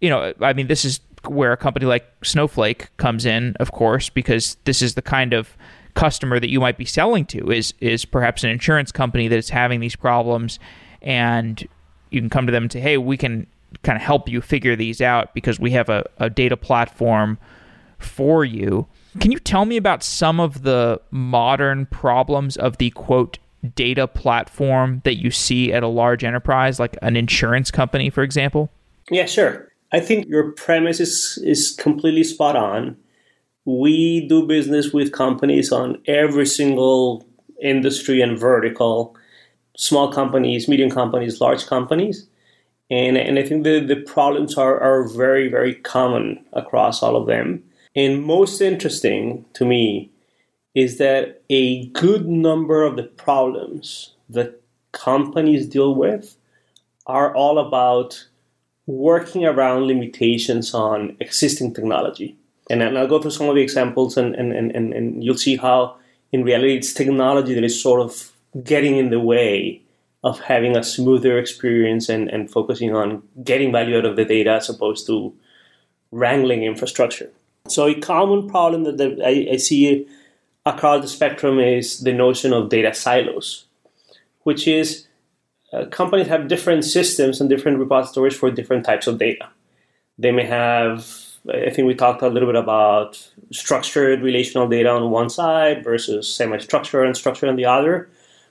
you 0.00 0.10
know 0.10 0.34
i 0.40 0.52
mean 0.52 0.66
this 0.66 0.84
is 0.84 1.00
where 1.26 1.52
a 1.52 1.56
company 1.56 1.86
like 1.86 2.06
snowflake 2.22 2.94
comes 2.98 3.24
in 3.24 3.56
of 3.58 3.72
course 3.72 4.10
because 4.10 4.58
this 4.64 4.82
is 4.82 4.94
the 4.94 5.02
kind 5.02 5.32
of 5.32 5.56
customer 5.94 6.40
that 6.40 6.50
you 6.50 6.60
might 6.60 6.76
be 6.76 6.84
selling 6.84 7.24
to 7.24 7.50
is 7.50 7.72
is 7.80 8.04
perhaps 8.04 8.42
an 8.42 8.50
insurance 8.50 8.90
company 8.90 9.28
that 9.28 9.38
is 9.38 9.50
having 9.50 9.80
these 9.80 9.94
problems 9.94 10.58
and 11.02 11.68
you 12.10 12.20
can 12.20 12.28
come 12.28 12.46
to 12.46 12.52
them 12.52 12.64
and 12.64 12.72
say 12.72 12.80
hey 12.80 12.98
we 12.98 13.16
can 13.16 13.46
kind 13.82 13.96
of 13.96 14.02
help 14.02 14.28
you 14.28 14.40
figure 14.40 14.76
these 14.76 15.00
out 15.00 15.34
because 15.34 15.58
we 15.58 15.72
have 15.72 15.88
a, 15.88 16.04
a 16.18 16.30
data 16.30 16.56
platform 16.56 17.38
for 17.98 18.44
you. 18.44 18.86
Can 19.20 19.30
you 19.30 19.38
tell 19.38 19.64
me 19.64 19.76
about 19.76 20.02
some 20.02 20.40
of 20.40 20.62
the 20.62 21.00
modern 21.10 21.86
problems 21.86 22.56
of 22.56 22.78
the 22.78 22.90
quote 22.90 23.38
data 23.74 24.06
platform 24.06 25.00
that 25.04 25.14
you 25.14 25.30
see 25.30 25.72
at 25.72 25.82
a 25.82 25.88
large 25.88 26.22
enterprise 26.22 26.78
like 26.78 26.96
an 27.00 27.16
insurance 27.16 27.70
company 27.70 28.10
for 28.10 28.22
example? 28.22 28.70
Yeah 29.10 29.26
sure. 29.26 29.68
I 29.92 30.00
think 30.00 30.26
your 30.26 30.52
premise 30.52 31.00
is 31.00 31.38
is 31.42 31.74
completely 31.78 32.24
spot 32.24 32.56
on 32.56 32.96
we 33.64 34.26
do 34.28 34.46
business 34.46 34.92
with 34.92 35.12
companies 35.12 35.72
on 35.72 35.98
every 36.06 36.46
single 36.46 37.26
industry 37.62 38.20
and 38.20 38.38
vertical 38.38 39.16
small 39.76 40.12
companies 40.12 40.68
medium 40.68 40.90
companies 40.90 41.40
large 41.40 41.66
companies. 41.66 42.28
And, 42.90 43.16
and 43.16 43.38
i 43.38 43.42
think 43.42 43.64
the, 43.64 43.80
the 43.80 43.96
problems 43.96 44.58
are, 44.58 44.78
are 44.78 45.08
very 45.08 45.48
very 45.48 45.74
common 45.74 46.44
across 46.52 47.02
all 47.02 47.16
of 47.16 47.26
them. 47.26 47.62
And 47.96 48.22
most 48.24 48.60
interesting 48.60 49.44
to 49.54 49.64
me 49.64 50.10
is 50.74 50.98
that 50.98 51.42
a 51.48 51.86
good 51.88 52.26
number 52.26 52.82
of 52.82 52.96
the 52.96 53.04
problems 53.04 54.14
that 54.28 54.60
companies 54.92 55.66
deal 55.66 55.94
with 55.94 56.36
are 57.06 57.34
all 57.34 57.58
about 57.58 58.26
working 58.86 59.44
around 59.46 59.86
limitations 59.86 60.74
on 60.74 61.16
existing 61.20 61.72
technology 61.72 62.36
and, 62.70 62.82
I'll 62.82 63.06
go 63.06 63.20
through 63.20 63.30
some 63.30 63.48
of 63.48 63.54
the 63.54 63.62
examples 63.62 64.16
and, 64.16 64.34
and, 64.34 64.52
and, 64.52 64.92
and 64.92 65.22
you'll 65.22 65.36
see 65.36 65.56
how 65.56 65.96
in 66.32 66.44
reality 66.44 66.76
it's 66.76 66.92
technology 66.92 67.54
that 67.54 67.64
is 67.64 67.80
sort 67.80 68.00
of 68.00 68.32
getting 68.62 68.96
in 68.96 69.10
the 69.10 69.20
way 69.20 69.82
of 70.22 70.40
having 70.40 70.76
a 70.76 70.82
smoother 70.82 71.38
experience 71.38 72.08
and, 72.08 72.28
and 72.30 72.50
focusing 72.50 72.94
on 72.94 73.22
getting 73.42 73.70
value 73.70 73.98
out 73.98 74.06
of 74.06 74.16
the 74.16 74.24
data 74.24 74.52
as 74.52 74.70
opposed 74.70 75.06
to 75.06 75.34
wrangling 76.10 76.62
infrastructure. 76.62 77.30
So 77.68 77.86
a 77.86 77.94
common 77.94 78.48
problem 78.48 78.84
that, 78.84 78.96
that 78.98 79.20
I, 79.24 79.54
I 79.54 79.56
see 79.56 80.06
across 80.64 81.02
the 81.02 81.08
spectrum 81.08 81.58
is 81.58 82.00
the 82.00 82.12
notion 82.12 82.52
of 82.52 82.70
data 82.70 82.94
silos, 82.94 83.66
which 84.42 84.66
is 84.66 85.06
uh, 85.72 85.86
companies 85.86 86.28
have 86.28 86.48
different 86.48 86.84
systems 86.84 87.40
and 87.40 87.50
different 87.50 87.78
repositories 87.78 88.36
for 88.36 88.50
different 88.50 88.84
types 88.84 89.06
of 89.06 89.18
data. 89.18 89.48
They 90.18 90.30
may 90.30 90.46
have, 90.46 91.23
I 91.52 91.70
think 91.70 91.86
we 91.86 91.94
talked 91.94 92.22
a 92.22 92.28
little 92.28 92.48
bit 92.48 92.56
about 92.56 93.30
structured 93.52 94.22
relational 94.22 94.66
data 94.66 94.88
on 94.88 95.10
one 95.10 95.28
side 95.28 95.84
versus 95.84 96.34
semi 96.34 96.58
structured 96.58 97.06
and 97.06 97.16
structured 97.16 97.48
on 97.48 97.56
the 97.56 97.66
other. 97.66 98.08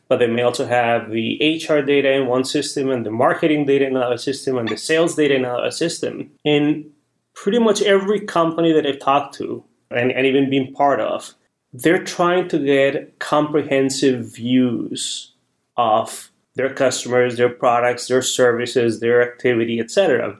But 0.10 0.20
they 0.20 0.28
may 0.28 0.44
also 0.44 0.68
have 0.68 1.10
the 1.10 1.40
HR 1.42 1.80
data 1.80 2.12
in 2.12 2.28
one 2.28 2.44
system 2.44 2.90
and 2.90 3.06
the 3.06 3.12
marketing 3.12 3.66
data 3.66 3.88
in 3.88 3.96
another 3.96 4.18
system 4.18 4.58
and 4.58 4.68
the 4.68 4.78
sales 4.78 5.16
data 5.16 5.34
in 5.36 5.46
another 5.46 5.72
system. 5.72 6.30
In 6.44 6.92
pretty 7.34 7.58
much 7.58 7.82
every 7.82 8.20
company 8.20 8.74
that 8.74 8.86
I've 8.86 9.00
talked 9.00 9.34
to 9.36 9.64
and, 9.90 10.12
and 10.12 10.28
even 10.28 10.50
been 10.50 10.74
part 10.74 11.00
of, 11.00 11.34
they're 11.72 12.04
trying 12.04 12.48
to 12.50 12.60
get 12.60 13.18
comprehensive 13.20 14.36
views 14.36 15.34
of 15.78 16.32
their 16.56 16.72
customers, 16.72 17.38
their 17.38 17.50
products, 17.50 18.08
their 18.08 18.22
services, 18.22 19.00
their 19.00 19.24
activity, 19.24 19.80
etc. 19.80 20.38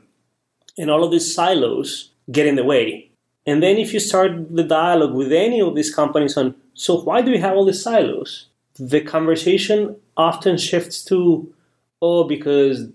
And 0.78 0.92
all 0.92 1.04
of 1.04 1.12
these 1.12 1.34
silos 1.34 2.13
get 2.32 2.46
in 2.46 2.56
the 2.56 2.64
way. 2.64 3.10
And 3.46 3.62
then 3.62 3.78
if 3.78 3.94
you 3.94 4.00
start 4.00 4.56
the 4.56 4.64
dialogue 4.64 5.14
with 5.14 5.32
any 5.32 5.60
of 5.62 5.76
these 5.76 5.94
companies 5.94 6.38
on, 6.38 6.56
so 6.74 7.02
why 7.02 7.22
do 7.22 7.32
we 7.32 7.38
have 7.38 7.56
all 7.56 7.66
these 7.66 7.84
silos? 7.84 8.48
The 8.80 9.02
conversation 9.02 9.98
often 10.16 10.58
shifts 10.58 11.04
to, 11.06 11.54
oh, 12.02 12.24
because 12.24 12.88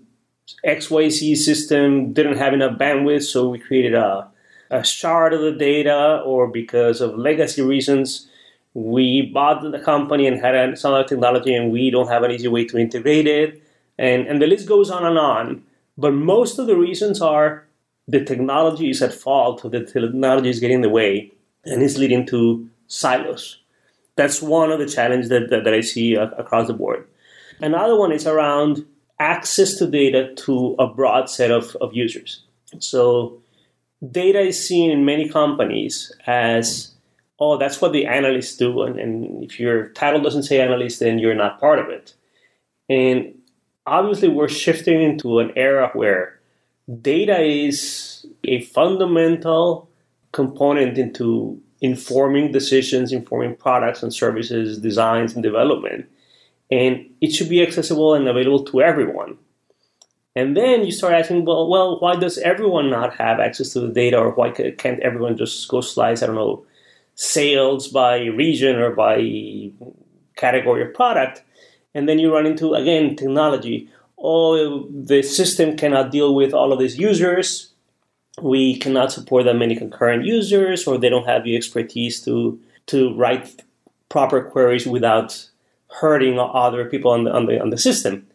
XYZ 0.65 1.37
system 1.37 2.13
didn't 2.13 2.37
have 2.37 2.53
enough 2.53 2.77
bandwidth, 2.77 3.23
so 3.23 3.49
we 3.49 3.59
created 3.59 3.93
a, 3.93 4.27
a 4.71 4.83
shard 4.83 5.33
of 5.33 5.41
the 5.41 5.51
data, 5.51 6.21
or 6.25 6.47
because 6.47 6.99
of 6.99 7.17
legacy 7.17 7.61
reasons, 7.61 8.27
we 8.73 9.21
bought 9.21 9.61
the 9.71 9.79
company 9.79 10.27
and 10.27 10.39
had 10.39 10.77
some 10.77 10.93
other 10.93 11.07
technology 11.07 11.53
and 11.53 11.71
we 11.71 11.89
don't 11.89 12.07
have 12.07 12.23
an 12.23 12.31
easy 12.31 12.47
way 12.47 12.65
to 12.65 12.77
integrate 12.77 13.27
it. 13.27 13.61
And, 13.97 14.27
and 14.27 14.41
the 14.41 14.47
list 14.47 14.67
goes 14.67 14.89
on 14.89 15.05
and 15.05 15.17
on. 15.17 15.63
But 15.97 16.13
most 16.13 16.59
of 16.59 16.67
the 16.67 16.77
reasons 16.77 17.21
are 17.21 17.65
the 18.09 18.25
technology 18.25 18.89
is 18.89 19.01
at 19.03 19.13
fault, 19.13 19.61
the 19.71 19.83
technology 19.83 20.49
is 20.49 20.59
getting 20.59 20.77
in 20.77 20.81
the 20.81 20.89
way 20.89 21.31
and 21.65 21.83
is 21.83 21.97
leading 21.97 22.25
to 22.25 22.67
silos. 22.87 23.59
That's 24.15 24.41
one 24.41 24.71
of 24.71 24.79
the 24.79 24.87
challenges 24.87 25.29
that, 25.29 25.49
that, 25.51 25.63
that 25.63 25.73
I 25.73 25.81
see 25.81 26.17
uh, 26.17 26.29
across 26.31 26.67
the 26.67 26.73
board. 26.73 27.07
Another 27.61 27.95
one 27.95 28.11
is 28.11 28.25
around 28.25 28.83
access 29.19 29.75
to 29.75 29.85
data 29.85 30.33
to 30.33 30.75
a 30.79 30.87
broad 30.87 31.29
set 31.29 31.51
of, 31.51 31.75
of 31.81 31.93
users. 31.93 32.41
So, 32.79 33.41
data 34.11 34.39
is 34.39 34.67
seen 34.67 34.89
in 34.89 35.05
many 35.05 35.29
companies 35.29 36.11
as 36.25 36.91
oh, 37.41 37.57
that's 37.57 37.79
what 37.79 37.93
the 37.93 38.05
analysts 38.05 38.57
do. 38.57 38.81
And, 38.81 38.99
and 38.99 39.43
if 39.43 39.59
your 39.59 39.89
title 39.89 40.21
doesn't 40.21 40.43
say 40.43 40.59
analyst, 40.59 40.99
then 40.99 41.19
you're 41.19 41.35
not 41.35 41.59
part 41.59 41.79
of 41.79 41.87
it. 41.87 42.13
And 42.89 43.35
obviously, 43.85 44.29
we're 44.29 44.49
shifting 44.49 45.01
into 45.01 45.39
an 45.39 45.51
era 45.55 45.91
where 45.93 46.38
data 47.01 47.41
is 47.41 48.25
a 48.43 48.61
fundamental 48.61 49.89
component 50.31 50.97
into 50.97 51.61
informing 51.81 52.51
decisions, 52.51 53.11
informing 53.11 53.55
products 53.55 54.03
and 54.03 54.13
services, 54.13 54.79
designs 54.79 55.33
and 55.33 55.43
development. 55.43 56.09
And 56.71 57.09
it 57.21 57.31
should 57.31 57.49
be 57.49 57.61
accessible 57.61 58.13
and 58.13 58.27
available 58.27 58.63
to 58.65 58.81
everyone. 58.81 59.37
And 60.35 60.55
then 60.55 60.85
you 60.85 60.91
start 60.91 61.13
asking, 61.13 61.45
well, 61.45 61.67
well, 61.67 61.99
why 61.99 62.15
does 62.15 62.37
everyone 62.37 62.89
not 62.89 63.15
have 63.15 63.39
access 63.39 63.73
to 63.73 63.79
the 63.79 63.89
data, 63.89 64.17
or 64.17 64.31
why 64.31 64.51
can't 64.51 64.99
everyone 64.99 65.37
just 65.37 65.67
go 65.67 65.81
slice, 65.81 66.21
I 66.21 66.27
don't 66.27 66.35
know, 66.35 66.65
sales 67.15 67.87
by 67.87 68.25
region 68.25 68.77
or 68.77 68.91
by 68.91 69.71
category 70.37 70.83
of 70.83 70.93
product. 70.93 71.43
And 71.93 72.07
then 72.07 72.19
you 72.19 72.33
run 72.33 72.45
into, 72.45 72.75
again, 72.75 73.15
technology. 73.15 73.89
Oh, 74.21 74.87
the 74.89 75.23
system 75.23 75.77
cannot 75.77 76.11
deal 76.11 76.35
with 76.35 76.53
all 76.53 76.73
of 76.73 76.79
these 76.79 76.97
users. 76.97 77.71
We 78.41 78.77
cannot 78.77 79.11
support 79.11 79.45
that 79.45 79.55
many 79.55 79.75
concurrent 79.75 80.25
users, 80.25 80.87
or 80.87 80.97
they 80.97 81.09
don't 81.09 81.27
have 81.27 81.43
the 81.43 81.55
expertise 81.55 82.21
to, 82.25 82.59
to 82.87 83.13
write 83.15 83.63
proper 84.09 84.41
queries 84.41 84.85
without 84.85 85.47
hurting 85.99 86.39
other 86.39 86.85
people 86.85 87.11
on 87.11 87.23
the, 87.23 87.33
on 87.33 87.45
the, 87.45 87.61
on 87.61 87.69
the 87.69 87.77
system. 87.77 88.27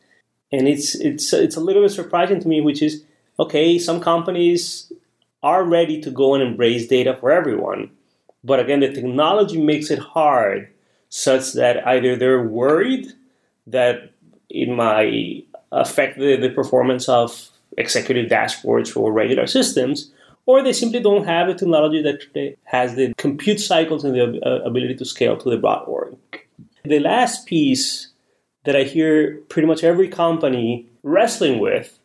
And 0.52 0.68
it's, 0.68 0.94
it's, 0.94 1.32
it's 1.32 1.56
a 1.56 1.60
little 1.60 1.82
bit 1.82 1.90
surprising 1.90 2.40
to 2.40 2.48
me, 2.48 2.60
which 2.60 2.82
is 2.82 3.02
okay, 3.38 3.78
some 3.78 4.00
companies 4.00 4.92
are 5.42 5.64
ready 5.64 6.00
to 6.00 6.10
go 6.10 6.34
and 6.34 6.42
embrace 6.42 6.86
data 6.86 7.16
for 7.20 7.30
everyone 7.30 7.90
but 8.44 8.60
again, 8.60 8.80
the 8.80 8.92
technology 8.92 9.60
makes 9.60 9.90
it 9.90 9.98
hard 9.98 10.68
such 11.08 11.54
that 11.54 11.86
either 11.88 12.14
they're 12.14 12.42
worried 12.42 13.06
that 13.66 14.12
in 14.50 14.76
might 14.76 15.46
affect 15.80 16.18
the, 16.18 16.36
the 16.36 16.50
performance 16.50 17.08
of 17.08 17.50
executive 17.76 18.30
dashboards 18.30 18.88
for 18.88 19.12
regular 19.12 19.46
systems, 19.46 20.12
or 20.46 20.62
they 20.62 20.72
simply 20.72 21.00
don't 21.00 21.26
have 21.26 21.48
a 21.48 21.54
technology 21.54 22.02
that 22.02 22.56
has 22.64 22.94
the 22.94 23.14
compute 23.14 23.60
cycles 23.60 24.04
and 24.04 24.14
the 24.14 24.40
uh, 24.46 24.60
ability 24.64 24.94
to 24.94 25.04
scale 25.04 25.36
to 25.36 25.50
the 25.50 25.56
broad 25.56 25.84
org. 25.86 26.16
The 26.84 27.00
last 27.00 27.46
piece 27.46 28.08
that 28.64 28.76
I 28.76 28.82
hear 28.82 29.38
pretty 29.48 29.66
much 29.66 29.82
every 29.84 30.08
company 30.08 30.88
wrestling 31.02 31.58
with 31.58 31.98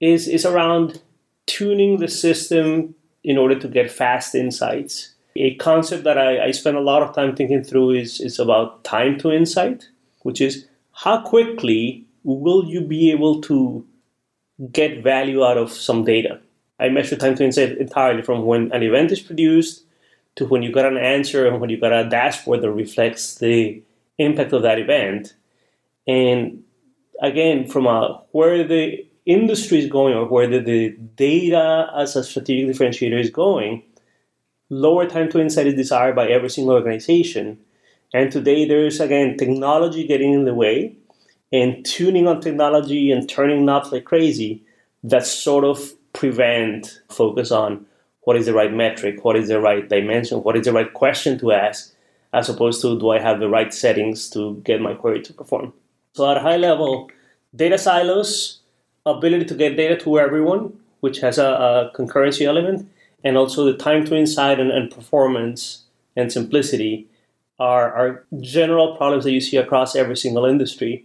is, 0.00 0.28
is 0.28 0.44
around 0.44 1.00
tuning 1.46 1.98
the 1.98 2.08
system 2.08 2.94
in 3.24 3.38
order 3.38 3.58
to 3.58 3.68
get 3.68 3.90
fast 3.90 4.34
insights 4.34 5.14
a 5.38 5.54
concept 5.54 6.04
that 6.04 6.18
I, 6.18 6.46
I 6.46 6.50
spend 6.50 6.76
a 6.76 6.80
lot 6.80 7.02
of 7.02 7.14
time 7.14 7.36
thinking 7.36 7.62
through 7.62 7.92
is, 7.92 8.20
is 8.20 8.38
about 8.38 8.82
time 8.82 9.18
to 9.18 9.30
insight, 9.30 9.88
which 10.22 10.40
is 10.40 10.66
how 10.92 11.22
quickly 11.22 12.06
will 12.24 12.64
you 12.64 12.80
be 12.80 13.10
able 13.10 13.40
to 13.42 13.86
get 14.72 15.02
value 15.02 15.44
out 15.44 15.56
of 15.56 15.72
some 15.72 16.04
data? 16.04 16.40
I 16.80 16.88
measure 16.88 17.16
time 17.16 17.34
to 17.36 17.44
insight 17.44 17.78
entirely 17.78 18.22
from 18.22 18.44
when 18.44 18.70
an 18.72 18.82
event 18.82 19.10
is 19.12 19.20
produced 19.20 19.84
to 20.36 20.46
when 20.46 20.62
you 20.62 20.72
got 20.72 20.86
an 20.86 20.96
answer 20.96 21.46
and 21.46 21.60
when 21.60 21.70
you 21.70 21.80
got 21.80 21.92
a 21.92 22.08
dashboard 22.08 22.62
that 22.62 22.70
reflects 22.70 23.36
the 23.36 23.82
impact 24.18 24.52
of 24.52 24.62
that 24.62 24.78
event. 24.78 25.34
And 26.06 26.62
again, 27.20 27.66
from 27.66 27.86
a 27.86 28.22
where 28.30 28.62
the 28.62 29.04
industry 29.26 29.78
is 29.78 29.90
going 29.90 30.14
or 30.14 30.26
where 30.26 30.46
the, 30.46 30.60
the 30.60 30.90
data 31.16 31.90
as 31.96 32.16
a 32.16 32.24
strategic 32.24 32.74
differentiator 32.74 33.20
is 33.20 33.30
going, 33.30 33.82
lower 34.70 35.06
time 35.06 35.28
to 35.30 35.40
insight 35.40 35.66
is 35.66 35.74
desired 35.74 36.14
by 36.14 36.28
every 36.28 36.48
single 36.48 36.74
organization. 36.74 37.58
And 38.14 38.32
today 38.32 38.66
there's 38.66 39.00
again 39.00 39.36
technology 39.36 40.06
getting 40.06 40.32
in 40.32 40.44
the 40.44 40.54
way 40.54 40.96
and 41.52 41.84
tuning 41.84 42.26
on 42.26 42.40
technology 42.40 43.10
and 43.10 43.28
turning 43.28 43.64
knobs 43.64 43.92
like 43.92 44.04
crazy 44.04 44.62
that 45.02 45.26
sort 45.26 45.64
of 45.64 45.92
prevent 46.12 47.00
focus 47.08 47.50
on 47.50 47.86
what 48.22 48.36
is 48.36 48.46
the 48.46 48.52
right 48.52 48.72
metric, 48.72 49.24
what 49.24 49.36
is 49.36 49.48
the 49.48 49.60
right 49.60 49.88
dimension, 49.88 50.42
what 50.42 50.56
is 50.56 50.64
the 50.66 50.72
right 50.72 50.92
question 50.92 51.38
to 51.38 51.52
ask, 51.52 51.94
as 52.32 52.48
opposed 52.48 52.82
to 52.82 52.98
do 52.98 53.10
I 53.10 53.20
have 53.20 53.40
the 53.40 53.48
right 53.48 53.72
settings 53.72 54.28
to 54.30 54.60
get 54.64 54.82
my 54.82 54.94
query 54.94 55.22
to 55.22 55.32
perform. 55.32 55.72
So 56.12 56.30
at 56.30 56.36
a 56.36 56.40
high 56.40 56.56
level, 56.56 57.10
data 57.54 57.78
silos, 57.78 58.60
ability 59.06 59.46
to 59.46 59.54
get 59.54 59.76
data 59.76 59.96
to 60.04 60.18
everyone, 60.18 60.78
which 61.00 61.20
has 61.20 61.38
a, 61.38 61.46
a 61.46 61.92
concurrency 61.96 62.44
element, 62.44 62.88
and 63.24 63.36
also 63.36 63.64
the 63.64 63.76
time 63.76 64.04
to 64.06 64.16
insight 64.16 64.60
and, 64.60 64.70
and 64.70 64.90
performance 64.90 65.84
and 66.16 66.32
simplicity 66.32 67.06
are, 67.58 67.92
are 67.92 68.24
general 68.40 68.96
problems 68.96 69.24
that 69.24 69.32
you 69.32 69.40
see 69.40 69.56
across 69.56 69.96
every 69.96 70.16
single 70.16 70.44
industry. 70.44 71.04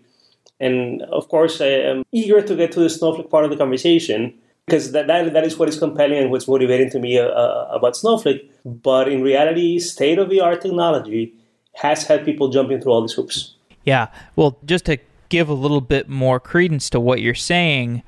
And 0.64 1.02
of 1.04 1.28
course, 1.28 1.60
I 1.62 1.74
am 1.92 2.04
eager 2.12 2.42
to 2.42 2.56
get 2.56 2.72
to 2.74 2.80
the 2.80 2.90
Snowflake 2.90 3.30
part 3.30 3.44
of 3.46 3.52
the 3.52 3.58
conversation 3.58 4.34
because 4.66 4.94
that, 4.94 5.08
that, 5.08 5.34
that 5.34 5.44
is 5.44 5.58
what 5.58 5.68
is 5.68 5.78
compelling 5.78 6.18
and 6.18 6.32
what's 6.32 6.48
motivating 6.48 6.90
to 6.92 7.00
me 7.00 7.20
uh, 7.20 7.26
uh 7.26 7.68
about 7.72 7.98
Snowflake. 7.98 8.50
But 8.64 9.10
in 9.10 9.22
reality, 9.22 9.80
state 9.80 10.20
of 10.20 10.30
the 10.30 10.40
art 10.40 10.62
technology 10.62 11.34
has 11.76 12.04
had 12.04 12.24
people 12.24 12.50
jumping 12.50 12.80
through 12.80 12.94
all 12.94 13.02
these 13.02 13.14
hoops. 13.14 13.56
Yeah. 13.84 14.08
Well, 14.36 14.58
just 14.66 14.86
to 14.86 14.98
give 15.30 15.50
a 15.50 15.54
little 15.54 15.82
bit 15.82 16.08
more 16.08 16.40
credence 16.40 16.90
to 16.92 17.00
what 17.00 17.22
you're 17.22 17.34
saying, 17.34 18.04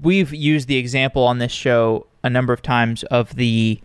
we've 0.00 0.32
used 0.32 0.68
the 0.68 0.76
example 0.76 1.24
on 1.24 1.38
this 1.38 1.52
show 1.52 2.06
a 2.22 2.30
number 2.30 2.52
of 2.52 2.62
times 2.62 3.02
of 3.04 3.34
the 3.34 3.80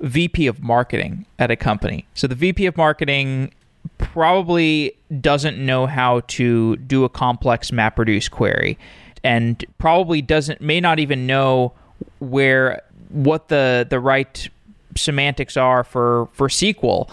VP 0.00 0.46
of 0.46 0.62
marketing 0.62 1.26
at 1.38 1.50
a 1.50 1.56
company. 1.56 2.06
So 2.14 2.26
the 2.26 2.34
VP 2.34 2.66
of 2.66 2.76
marketing 2.76 3.52
probably 3.98 4.96
doesn't 5.20 5.58
know 5.58 5.86
how 5.86 6.20
to 6.28 6.76
do 6.76 7.04
a 7.04 7.08
complex 7.08 7.70
MapReduce 7.70 8.30
query 8.30 8.78
and 9.24 9.64
probably 9.78 10.22
doesn't 10.22 10.60
may 10.60 10.80
not 10.80 10.98
even 10.98 11.26
know 11.26 11.72
where 12.18 12.82
what 13.08 13.48
the 13.48 13.86
the 13.88 13.98
right 13.98 14.48
semantics 14.96 15.56
are 15.56 15.84
for 15.84 16.28
for 16.32 16.48
SQL. 16.48 17.10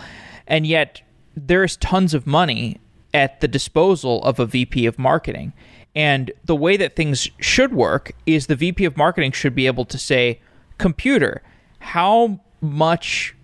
And 0.48 0.68
yet 0.68 1.02
there's 1.36 1.78
tons 1.78 2.14
of 2.14 2.28
money 2.28 2.80
at 3.14 3.42
the 3.42 3.48
disposal 3.48 4.24
of 4.24 4.40
a 4.40 4.46
VP 4.46 4.86
of 4.86 4.98
marketing. 5.00 5.54
And 5.96 6.32
the 6.46 6.56
way 6.56 6.78
that 6.78 6.96
things 6.96 7.30
should 7.40 7.74
work 7.74 8.12
is 8.26 8.48
the 8.48 8.56
VP 8.56 8.86
of 8.86 8.98
marketing 8.98 9.32
should 9.32 9.54
be 9.54 9.68
able 9.68 9.86
to 9.86 9.98
say, 9.98 10.40
computer, 10.80 11.44
how 11.80 12.40
much 12.62 13.36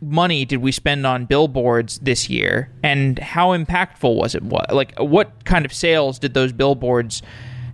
money 0.00 0.44
did 0.44 0.58
we 0.58 0.70
spend 0.70 1.06
on 1.06 1.24
billboards 1.24 1.98
this 2.00 2.30
year 2.30 2.70
and 2.82 3.18
how 3.18 3.56
impactful 3.56 4.14
was 4.14 4.34
it 4.34 4.42
what 4.44 4.72
like 4.72 4.96
what 4.98 5.44
kind 5.44 5.64
of 5.64 5.72
sales 5.72 6.18
did 6.18 6.34
those 6.34 6.52
billboards 6.52 7.22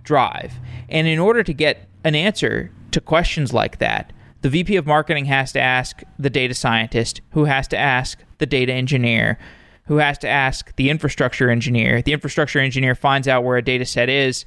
drive. 0.05 0.53
And 0.87 1.07
in 1.07 1.19
order 1.19 1.43
to 1.43 1.53
get 1.53 1.89
an 2.05 2.15
answer 2.15 2.71
to 2.91 3.01
questions 3.01 3.51
like 3.51 3.79
that, 3.79 4.13
the 4.41 4.49
VP 4.49 4.75
of 4.77 4.85
marketing 4.85 5.25
has 5.25 5.51
to 5.53 5.59
ask 5.59 6.03
the 6.17 6.29
data 6.29 6.53
scientist, 6.53 7.19
who 7.31 7.45
has 7.45 7.67
to 7.69 7.77
ask 7.77 8.23
the 8.37 8.45
data 8.45 8.71
engineer, 8.71 9.37
who 9.85 9.97
has 9.97 10.17
to 10.19 10.29
ask 10.29 10.73
the 10.75 10.89
infrastructure 10.89 11.49
engineer. 11.49 12.01
The 12.01 12.13
infrastructure 12.13 12.59
engineer 12.59 12.95
finds 12.95 13.27
out 13.27 13.43
where 13.43 13.57
a 13.57 13.63
data 13.63 13.85
set 13.85 14.07
is. 14.07 14.45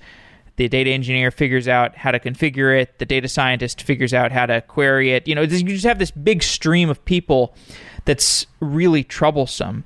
The 0.59 0.69
data 0.69 0.91
engineer 0.91 1.31
figures 1.31 1.69
out 1.69 1.97
how 1.97 2.11
to 2.11 2.19
configure 2.19 2.77
it. 2.77 2.99
The 2.99 3.07
data 3.07 3.29
scientist 3.29 3.81
figures 3.81 4.13
out 4.13 4.33
how 4.33 4.45
to 4.47 4.61
query 4.61 5.13
it. 5.13 5.29
You 5.29 5.37
know, 5.37 5.43
you 5.43 5.63
just 5.63 5.85
have 5.85 6.01
this 6.01 6.11
big 6.11 6.43
stream 6.43 6.91
of 6.91 7.05
people 7.05 7.55
that's 8.05 8.45
really 8.59 9.05
troublesome. 9.05 9.85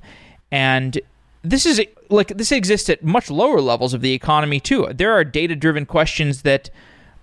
And 0.51 0.99
this 1.43 1.67
is 1.67 1.79
like 2.09 2.29
this 2.29 2.51
exists 2.51 2.89
at 2.89 3.03
much 3.03 3.29
lower 3.29 3.61
levels 3.61 3.93
of 3.93 4.01
the 4.01 4.13
economy 4.13 4.59
too. 4.59 4.87
There 4.91 5.11
are 5.11 5.23
data 5.23 5.55
driven 5.55 5.85
questions 5.85 6.41
that 6.41 6.71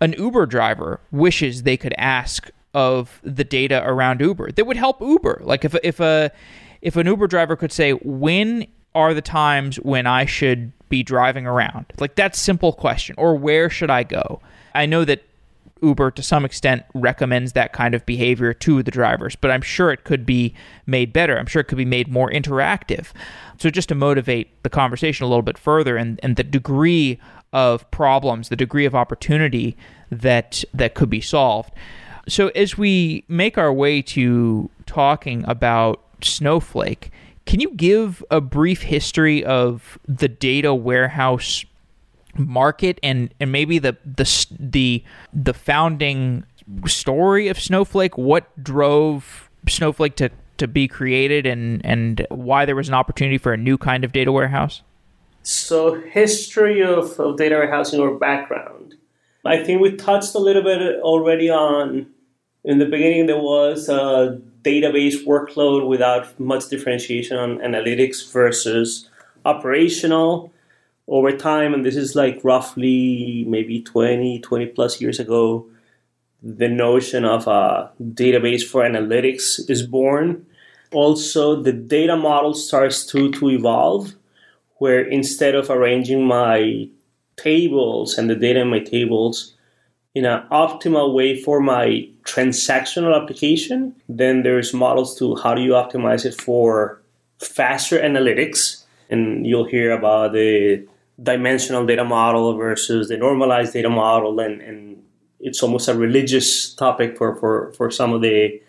an 0.01 0.13
Uber 0.13 0.47
driver 0.47 1.01
wishes 1.11 1.65
they 1.65 1.77
could 1.77 1.95
ask 1.99 2.51
of 2.73 3.21
the 3.25 3.43
data 3.43 3.83
around 3.85 4.21
Uber 4.21 4.53
that 4.53 4.65
would 4.65 4.77
help 4.77 5.01
Uber. 5.01 5.41
Like 5.43 5.65
if 5.65 5.75
if 5.83 5.99
a 5.99 6.31
if 6.83 6.95
an 6.95 7.09
Uber 7.09 7.27
driver 7.27 7.57
could 7.57 7.73
say 7.73 7.95
when 7.95 8.69
are 8.94 9.14
the 9.14 9.22
times 9.22 9.76
when 9.76 10.07
I 10.07 10.24
should 10.24 10.72
be 10.88 11.03
driving 11.03 11.46
around? 11.46 11.87
Like 11.98 12.16
that 12.16 12.35
simple 12.35 12.72
question 12.72 13.14
or 13.18 13.37
where 13.37 13.70
should 13.70 13.90
I 13.90 14.03
go? 14.03 14.40
I 14.74 14.87
know 14.87 15.05
that 15.05 15.24
Uber 15.83 16.11
to 16.12 16.22
some 16.22 16.44
extent 16.44 16.85
recommends 16.94 17.53
that 17.53 17.72
kind 17.72 17.94
of 17.94 18.05
behavior 18.05 18.53
to 18.53 18.83
the 18.83 18.90
drivers, 18.90 19.37
but 19.37 19.50
I'm 19.50 19.62
sure 19.62 19.90
it 19.90 20.05
could 20.05 20.26
be 20.26 20.55
made 20.87 21.12
better. 21.12 21.38
I'm 21.38 21.46
sure 21.46 21.61
it 21.61 21.68
could 21.68 21.79
be 21.79 21.85
made 21.85 22.09
more 22.09 22.31
interactive. 22.31 23.09
So 23.59 23.70
just 23.70 23.88
to 23.88 23.94
motivate 23.94 24.62
the 24.62 24.70
conversation 24.70 25.24
a 25.24 25.29
little 25.29 25.42
bit 25.42 25.59
further 25.59 25.96
and, 25.96 26.20
and 26.22 26.37
the 26.37 26.44
degree 26.44 27.18
of 27.53 27.90
problems, 27.90 28.48
the 28.48 28.57
degree 28.57 28.85
of 28.85 28.94
opportunity 28.94 29.76
that 30.11 30.64
that 30.74 30.94
could 30.94 31.11
be 31.11 31.20
solved. 31.20 31.72
So 32.29 32.48
as 32.48 32.79
we 32.79 33.24
make 33.29 33.59
our 33.59 33.72
way 33.72 34.03
to 34.03 34.70
talking 34.87 35.44
about 35.48 36.03
Snowflake, 36.22 37.11
can 37.51 37.59
you 37.59 37.71
give 37.75 38.23
a 38.31 38.41
brief 38.41 38.83
history 38.83 39.45
of 39.45 39.99
the 40.07 40.29
data 40.29 40.73
warehouse 40.73 41.65
market 42.37 43.01
and 43.03 43.35
and 43.41 43.51
maybe 43.51 43.81
the 43.81 43.97
the 44.05 44.47
the 44.61 45.03
the 45.35 45.53
founding 45.53 46.45
story 46.87 47.49
of 47.49 47.59
Snowflake? 47.59 48.17
What 48.17 48.63
drove 48.63 49.51
Snowflake 49.69 50.15
to 50.15 50.31
to 50.59 50.69
be 50.69 50.87
created 50.87 51.45
and 51.45 51.85
and 51.85 52.25
why 52.31 52.67
there 52.67 52.77
was 52.77 52.87
an 52.87 52.95
opportunity 52.95 53.37
for 53.37 53.53
a 53.53 53.57
new 53.57 53.77
kind 53.77 54.05
of 54.05 54.13
data 54.13 54.31
warehouse? 54.31 54.83
So, 55.43 56.01
history 56.03 56.85
of, 56.85 57.19
of 57.19 57.37
data 57.37 57.57
warehousing 57.57 57.99
or 57.99 58.17
background. 58.17 58.95
I 59.45 59.65
think 59.65 59.81
we 59.81 59.97
touched 59.97 60.37
a 60.37 60.39
little 60.39 60.63
bit 60.63 61.01
already 61.01 61.51
on 61.51 62.07
in 62.63 62.79
the 62.79 62.87
beginning 62.87 63.27
there 63.27 63.39
was 63.39 63.89
a 63.89 64.41
database 64.62 65.25
workload 65.25 65.87
without 65.87 66.38
much 66.38 66.68
differentiation 66.68 67.37
on 67.37 67.59
analytics 67.59 68.31
versus 68.33 69.09
operational 69.44 70.53
over 71.09 71.33
time. 71.33 71.75
And 71.75 71.85
this 71.85 71.96
is 71.96 72.14
like 72.14 72.40
roughly 72.44 73.44
maybe 73.49 73.81
20 73.81 74.40
20 74.40 74.66
plus 74.66 75.01
years 75.01 75.18
ago 75.18 75.66
the 76.42 76.68
notion 76.68 77.25
of 77.25 77.46
a 77.46 77.90
database 78.03 78.62
for 78.62 78.83
analytics 78.83 79.68
is 79.68 79.87
born. 79.87 80.46
Also 80.92 81.61
the 81.62 81.73
data 81.73 82.16
model 82.16 82.55
starts 82.55 83.05
to 83.07 83.31
to 83.33 83.51
evolve 83.51 84.14
where 84.77 85.03
instead 85.03 85.55
of 85.55 85.68
arranging 85.68 86.27
my 86.27 86.88
tables 87.37 88.16
and 88.16 88.31
the 88.31 88.35
data 88.35 88.61
in 88.61 88.68
my 88.68 88.79
tables 88.79 89.55
in 90.14 90.25
an 90.25 90.46
optimal 90.51 91.14
way 91.14 91.40
for 91.40 91.61
my 91.61 92.09
transactional 92.25 93.20
application, 93.20 93.94
then 94.09 94.42
there's 94.42 94.75
models 94.75 95.18
to 95.18 95.37
how 95.37 95.55
do 95.55 95.62
you 95.62 95.73
optimize 95.73 96.25
it 96.25 96.40
for 96.40 97.01
faster 97.38 97.99
analytics. 97.99 98.85
And 99.09 99.46
you'll 99.46 99.64
hear 99.64 99.92
about 99.92 100.33
the 100.33 100.87
dimensional 101.23 101.87
data 101.87 102.05
model 102.05 102.55
versus 102.55 103.09
the 103.09 103.16
normalized 103.16 103.73
data 103.73 103.90
model 103.90 104.40
and, 104.40 104.61
and 104.62 105.03
it's 105.40 105.62
almost 105.62 105.88
a 105.88 105.94
religious 105.94 106.75
topic 106.75 107.16
for, 107.16 107.37
for, 107.37 107.73
for 107.73 107.90
some 107.90 108.12
of 108.12 108.20
the 108.20 108.61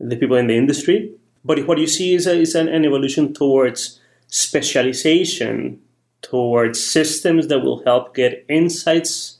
the 0.00 0.16
people 0.16 0.36
in 0.36 0.48
the 0.48 0.56
industry. 0.56 1.12
But 1.44 1.66
what 1.66 1.78
you 1.78 1.86
see 1.86 2.14
is, 2.14 2.26
a, 2.26 2.34
is 2.40 2.54
an, 2.54 2.68
an 2.68 2.84
evolution 2.84 3.32
towards 3.32 4.00
specialization, 4.26 5.80
towards 6.22 6.84
systems 6.84 7.46
that 7.48 7.60
will 7.60 7.84
help 7.84 8.14
get 8.14 8.44
insights 8.48 9.38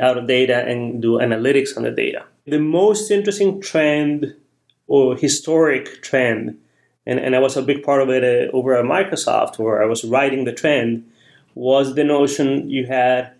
out 0.00 0.18
of 0.18 0.26
data 0.26 0.64
and 0.66 1.00
do 1.00 1.18
analytics 1.18 1.76
on 1.76 1.82
the 1.82 1.90
data. 1.90 2.24
The 2.46 2.58
most 2.58 3.10
interesting 3.10 3.60
trend 3.60 4.34
or 4.86 5.16
historic 5.16 6.02
trend, 6.02 6.58
and, 7.06 7.18
and 7.18 7.34
I 7.34 7.38
was 7.38 7.56
a 7.56 7.62
big 7.62 7.82
part 7.82 8.02
of 8.02 8.10
it 8.10 8.22
uh, 8.24 8.56
over 8.56 8.74
at 8.74 8.84
Microsoft, 8.84 9.58
where 9.58 9.82
I 9.82 9.86
was 9.86 10.04
writing 10.04 10.44
the 10.44 10.52
trend, 10.52 11.10
was 11.54 11.94
the 11.94 12.04
notion 12.04 12.68
you 12.68 12.86
had 12.86 13.32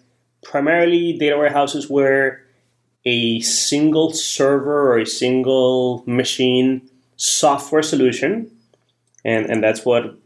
primarily 0.43 1.19
data 1.19 1.37
warehouses 1.37 1.91
where 1.91 2.45
a 3.05 3.41
single 3.41 4.13
server 4.13 4.93
or 4.93 4.99
a 4.99 5.07
single 5.07 6.03
machine 6.07 6.89
software 7.17 7.83
solution, 7.83 8.51
and, 9.25 9.47
and 9.47 9.63
that's 9.63 9.85
what 9.85 10.17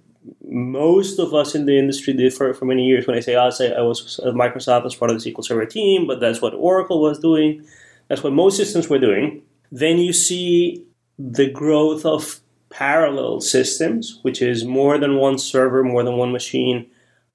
most 0.48 1.18
of 1.18 1.34
us 1.34 1.54
in 1.54 1.66
the 1.66 1.78
industry 1.78 2.12
did 2.12 2.32
for, 2.32 2.54
for 2.54 2.64
many 2.64 2.87
years. 2.87 3.06
When 3.06 3.16
I 3.16 3.20
say 3.20 3.34
us, 3.34 3.61
I, 3.61 3.66
I 3.66 3.82
was 3.82 4.18
at 4.20 4.34
Microsoft 4.34 4.87
as 4.87 4.94
part 4.94 5.11
of 5.11 5.22
the 5.22 5.32
SQL 5.32 5.44
Server 5.44 5.66
team, 5.66 6.06
but 6.06 6.20
that's 6.20 6.40
what 6.40 6.54
Oracle 6.54 7.00
was 7.02 7.18
doing. 7.18 7.64
That's 8.08 8.22
what 8.22 8.32
most 8.32 8.56
systems 8.56 8.88
were 8.88 8.98
doing. 8.98 9.42
Then 9.70 9.98
you 9.98 10.12
see 10.12 10.84
the 11.18 11.50
growth 11.50 12.06
of 12.06 12.40
parallel 12.70 13.40
systems, 13.40 14.20
which 14.22 14.40
is 14.40 14.64
more 14.64 14.98
than 14.98 15.16
one 15.16 15.38
server, 15.38 15.84
more 15.84 16.02
than 16.02 16.16
one 16.16 16.32
machine 16.32 16.87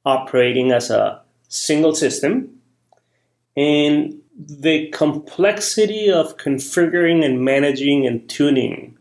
operating 0.06 0.72
as 0.72 0.90
a 0.90 1.22
single 1.48 1.94
system. 1.94 2.50
And 3.56 4.20
the 4.36 4.90
complexity 4.90 6.12
of 6.12 6.38
configuring 6.38 7.24
and 7.24 7.46
managing 7.46 8.08
and 8.08 8.28
tuning 8.28 8.98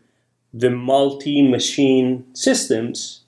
the 0.53 0.69
multi 0.69 1.41
machine 1.41 2.23
systems 2.33 3.22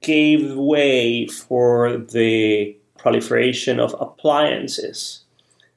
gave 0.00 0.54
way 0.54 1.26
for 1.26 1.96
the 1.96 2.76
proliferation 2.98 3.80
of 3.80 3.94
appliances. 4.00 5.20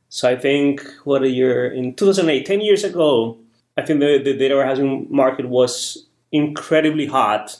So 0.09 0.29
I 0.29 0.35
think 0.35 0.83
what 1.03 1.23
a 1.23 1.29
year 1.29 1.71
in 1.71 1.95
2008, 1.95 2.45
10 2.45 2.61
years 2.61 2.83
ago, 2.83 3.37
I 3.77 3.83
think 3.83 3.99
the, 3.99 4.21
the 4.23 4.33
data 4.33 4.55
warehousing 4.55 5.07
market 5.09 5.47
was 5.47 6.05
incredibly 6.31 7.05
hot 7.05 7.59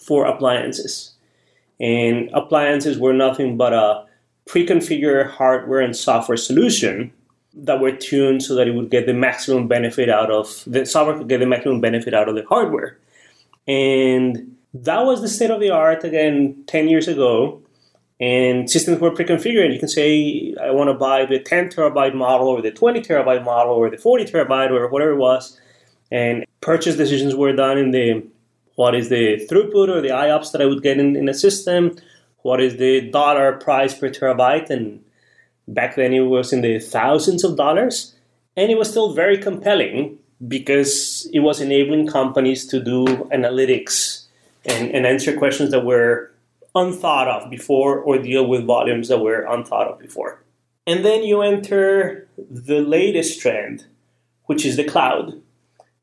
for 0.00 0.24
appliances. 0.24 1.12
And 1.78 2.30
appliances 2.32 2.98
were 2.98 3.12
nothing 3.12 3.56
but 3.56 3.74
a 3.74 4.06
pre-configured 4.46 5.30
hardware 5.30 5.80
and 5.80 5.94
software 5.94 6.38
solution 6.38 7.12
that 7.52 7.80
were 7.80 7.92
tuned 7.92 8.42
so 8.42 8.54
that 8.54 8.68
it 8.68 8.74
would 8.74 8.90
get 8.90 9.06
the 9.06 9.14
maximum 9.14 9.66
benefit 9.66 10.08
out 10.08 10.30
of 10.30 10.62
the 10.66 10.86
software 10.86 11.18
could 11.18 11.28
get 11.28 11.40
the 11.40 11.46
maximum 11.46 11.80
benefit 11.80 12.14
out 12.14 12.28
of 12.28 12.34
the 12.34 12.44
hardware. 12.44 12.98
And 13.66 14.55
that 14.84 15.04
was 15.04 15.20
the 15.20 15.28
state 15.28 15.50
of 15.50 15.60
the 15.60 15.70
art 15.70 16.04
again 16.04 16.64
10 16.66 16.88
years 16.88 17.08
ago. 17.08 17.62
And 18.18 18.70
systems 18.70 18.98
were 18.98 19.10
pre-configured. 19.10 19.72
You 19.72 19.78
can 19.78 19.88
say, 19.88 20.54
I 20.60 20.70
want 20.70 20.88
to 20.88 20.94
buy 20.94 21.26
the 21.26 21.38
10 21.38 21.68
terabyte 21.68 22.14
model 22.14 22.48
or 22.48 22.62
the 22.62 22.70
20 22.70 23.02
terabyte 23.02 23.44
model 23.44 23.74
or 23.74 23.90
the 23.90 23.98
40 23.98 24.24
terabyte 24.24 24.70
or 24.70 24.88
whatever 24.88 25.12
it 25.12 25.18
was. 25.18 25.60
And 26.10 26.46
purchase 26.62 26.96
decisions 26.96 27.34
were 27.34 27.52
done 27.52 27.76
in 27.76 27.90
the 27.90 28.26
what 28.76 28.94
is 28.94 29.08
the 29.08 29.46
throughput 29.50 29.88
or 29.88 30.00
the 30.00 30.10
IOPS 30.10 30.52
that 30.52 30.62
I 30.62 30.66
would 30.66 30.82
get 30.82 30.98
in, 30.98 31.16
in 31.16 31.28
a 31.28 31.34
system, 31.34 31.96
what 32.38 32.60
is 32.60 32.76
the 32.76 33.10
dollar 33.10 33.52
price 33.52 33.94
per 33.94 34.08
terabyte. 34.08 34.70
And 34.70 35.04
back 35.68 35.96
then 35.96 36.12
it 36.14 36.20
was 36.20 36.52
in 36.52 36.62
the 36.62 36.78
thousands 36.78 37.44
of 37.44 37.56
dollars. 37.56 38.14
And 38.56 38.70
it 38.70 38.78
was 38.78 38.88
still 38.88 39.12
very 39.12 39.36
compelling 39.36 40.18
because 40.46 41.28
it 41.32 41.40
was 41.40 41.60
enabling 41.60 42.06
companies 42.06 42.66
to 42.68 42.82
do 42.82 43.04
analytics 43.32 44.25
and, 44.68 44.90
and 44.90 45.06
answer 45.06 45.36
questions 45.36 45.70
that 45.70 45.84
were 45.84 46.32
unthought 46.74 47.28
of 47.28 47.50
before 47.50 47.98
or 47.98 48.18
deal 48.18 48.46
with 48.46 48.64
volumes 48.64 49.08
that 49.08 49.18
were 49.18 49.46
unthought 49.48 49.88
of 49.88 49.98
before. 49.98 50.42
And 50.86 51.04
then 51.04 51.24
you 51.24 51.42
enter 51.42 52.28
the 52.38 52.80
latest 52.80 53.40
trend, 53.40 53.86
which 54.44 54.64
is 54.64 54.76
the 54.76 54.84
cloud. 54.84 55.40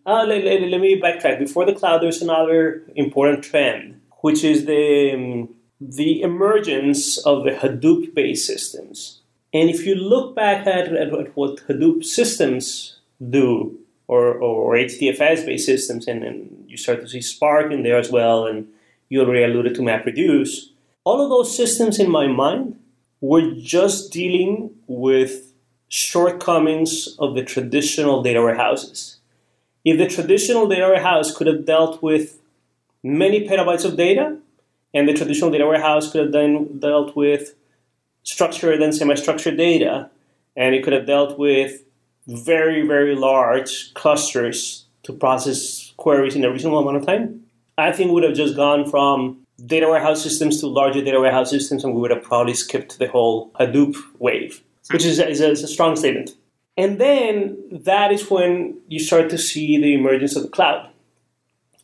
Uh, 0.06 0.26
let, 0.28 0.44
let, 0.44 0.62
let, 0.62 0.82
me 0.82 1.00
backtrack. 1.00 1.40
Before 1.40 1.66
the 1.66 1.74
cloud, 1.74 2.02
there's 2.02 2.22
another 2.22 2.84
important 2.96 3.44
trend, 3.44 4.02
which 4.22 4.44
is 4.44 4.66
the, 4.66 5.14
um, 5.14 5.56
the 5.80 6.22
emergence 6.22 7.18
of 7.20 7.46
the 7.46 7.52
Hadoop 7.52 8.14
based 8.14 8.46
systems. 8.46 9.22
And 9.54 9.70
if 9.70 9.86
you 9.86 9.96
look 9.96 10.36
back 10.36 10.68
at, 10.68 10.94
at, 10.94 11.14
at 11.14 11.38
what 11.38 11.66
Hadoop 11.68 12.04
systems 12.04 13.00
do, 13.30 13.80
or, 14.14 14.34
or 14.36 14.76
HDFS 14.76 15.46
based 15.46 15.66
systems, 15.66 16.08
and, 16.08 16.24
and 16.24 16.66
you 16.68 16.78
start 16.78 17.02
to 17.02 17.10
see 17.10 17.22
Spark 17.22 17.72
in 17.72 17.84
there 17.84 17.98
as 17.98 18.12
well, 18.12 18.46
and 18.46 18.68
you 19.10 19.22
already 19.22 19.44
alluded 19.44 19.76
to 19.76 19.82
MapReduce. 19.82 20.52
All 21.04 21.22
of 21.22 21.30
those 21.30 21.56
systems 21.56 22.00
in 22.00 22.10
my 22.10 22.28
mind 22.28 22.78
we're 23.24 23.56
just 23.56 24.12
dealing 24.12 24.70
with 24.86 25.54
shortcomings 25.88 27.16
of 27.20 27.36
the 27.36 27.44
traditional 27.44 28.22
data 28.22 28.42
warehouses. 28.42 29.20
If 29.86 29.98
the 29.98 30.14
traditional 30.14 30.68
data 30.68 30.88
warehouse 30.88 31.34
could 31.34 31.48
have 31.48 31.66
dealt 31.66 32.04
with 32.04 32.42
many 33.02 33.48
petabytes 33.48 33.86
of 33.86 33.96
data, 33.96 34.40
and 34.94 35.08
the 35.08 35.14
traditional 35.14 35.52
data 35.52 35.66
warehouse 35.66 36.12
could 36.12 36.22
have 36.22 36.34
then 36.34 36.80
dealt 36.80 37.16
with 37.16 37.56
structured 38.24 38.82
and 38.82 38.94
semi-structured 38.94 39.56
data, 39.56 40.10
and 40.58 40.76
it 40.76 40.84
could 40.84 40.92
have 40.92 41.08
dealt 41.08 41.40
with 41.40 41.84
very, 42.28 42.86
very 42.88 43.16
large 43.16 43.94
clusters 43.94 44.86
to 45.04 45.14
process 45.14 45.94
queries 45.98 46.36
in 46.36 46.46
a 46.46 46.52
reasonable 46.52 46.80
amount 46.80 46.98
of 46.98 47.06
time. 47.06 47.42
I 47.78 47.92
think 47.92 48.12
would 48.12 48.24
have 48.24 48.36
just 48.36 48.56
gone 48.56 48.90
from 48.90 49.46
data 49.66 49.88
warehouse 49.88 50.22
systems 50.22 50.60
to 50.60 50.68
larger 50.68 51.04
data 51.04 51.20
warehouse 51.20 51.50
systems, 51.50 51.84
and 51.84 51.94
we 51.94 52.02
would 52.02 52.12
have 52.12 52.24
probably 52.24 52.54
skipped 52.54 53.00
the 53.00 53.08
whole 53.08 53.52
Hadoop 53.60 53.96
wave, 54.20 54.62
which 54.92 55.06
is, 55.06 55.20
is, 55.20 55.42
a, 55.42 55.52
is 55.52 55.64
a 55.64 55.68
strong 55.68 55.96
statement. 55.96 56.36
And 56.78 57.00
then 57.00 57.58
that 57.72 58.12
is 58.12 58.30
when 58.30 58.80
you 58.88 59.00
start 59.00 59.30
to 59.30 59.38
see 59.38 59.80
the 59.80 59.94
emergence 59.94 60.36
of 60.36 60.44
the 60.44 60.50
cloud. 60.50 60.90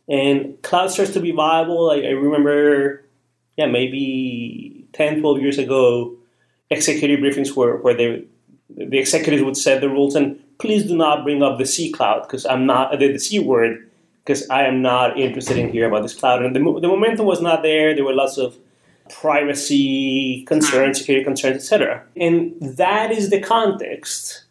And 0.08 0.60
cloud 0.63 0.89
starts 0.89 1.12
to 1.13 1.19
be 1.19 1.32
viable. 1.32 1.91
I, 1.91 1.97
I 1.97 2.10
remember, 2.10 3.06
yeah, 3.56 3.67
maybe 3.67 4.88
10, 4.93 5.21
12 5.21 5.41
years 5.41 5.58
ago, 5.60 6.15
executive 6.71 7.19
briefings 7.19 7.56
were 7.56 7.78
where 7.78 7.93
they, 7.93 8.25
the 8.69 8.97
executives 8.97 9.43
would 9.43 9.58
set 9.58 9.82
the 9.82 9.89
rules 9.89 10.15
and 10.15 10.39
please 10.60 10.84
do 10.84 10.95
not 10.95 11.23
bring 11.23 11.41
up 11.41 11.58
the 11.58 11.65
C 11.65 11.91
cloud 11.91 12.23
because 12.23 12.45
I'm 12.45 12.65
not, 12.65 12.91
the, 12.99 13.12
the 13.12 13.19
C 13.19 13.39
word, 13.39 13.89
because 14.23 14.47
I 14.49 14.63
am 14.63 14.82
not 14.82 15.17
interested 15.17 15.58
in 15.58 15.71
hearing 15.71 15.89
about 15.89 16.03
this 16.03 16.13
cloud. 16.13 16.43
And 16.43 16.55
the, 16.55 16.60
the 16.60 16.88
momentum 16.88 17.25
was 17.25 17.41
not 17.41 17.63
there. 17.63 17.95
There 17.95 18.05
were 18.05 18.13
lots 18.13 18.38
of 18.38 18.58
privacy 19.10 20.43
concerns, 20.45 20.99
security 20.99 21.23
concerns, 21.23 21.58
etc. 21.58 22.03
And 22.15 22.55
that 22.62 23.12
is 23.12 23.29
the 23.29 23.41
context 23.41 24.43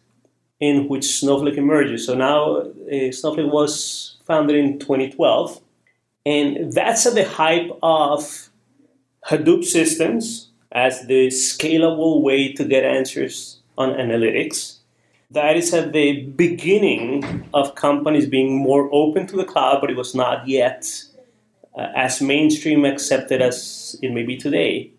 in 0.59 0.89
which 0.89 1.19
Snowflake 1.19 1.57
emerges. 1.57 2.05
So 2.05 2.15
now 2.15 2.57
uh, 2.57 3.11
Snowflake 3.11 3.51
was 3.51 4.17
founded 4.25 4.57
in 4.57 4.79
2012, 4.79 5.61
and 6.25 6.73
that's 6.73 7.05
at 7.05 7.15
the 7.15 7.27
hype 7.27 7.71
of 7.81 8.49
Hadoop 9.27 9.63
systems 9.63 10.49
as 10.71 11.07
the 11.07 11.27
scalable 11.27 12.21
way 12.21 12.53
to 12.53 12.65
get 12.65 12.83
answers 12.83 13.58
on 13.79 13.93
analytics 13.93 14.79
that 15.31 15.55
is 15.55 15.73
at 15.73 15.93
the 15.93 16.23
beginning 16.23 17.47
of 17.53 17.75
companies 17.75 18.25
being 18.25 18.57
more 18.57 18.89
open 18.91 19.27
to 19.27 19.35
the 19.35 19.43
cloud, 19.43 19.79
but 19.81 19.89
it 19.89 19.95
was 19.95 20.15
not 20.15 20.47
yet 20.47 20.85
uh, 21.77 21.87
as 21.95 22.21
mainstream 22.21 22.83
accepted 22.83 23.41
as 23.41 23.95
it 24.01 24.11
may 24.11 24.23
be 24.23 24.37
today. 24.37 24.91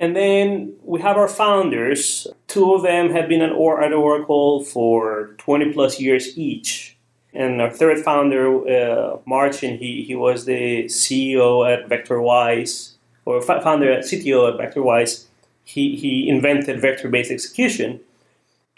And 0.00 0.16
then 0.16 0.74
we 0.82 1.00
have 1.00 1.16
our 1.16 1.28
founders. 1.28 2.26
Two 2.46 2.74
of 2.74 2.82
them 2.82 3.10
have 3.10 3.28
been 3.28 3.42
at, 3.42 3.52
Oracle 3.52 4.64
for 4.64 5.34
20 5.38 5.72
plus 5.72 6.00
years 6.00 6.36
each. 6.36 6.96
And 7.32 7.60
our 7.60 7.70
third 7.70 7.98
founder, 7.98 8.68
uh, 8.68 9.18
Marcin, 9.26 9.78
he, 9.78 10.02
he 10.02 10.14
was 10.14 10.44
the 10.44 10.84
CEO 10.84 11.70
at 11.70 11.88
VectorWise, 11.88 12.94
or 13.24 13.42
founder, 13.42 13.98
CTO 13.98 14.52
at 14.52 14.74
VectorWise. 14.74 15.26
He, 15.62 15.96
he 15.96 16.28
invented 16.28 16.80
vector 16.80 17.08
based 17.08 17.30
execution. 17.30 18.00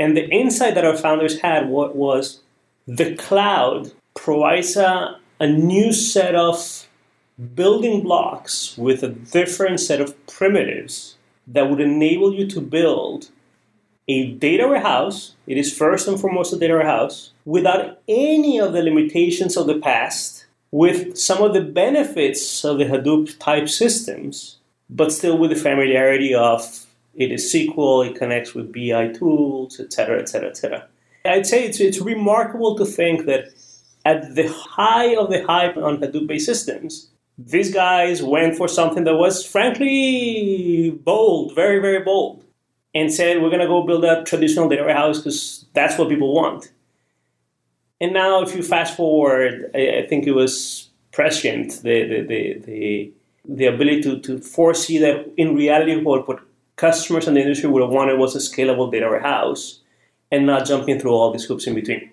And 0.01 0.17
the 0.17 0.27
insight 0.31 0.75
that 0.77 0.85
our 0.87 0.97
founders 0.97 1.41
had 1.41 1.69
was 1.69 2.41
the 2.89 3.15
cloud 3.17 3.93
provides 4.15 4.75
a, 4.75 5.19
a 5.39 5.47
new 5.47 5.93
set 5.93 6.35
of 6.35 6.89
building 7.55 8.03
blocks 8.03 8.79
with 8.79 9.03
a 9.03 9.11
different 9.11 9.79
set 9.79 10.01
of 10.01 10.27
primitives 10.27 11.17
that 11.47 11.69
would 11.69 11.81
enable 11.81 12.33
you 12.33 12.47
to 12.47 12.63
build 12.63 13.29
a 14.09 14.31
data 14.33 14.67
warehouse. 14.67 15.35
It 15.47 15.59
is 15.59 15.77
first 15.77 16.09
and 16.09 16.19
foremost 16.19 16.55
a 16.55 16.59
data 16.59 16.75
warehouse 16.75 17.33
without 17.45 18.01
any 18.09 18.59
of 18.59 18.73
the 18.73 18.83
limitations 18.83 19.55
of 19.59 19.67
the 19.67 19.79
past, 19.79 20.47
with 20.71 21.19
some 21.19 21.43
of 21.43 21.53
the 21.53 21.61
benefits 21.61 22.65
of 22.65 22.79
the 22.79 22.85
Hadoop 22.85 23.39
type 23.39 23.69
systems, 23.69 24.57
but 24.89 25.13
still 25.13 25.37
with 25.37 25.51
the 25.51 25.57
familiarity 25.57 26.35
of 26.35 26.87
it 27.14 27.33
is 27.33 27.53
SQL, 27.53 28.09
it 28.09 28.16
connects 28.16 28.55
with 28.55 28.73
BI 28.73 29.09
tools, 29.09 29.81
etc., 29.81 30.20
etc., 30.20 30.51
etc. 30.51 30.87
I'd 31.25 31.46
say 31.46 31.66
it's, 31.66 31.81
it's 31.81 32.01
remarkable 32.01 32.77
to 32.77 32.85
think 32.85 33.27
that 33.27 33.53
at 34.05 34.35
the 34.35 34.49
high 34.49 35.14
of 35.16 35.31
the 35.31 35.44
hype 35.44 35.77
on 35.77 35.99
Hadoop-based 35.99 36.46
systems, 36.46 37.11
these 37.37 37.73
guys 37.73 38.23
went 38.23 38.57
for 38.57 38.68
something 38.68 39.05
that 39.05 39.16
was 39.16 39.44
frankly 39.44 40.90
bold, 40.90 41.55
very, 41.55 41.79
very 41.79 42.03
bold, 42.03 42.44
and 42.94 43.12
said, 43.12 43.40
we're 43.40 43.51
going 43.51 43.61
to 43.61 43.66
go 43.66 43.83
build 43.87 44.05
a 44.05 44.25
traditional 44.25 44.68
data 44.68 44.83
warehouse 44.83 45.18
because 45.18 45.66
that's 45.75 45.99
what 45.99 46.09
people 46.09 46.35
want. 46.35 46.73
And 48.01 48.12
now, 48.14 48.42
if 48.42 48.55
you 48.55 48.62
fast 48.62 48.96
forward, 48.96 49.70
I, 49.75 49.99
I 49.99 50.07
think 50.07 50.27
it 50.27 50.33
was 50.33 50.88
prescient, 51.12 51.83
the, 51.83 52.25
the, 52.27 52.62
the, 52.64 53.12
the, 53.46 53.66
ability 53.66 54.03
to, 54.03 54.20
to 54.20 54.38
foresee 54.38 54.99
that 54.99 55.31
in 55.37 55.55
reality, 55.55 55.96
what 55.96 56.40
customers 56.81 57.29
and 57.29 57.37
the 57.37 57.43
industry 57.43 57.69
would 57.69 57.83
have 57.83 57.90
wanted 57.90 58.19
was 58.19 58.35
a 58.35 58.38
scalable 58.38 58.90
data 58.90 59.07
warehouse 59.07 59.81
and 60.33 60.47
not 60.47 60.66
jumping 60.66 60.99
through 60.99 61.12
all 61.12 61.31
these 61.31 61.45
hoops 61.45 61.66
in 61.66 61.75
between. 61.75 62.11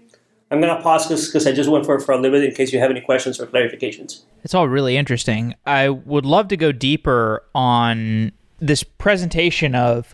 I'm 0.52 0.60
going 0.62 0.76
to 0.76 0.82
pause 0.82 1.08
because 1.08 1.48
I 1.48 1.54
just 1.54 1.70
went 1.70 1.86
for, 1.86 2.00
for 2.00 2.12
a 2.12 2.18
little 2.18 2.38
bit 2.40 2.50
in 2.50 2.54
case 2.54 2.74
you 2.74 2.80
have 2.80 2.92
any 2.92 3.02
questions 3.02 3.40
or 3.40 3.48
clarifications. 3.48 4.24
It's 4.44 4.54
all 4.54 4.68
really 4.68 4.98
interesting. 4.98 5.56
I 5.66 5.90
would 5.90 6.26
love 6.26 6.50
to 6.50 6.58
go 6.58 6.72
deeper 6.72 7.44
on 7.56 8.34
this 8.60 8.84
presentation 8.84 9.74
of 9.74 10.14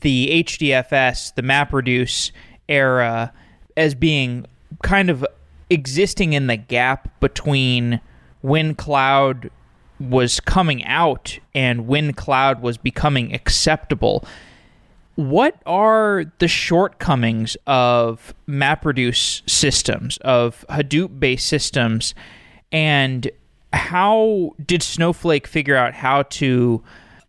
the 0.00 0.44
HDFS, 0.44 1.34
the 1.34 1.42
MapReduce 1.42 2.30
era, 2.68 3.32
as 3.76 3.94
being 3.94 4.46
kind 4.82 5.10
of 5.10 5.26
existing 5.68 6.32
in 6.32 6.46
the 6.46 6.56
gap 6.56 7.20
between 7.20 8.00
when 8.40 8.74
cloud 8.74 9.50
was 10.00 10.40
coming 10.40 10.84
out 10.84 11.38
and 11.54 11.86
when 11.86 12.12
cloud 12.12 12.62
was 12.62 12.78
becoming 12.78 13.34
acceptable. 13.34 14.24
What 15.16 15.56
are 15.66 16.24
the 16.38 16.48
shortcomings 16.48 17.56
of 17.66 18.34
MapReduce 18.48 19.48
systems, 19.48 20.16
of 20.18 20.64
Hadoop 20.70 21.20
based 21.20 21.46
systems, 21.46 22.14
and 22.72 23.30
how 23.72 24.54
did 24.64 24.82
Snowflake 24.82 25.46
figure 25.46 25.76
out 25.76 25.94
how 25.94 26.22
to 26.22 26.82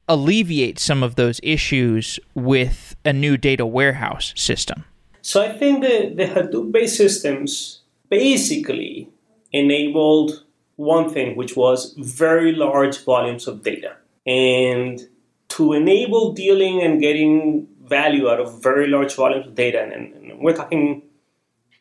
alleviate 0.08 0.80
some 0.80 1.04
of 1.04 1.16
those 1.16 1.40
issues 1.44 2.20
with 2.34 2.96
a 3.04 3.14
new 3.14 3.38
data 3.38 3.66
warehouse 3.66 4.34
system? 4.36 4.86
So 5.22 5.42
I 5.42 5.52
think 5.58 5.82
the, 5.82 6.14
the 6.16 6.26
Hadoop 6.26 6.72
based 6.72 6.98
systems 6.98 7.82
basically 8.10 9.10
enabled 9.52 10.44
one 10.76 11.10
thing, 11.10 11.36
which 11.36 11.56
was 11.56 11.94
very 11.98 12.54
large 12.54 13.04
volumes 13.04 13.48
of 13.48 13.64
data. 13.64 13.96
And 14.26 15.02
to 15.50 15.74
enable 15.74 16.34
dealing 16.34 16.82
and 16.82 17.02
getting 17.02 17.68
value 17.84 18.30
out 18.30 18.40
of 18.40 18.62
very 18.64 18.88
large 18.88 19.16
volumes 19.16 19.48
of 19.48 19.56
data, 19.56 19.82
and, 19.82 19.92
and 19.92 20.40
we're 20.40 20.54
talking 20.54 21.04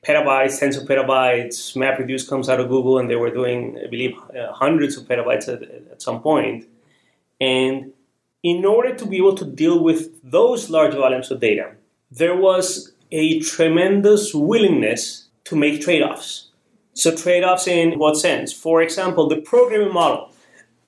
petabytes, 0.03 0.59
tens 0.59 0.77
of 0.77 0.87
petabytes. 0.89 1.77
MapReduce 1.77 2.29
comes 2.29 2.49
out 2.49 2.61
of 2.61 2.69
Google, 2.69 2.99
and 2.99 3.09
they 3.11 3.17
were 3.17 3.31
doing, 3.31 3.79
I 3.83 3.87
believe, 3.87 4.17
uh, 4.37 4.53
hundreds 4.53 4.97
of 4.97 5.05
petabytes 5.05 5.49
at, 5.49 5.63
at 5.63 6.03
some 6.03 6.21
point. 6.21 6.67
And 7.41 7.93
in 8.43 8.65
order 8.65 8.95
to 8.95 9.07
be 9.07 9.19
able 9.19 9.35
to 9.37 9.45
deal 9.45 9.83
with 9.83 10.19
those 10.23 10.71
large 10.71 10.95
volumes 10.95 11.31
of 11.31 11.41
data, 11.41 11.73
there 12.11 12.37
was 12.37 12.93
a 13.13 13.41
tremendous 13.41 14.35
willingness 14.35 15.29
to 15.45 15.57
make 15.57 15.83
trade 15.83 16.03
offs. 16.03 16.50
So 16.95 17.15
trade 17.15 17.45
offs 17.45 17.67
in 17.67 17.99
what 17.99 18.17
sense? 18.17 18.53
For 18.53 18.83
example, 18.83 19.29
the 19.29 19.41
programming 19.41 19.93
model. 19.93 20.33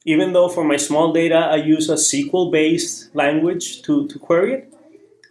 Even 0.05 0.33
though 0.33 0.49
for 0.49 0.65
my 0.65 0.77
small 0.77 1.13
data 1.13 1.37
I 1.37 1.57
use 1.57 1.89
a 1.89 1.95
SQL 1.95 2.51
based 2.51 3.15
language 3.15 3.83
to, 3.83 4.09
to 4.09 4.19
query 4.19 4.55
it, 4.55 4.75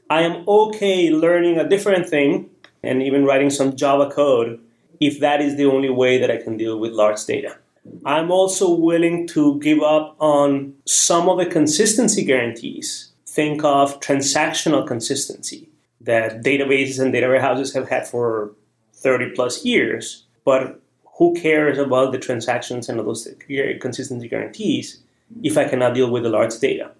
I 0.10 0.22
am 0.22 0.48
okay 0.48 1.10
learning 1.10 1.58
a 1.58 1.68
different 1.68 2.08
thing 2.08 2.50
and 2.84 3.04
even 3.04 3.26
writing 3.26 3.50
some 3.50 3.76
Java 3.76 4.10
code 4.10 4.60
if 5.00 5.20
that 5.20 5.42
is 5.42 5.58
the 5.58 5.66
only 5.66 5.90
way 5.90 6.20
that 6.20 6.32
I 6.32 6.38
can 6.38 6.58
deal 6.58 6.80
with 6.80 6.94
large 6.94 7.26
data. 7.26 7.58
I'm 8.06 8.32
also 8.32 8.74
willing 8.74 9.28
to 9.30 9.60
give 9.60 9.82
up 9.82 10.16
on 10.20 10.76
some 10.86 11.28
of 11.28 11.38
the 11.38 11.48
consistency 11.48 12.24
guarantees. 12.24 13.12
Think 13.26 13.64
of 13.64 14.00
transactional 14.00 14.86
consistency 14.86 15.70
that 16.00 16.44
databases 16.44 17.00
and 17.00 17.12
data 17.12 17.28
warehouses 17.28 17.74
have 17.74 17.90
had 17.90 18.08
for 18.08 18.52
30 18.94 19.32
plus 19.32 19.66
years 19.66 20.26
but 20.46 20.80
who 21.18 21.34
cares 21.36 21.78
about 21.78 22.12
the 22.12 22.18
transactions 22.18 22.90
and 22.90 23.00
those 23.00 23.28
consistency 23.80 24.28
guarantees 24.28 25.00
if 25.44 25.58
I 25.58 25.68
cannot 25.68 25.94
deal 25.94 26.10
with 26.10 26.24
the 26.24 26.30
large 26.30 26.58
data? 26.60 26.92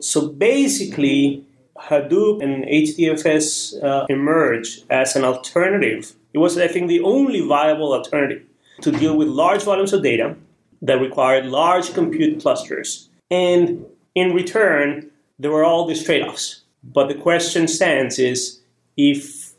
So 0.00 0.28
basically, 0.28 1.44
Hadoop 1.78 2.42
and 2.42 2.64
HDFS 2.64 3.82
uh, 3.82 4.06
emerged 4.08 4.84
as 4.90 5.16
an 5.16 5.24
alternative. 5.24 6.12
It 6.32 6.38
was, 6.38 6.58
I 6.58 6.68
think, 6.68 6.88
the 6.88 7.00
only 7.00 7.40
viable 7.46 7.92
alternative 7.92 8.42
to 8.82 8.90
deal 8.90 9.16
with 9.16 9.28
large 9.28 9.62
volumes 9.62 9.92
of 9.92 10.02
data 10.02 10.36
that 10.82 11.00
required 11.00 11.46
large 11.46 11.92
compute 11.92 12.40
clusters. 12.40 13.08
And 13.30 13.84
in 14.14 14.34
return, 14.34 15.10
there 15.38 15.50
were 15.50 15.64
all 15.64 15.86
these 15.86 16.04
trade 16.04 16.22
offs. 16.22 16.62
But 16.82 17.08
the 17.08 17.14
question 17.14 17.68
stands 17.68 18.18
is 18.18 18.60
if 18.96 19.52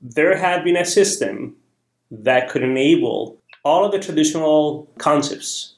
there 0.00 0.36
had 0.36 0.64
been 0.64 0.76
a 0.76 0.84
system 0.84 1.56
that 2.12 2.50
could 2.50 2.62
enable 2.62 3.38
all 3.64 3.84
of 3.84 3.92
the 3.92 3.98
traditional 3.98 4.88
concepts, 4.98 5.74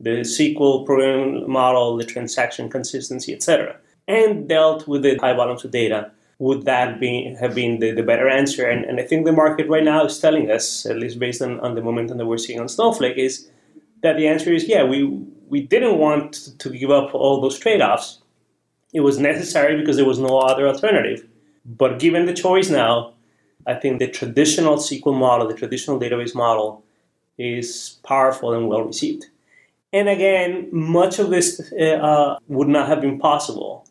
the 0.00 0.20
SQL 0.20 0.84
programming 0.84 1.50
model, 1.50 1.96
the 1.96 2.04
transaction 2.04 2.68
consistency, 2.68 3.32
etc., 3.32 3.76
and 4.08 4.48
dealt 4.48 4.86
with 4.86 5.02
the 5.02 5.16
high 5.16 5.32
volumes 5.32 5.64
of 5.64 5.70
data, 5.70 6.10
would 6.38 6.64
that 6.64 7.00
be 7.00 7.34
have 7.40 7.54
been 7.54 7.78
the, 7.78 7.92
the 7.92 8.02
better 8.02 8.28
answer? 8.28 8.68
And, 8.68 8.84
and 8.84 9.00
I 9.00 9.04
think 9.04 9.24
the 9.24 9.32
market 9.32 9.68
right 9.68 9.82
now 9.84 10.04
is 10.04 10.18
telling 10.18 10.50
us, 10.50 10.86
at 10.86 10.96
least 10.96 11.18
based 11.18 11.40
on, 11.40 11.60
on 11.60 11.74
the 11.74 11.82
momentum 11.82 12.18
that 12.18 12.26
we're 12.26 12.38
seeing 12.38 12.60
on 12.60 12.68
Snowflake, 12.68 13.16
is 13.16 13.48
that 14.02 14.16
the 14.16 14.28
answer 14.28 14.52
is 14.52 14.68
yeah, 14.68 14.84
we 14.84 15.04
we 15.48 15.62
didn't 15.62 15.98
want 15.98 16.58
to 16.58 16.70
give 16.70 16.90
up 16.90 17.14
all 17.14 17.40
those 17.40 17.58
trade-offs. 17.58 18.20
It 18.92 19.00
was 19.00 19.18
necessary 19.18 19.78
because 19.78 19.96
there 19.96 20.04
was 20.04 20.18
no 20.18 20.38
other 20.38 20.66
alternative. 20.66 21.24
But 21.64 22.00
given 22.00 22.26
the 22.26 22.34
choice 22.34 22.68
now, 22.68 23.14
I 23.66 23.74
think 23.74 23.98
the 23.98 24.08
traditional 24.08 24.76
SQL 24.76 25.18
model, 25.18 25.48
the 25.48 25.54
traditional 25.54 25.98
database 25.98 26.34
model, 26.34 26.84
is 27.38 27.98
powerful 28.04 28.52
and 28.52 28.68
well 28.68 28.82
received. 28.82 29.26
And 29.92 30.08
again, 30.08 30.68
much 30.72 31.18
of 31.18 31.30
this 31.30 31.72
uh, 31.72 32.38
would 32.48 32.68
not 32.68 32.88
have 32.88 33.00
been 33.00 33.18
possible 33.18 33.86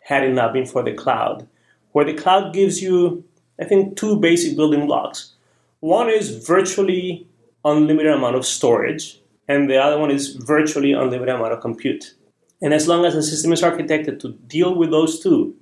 had 0.00 0.24
it 0.24 0.32
not 0.32 0.52
been 0.52 0.66
for 0.66 0.82
the 0.82 0.94
cloud, 0.94 1.46
where 1.92 2.04
the 2.04 2.14
cloud 2.14 2.54
gives 2.54 2.82
you, 2.82 3.24
I 3.60 3.64
think, 3.64 3.96
two 3.96 4.18
basic 4.18 4.56
building 4.56 4.86
blocks. 4.86 5.32
One 5.80 6.08
is 6.08 6.44
virtually 6.46 7.26
unlimited 7.64 8.12
amount 8.12 8.36
of 8.36 8.46
storage, 8.46 9.20
and 9.46 9.68
the 9.68 9.76
other 9.76 9.98
one 9.98 10.10
is 10.10 10.34
virtually 10.34 10.92
unlimited 10.92 11.34
amount 11.34 11.52
of 11.52 11.60
compute. 11.60 12.14
And 12.62 12.74
as 12.74 12.88
long 12.88 13.04
as 13.04 13.14
the 13.14 13.22
system 13.22 13.52
is 13.52 13.62
architected 13.62 14.18
to 14.20 14.32
deal 14.32 14.74
with 14.74 14.90
those 14.90 15.20
two 15.20 15.54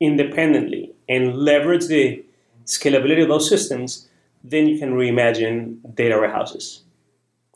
independently 0.00 0.92
and 1.08 1.36
leverage 1.36 1.86
the 1.86 2.23
scalability 2.66 3.22
of 3.22 3.28
those 3.28 3.48
systems, 3.48 4.08
then 4.42 4.66
you 4.66 4.78
can 4.78 4.94
reimagine 4.94 5.78
data 5.94 6.16
warehouses. 6.16 6.82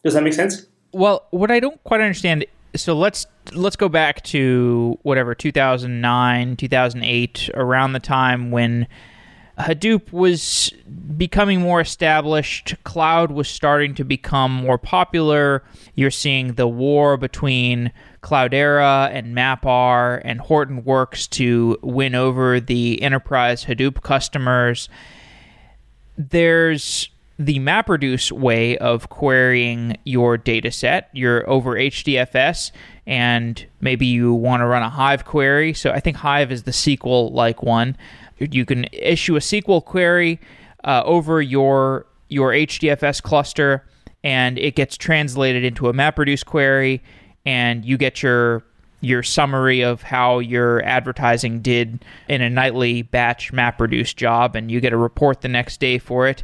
Does 0.05 0.15
that 0.15 0.23
make 0.23 0.35
sense? 0.35 0.67
Well, 0.93 1.27
what 1.31 1.51
I 1.51 1.61
don't 1.61 1.83
quite 1.85 2.01
understand 2.01 2.47
so 2.77 2.95
let's 2.95 3.27
let's 3.53 3.77
go 3.77 3.89
back 3.89 4.23
to 4.25 4.99
whatever 5.03 5.35
2009, 5.35 6.57
2008 6.57 7.51
around 7.55 7.93
the 7.93 8.01
time 8.01 8.51
when 8.51 8.87
Hadoop 9.59 10.13
was 10.13 10.73
becoming 11.17 11.61
more 11.61 11.81
established, 11.81 12.77
cloud 12.85 13.33
was 13.33 13.49
starting 13.49 13.95
to 13.97 14.05
become 14.05 14.53
more 14.53 14.79
popular. 14.79 15.65
You're 15.95 16.13
seeing 16.13 16.55
the 16.55 16.69
war 16.69 17.17
between 17.17 17.93
Cloudera 18.23 19.11
and 19.13 19.37
MapR 19.37 20.21
and 20.25 20.41
Hortonworks 20.41 21.29
to 21.31 21.77
win 21.83 22.15
over 22.15 22.61
the 22.61 23.03
enterprise 23.03 23.65
Hadoop 23.65 24.03
customers. 24.03 24.89
There's 26.17 27.09
the 27.39 27.61
MapReduce 27.61 28.33
way 28.33 28.77
of 28.79 29.09
querying 29.09 29.97
your 30.05 30.37
data 30.37 30.73
set. 30.73 31.09
You're 31.13 31.49
over 31.49 31.75
HDFS, 31.75 32.73
and 33.07 33.65
maybe 33.81 34.07
you 34.07 34.35
want 34.35 34.61
to 34.61 34.67
run 34.67 34.83
a 34.83 34.91
Hive 34.91 35.25
query. 35.25 35.73
So 35.73 35.91
I 35.91 36.01
think 36.01 36.17
Hive 36.17 36.51
is 36.51 36.65
the 36.65 36.73
SQL 36.73 37.31
like 37.33 37.63
one. 37.63 37.97
You 38.39 38.65
can 38.65 38.87
issue 38.93 39.37
a 39.37 39.41
SQL 39.41 39.85
query 39.85 40.41
uh, 40.85 41.03
over 41.05 41.43
your 41.43 42.07
your 42.29 42.53
HDFS 42.53 43.23
cluster, 43.23 43.87
and 44.23 44.59
it 44.59 44.75
gets 44.75 44.97
translated 44.97 45.65
into 45.65 45.89
a 45.89 45.93
MapReduce 45.93 46.45
query, 46.45 47.03
and 47.47 47.85
you 47.85 47.97
get 47.97 48.23
your 48.23 48.65
your 49.01 49.23
summary 49.23 49.81
of 49.81 50.03
how 50.03 50.41
your 50.41 50.83
advertising 50.85 51.61
did 51.61 52.05
in 52.29 52.43
a 52.43 52.51
nightly 52.51 53.03
batch 53.03 53.53
MapReduce 53.53 54.15
job, 54.15 54.57
and 54.57 54.71
you 54.71 54.81
get 54.81 54.93
a 54.93 54.97
report 54.97 55.41
the 55.41 55.49
next 55.49 55.79
day 55.81 55.99
for 55.99 56.27
it. 56.27 56.43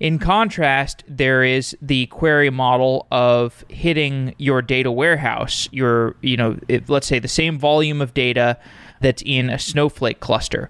In 0.00 0.18
contrast, 0.18 1.04
there 1.06 1.44
is 1.44 1.76
the 1.80 2.06
query 2.06 2.50
model 2.50 3.06
of 3.12 3.64
hitting 3.68 4.34
your 4.38 4.60
data 4.60 4.90
warehouse. 4.90 5.68
Your, 5.72 6.16
you 6.20 6.36
know, 6.36 6.58
if, 6.68 6.88
let's 6.88 7.06
say 7.06 7.18
the 7.18 7.28
same 7.28 7.58
volume 7.58 8.00
of 8.02 8.12
data 8.12 8.58
that's 9.00 9.22
in 9.24 9.50
a 9.50 9.58
Snowflake 9.58 10.20
cluster. 10.20 10.68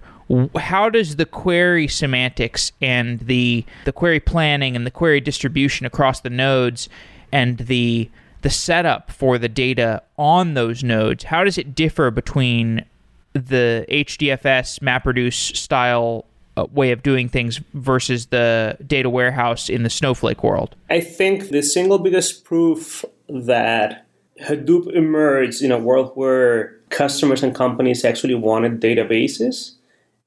How 0.57 0.89
does 0.89 1.17
the 1.17 1.25
query 1.25 1.87
semantics 1.87 2.71
and 2.81 3.19
the 3.19 3.63
the 3.85 3.91
query 3.91 4.19
planning 4.19 4.75
and 4.75 4.85
the 4.85 4.91
query 4.91 5.21
distribution 5.21 5.85
across 5.85 6.21
the 6.21 6.31
nodes 6.31 6.89
and 7.31 7.59
the 7.59 8.09
the 8.41 8.49
setup 8.49 9.11
for 9.11 9.37
the 9.39 9.49
data 9.49 10.03
on 10.17 10.53
those 10.53 10.83
nodes, 10.83 11.23
how 11.23 11.43
does 11.43 11.57
it 11.57 11.73
differ 11.73 12.11
between 12.11 12.85
the 13.33 13.85
HDFS 13.89 14.79
MapReduce 14.81 15.55
style 15.55 16.25
uh, 16.55 16.67
way 16.71 16.91
of 16.91 17.01
doing 17.01 17.27
things 17.27 17.59
versus 17.73 18.27
the 18.27 18.77
data 18.85 19.09
warehouse 19.09 19.67
in 19.67 19.81
the 19.81 19.89
Snowflake 19.89 20.43
world? 20.43 20.75
I 20.91 21.01
think 21.01 21.49
the 21.49 21.63
single 21.63 21.97
biggest 21.97 22.43
proof 22.43 23.03
that 23.27 24.05
Hadoop 24.41 24.93
emerged 24.93 25.63
in 25.63 25.71
a 25.71 25.79
world 25.79 26.11
where 26.13 26.75
customers 26.89 27.41
and 27.41 27.55
companies 27.55 28.05
actually 28.05 28.35
wanted 28.35 28.79
databases 28.79 29.74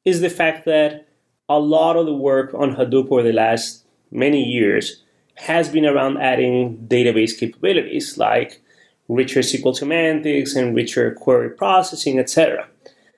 is 0.08 0.20
the 0.20 0.30
fact 0.30 0.64
that 0.64 1.06
a 1.48 1.58
lot 1.58 1.96
of 1.96 2.06
the 2.06 2.14
work 2.14 2.54
on 2.54 2.76
Hadoop 2.76 3.10
over 3.10 3.22
the 3.22 3.32
last 3.32 3.84
many 4.10 4.42
years 4.42 5.02
has 5.36 5.68
been 5.68 5.86
around 5.86 6.18
adding 6.18 6.78
database 6.88 7.38
capabilities 7.38 8.18
like 8.18 8.60
richer 9.08 9.40
SQL 9.40 9.74
semantics 9.74 10.54
and 10.54 10.74
richer 10.74 11.12
query 11.14 11.50
processing, 11.50 12.18
etc. 12.18 12.66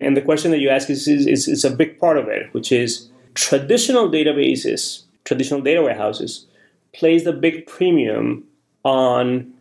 And 0.01 0.16
the 0.16 0.22
question 0.22 0.51
that 0.51 0.61
you 0.61 0.68
ask 0.68 0.91
is, 0.91 1.09
is, 1.09 1.49
is, 1.49 1.64
a 1.64 1.70
big 1.70 1.99
part 1.99 2.16
of 2.16 2.28
it, 2.28 2.53
which 2.53 2.72
is 2.72 3.09
traditional 3.34 4.09
databases, 4.09 5.03
traditional 5.24 5.61
data 5.61 5.82
warehouses, 5.82 6.47
place 6.93 7.26
a 7.26 7.32
big 7.32 7.66
premium 7.66 8.45
on 8.84 9.53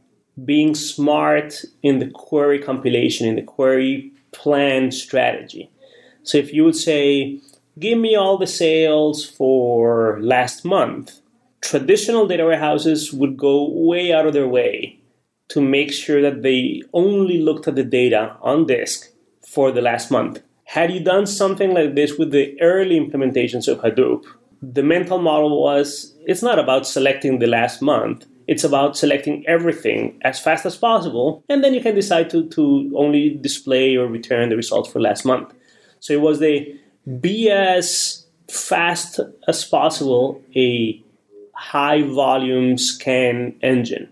being 0.46 0.76
smart 0.76 1.66
in 1.84 2.00
the 2.00 2.10
query 2.10 2.60
compilation, 2.60 3.28
in 3.28 3.36
the 3.36 3.42
query 3.42 4.12
plan 4.32 4.92
strategy. 4.92 5.70
So 6.30 6.38
if 6.38 6.54
you 6.54 6.64
would 6.64 6.76
say, 6.76 7.40
give 7.80 7.98
me 7.98 8.16
all 8.16 8.38
the 8.38 8.46
sales 8.46 9.26
for 9.26 10.20
last 10.22 10.64
month, 10.64 11.22
traditional 11.60 12.28
data 12.28 12.46
warehouses 12.46 13.12
would 13.12 13.36
go 13.36 13.68
way 13.68 14.14
out 14.14 14.28
of 14.28 14.34
their 14.34 14.48
way 14.48 15.00
to 15.48 15.60
make 15.60 15.92
sure 15.92 16.22
that 16.22 16.44
they 16.44 16.84
only 16.94 17.42
looked 17.42 17.68
at 17.68 17.74
the 17.74 17.84
data 17.84 18.38
on 18.44 18.68
disk 18.68 19.10
for 19.44 19.72
the 19.72 19.82
last 19.82 20.12
month. 20.12 20.44
Had 20.66 20.94
you 20.94 21.00
done 21.00 21.26
something 21.26 21.74
like 21.74 21.96
this 21.96 22.16
with 22.20 22.30
the 22.30 22.56
early 22.62 23.00
implementations 23.00 23.68
of 23.68 23.80
Hadoop, 23.80 24.24
the 24.62 24.84
mental 24.84 25.18
model 25.18 25.60
was 25.64 26.16
it's 26.28 26.44
not 26.44 26.60
about 26.60 26.86
selecting 26.86 27.40
the 27.40 27.48
last 27.48 27.82
month, 27.82 28.28
it's 28.46 28.64
about 28.64 28.96
selecting 28.96 29.44
everything 29.48 30.20
as 30.22 30.40
fast 30.40 30.68
as 30.68 30.78
possible, 30.78 31.44
and 31.50 31.64
then 31.64 31.74
you 31.74 31.82
can 31.82 31.96
decide 31.96 32.30
to, 32.30 32.48
to 32.50 32.94
only 32.96 33.32
display 33.42 33.96
or 33.96 34.06
return 34.06 34.50
the 34.50 34.56
results 34.56 34.92
for 34.92 35.02
last 35.02 35.26
month. 35.26 35.56
So 36.00 36.14
it 36.14 36.22
was 36.22 36.39
the 36.39 36.80
be 37.20 37.50
as 37.50 38.26
fast 38.50 39.20
as 39.47 39.66
possible 39.66 40.41
a 40.56 41.04
high 41.54 42.02
volume 42.04 42.78
scan 42.78 43.56
engine. 43.62 44.10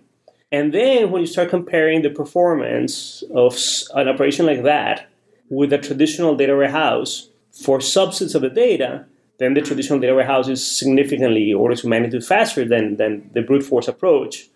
And 0.51 0.73
then 0.73 1.11
when 1.11 1.21
you 1.21 1.27
start 1.27 1.49
comparing 1.49 2.01
the 2.01 2.09
performance 2.09 3.23
of 3.33 3.57
an 3.95 4.07
operation 4.07 4.45
like 4.45 4.63
that 4.63 5.09
with 5.49 5.73
a 5.73 5.77
traditional 5.77 6.35
data 6.35 6.55
warehouse 6.55 7.29
for 7.51 7.79
subsets 7.79 8.35
of 8.35 8.41
the 8.41 8.49
data, 8.49 9.05
then 9.39 9.53
the 9.53 9.61
traditional 9.61 9.99
data 9.99 10.15
warehouse 10.15 10.47
is 10.47 10.65
significantly 10.65 11.53
orders 11.53 11.83
of 11.83 11.89
magnitude 11.89 12.25
faster 12.25 12.65
than, 12.65 12.97
than 12.97 13.29
the 13.33 13.41
brute 13.41 13.63
force 13.63 13.87
approach. 13.87 14.47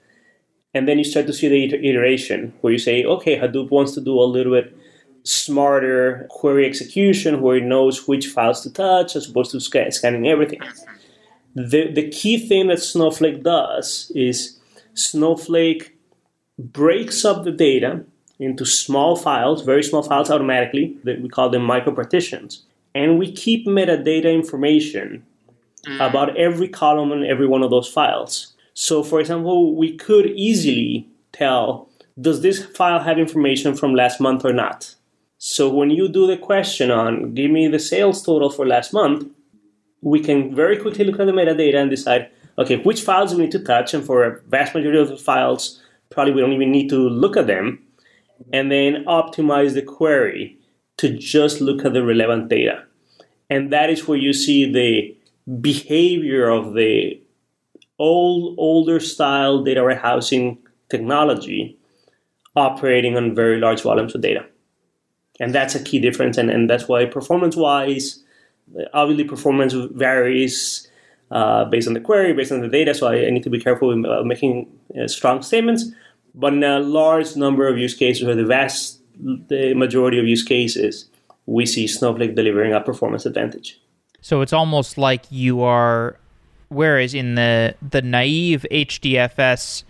And 0.74 0.88
then 0.88 0.98
you 0.98 1.04
start 1.04 1.28
to 1.28 1.34
see 1.34 1.50
the 1.50 1.90
iteration 1.90 2.54
where 2.62 2.72
you 2.72 2.80
say, 2.80 3.04
okay, 3.04 3.38
Hadoop 3.38 3.70
wants 3.70 3.92
to 3.94 4.02
do 4.02 4.20
a 4.20 4.24
little 4.24 4.54
bit 4.54 4.76
smarter 5.24 6.28
query 6.30 6.66
execution 6.66 7.42
where 7.42 7.58
it 7.58 7.64
knows 7.64 8.08
which 8.08 8.28
files 8.28 8.62
to 8.64 8.72
touch 8.72 9.16
as 9.16 9.30
opposed 9.30 9.52
to 9.52 9.60
sc- 9.60 9.92
scanning 9.92 10.28
everything. 10.28 10.62
The, 11.56 11.92
the 11.92 12.10
key 12.10 12.38
thing 12.38 12.68
that 12.68 12.82
Snowflake 12.82 13.44
does 13.44 14.12
is 14.16 14.60
Snowflake 14.94 15.98
breaks 16.58 17.26
up 17.26 17.44
the 17.44 17.52
data 17.52 18.04
into 18.40 18.66
small 18.66 19.16
files, 19.16 19.64
very 19.64 19.84
small 19.84 20.02
files 20.02 20.32
automatically. 20.32 20.98
That 21.04 21.22
we 21.22 21.30
call 21.30 21.50
them 21.50 21.68
micropartitions. 21.68 22.62
And 22.96 23.20
we 23.20 23.32
keep 23.32 23.68
metadata 23.68 24.34
information 24.34 25.24
mm. 25.86 26.10
about 26.10 26.36
every 26.38 26.68
column 26.68 27.12
in 27.12 27.26
every 27.26 27.48
one 27.48 27.64
of 27.64 27.70
those 27.70 27.88
files. 27.88 28.54
So, 28.74 29.04
for 29.04 29.20
example, 29.20 29.76
we 29.76 29.96
could 29.96 30.28
easily 30.28 31.08
tell 31.32 31.88
does 32.20 32.42
this 32.42 32.66
file 32.66 33.00
have 33.00 33.18
information 33.18 33.76
from 33.76 33.96
last 33.96 34.20
month 34.20 34.44
or 34.44 34.54
not? 34.54 34.96
So, 35.44 35.74
when 35.74 35.90
you 35.90 36.08
do 36.08 36.28
the 36.28 36.38
question 36.38 36.92
on 36.92 37.34
give 37.34 37.50
me 37.50 37.68
the 37.68 37.80
sales 37.80 38.22
total 38.22 38.52
for 38.52 38.64
last 38.64 38.94
month, 38.94 39.28
we 40.02 40.20
can 40.20 40.56
very 40.56 40.78
quickly 40.78 41.04
look 41.04 41.20
at 41.20 41.26
the 41.26 41.32
metadata 41.32 41.82
and 41.82 41.90
decide 41.90 42.30
okay, 42.60 42.78
which 42.84 43.02
files 43.02 43.34
we 43.34 43.42
need 43.42 43.52
to 43.54 43.64
touch. 43.64 43.96
And 43.96 44.06
for 44.06 44.24
a 44.24 44.40
vast 44.50 44.76
majority 44.76 45.00
of 45.00 45.08
the 45.08 45.18
files, 45.18 45.82
probably 46.12 46.34
we 46.34 46.42
don't 46.42 46.54
even 46.54 46.72
need 46.72 46.90
to 46.90 47.10
look 47.10 47.38
at 47.38 47.48
them 47.48 47.82
and 48.54 48.72
then 48.72 49.04
optimize 49.06 49.74
the 49.74 49.82
query 49.82 50.60
to 50.98 51.18
just 51.18 51.60
look 51.60 51.86
at 51.86 51.94
the 51.94 52.04
relevant 52.04 52.50
data. 52.50 52.84
And 53.50 53.74
that 53.74 53.90
is 53.90 54.08
where 54.08 54.20
you 54.20 54.34
see 54.34 54.72
the 54.72 55.18
behavior 55.60 56.50
of 56.50 56.76
the 56.76 57.20
old, 57.98 58.60
older 58.60 59.00
style 59.00 59.64
data 59.64 59.82
warehousing 59.82 60.60
technology 60.90 61.80
operating 62.56 63.18
on 63.18 63.34
very 63.34 63.60
large 63.60 63.82
volumes 63.82 64.14
of 64.14 64.22
data. 64.22 64.46
And 65.42 65.56
that's 65.56 65.74
a 65.74 65.84
key 65.84 66.00
difference. 66.00 66.38
And, 66.38 66.52
and 66.52 66.70
that's 66.70 66.88
why 66.88 67.06
performance 67.06 67.56
wise, 67.56 68.24
obviously 68.94 69.24
performance 69.24 69.74
varies 69.74 70.88
uh, 71.32 71.66
based 71.66 71.88
on 71.88 71.96
the 71.96 72.00
query, 72.00 72.32
based 72.34 72.52
on 72.52 72.62
the 72.62 72.68
data. 72.68 72.94
So 72.94 73.08
I, 73.08 73.26
I 73.26 73.30
need 73.32 73.44
to 73.44 73.50
be 73.50 73.60
careful 73.60 73.92
in 73.92 74.06
uh, 74.06 74.22
making 74.24 74.72
uh, 75.02 75.08
strong 75.08 75.42
statements. 75.42 75.86
But 76.36 76.54
in 76.54 76.64
a 76.64 76.80
large 76.80 77.36
number 77.36 77.68
of 77.68 77.80
use 77.80 77.96
cases, 77.96 78.28
or 78.28 78.36
the 78.36 78.46
vast 78.46 79.00
the 79.20 79.74
majority 79.74 80.20
of 80.20 80.26
use 80.26 80.44
cases, 80.44 81.10
we 81.48 81.66
see 81.66 81.88
Snowflake 81.88 82.36
delivering 82.36 82.74
a 82.74 82.80
performance 82.80 83.26
advantage. 83.26 83.82
So 84.22 84.42
it's 84.42 84.54
almost 84.54 84.98
like 84.98 85.26
you 85.30 85.62
are, 85.64 86.18
whereas 86.70 87.14
in 87.14 87.36
the 87.36 87.76
the 87.82 88.04
naive 88.04 88.66
HDFS 88.72 89.84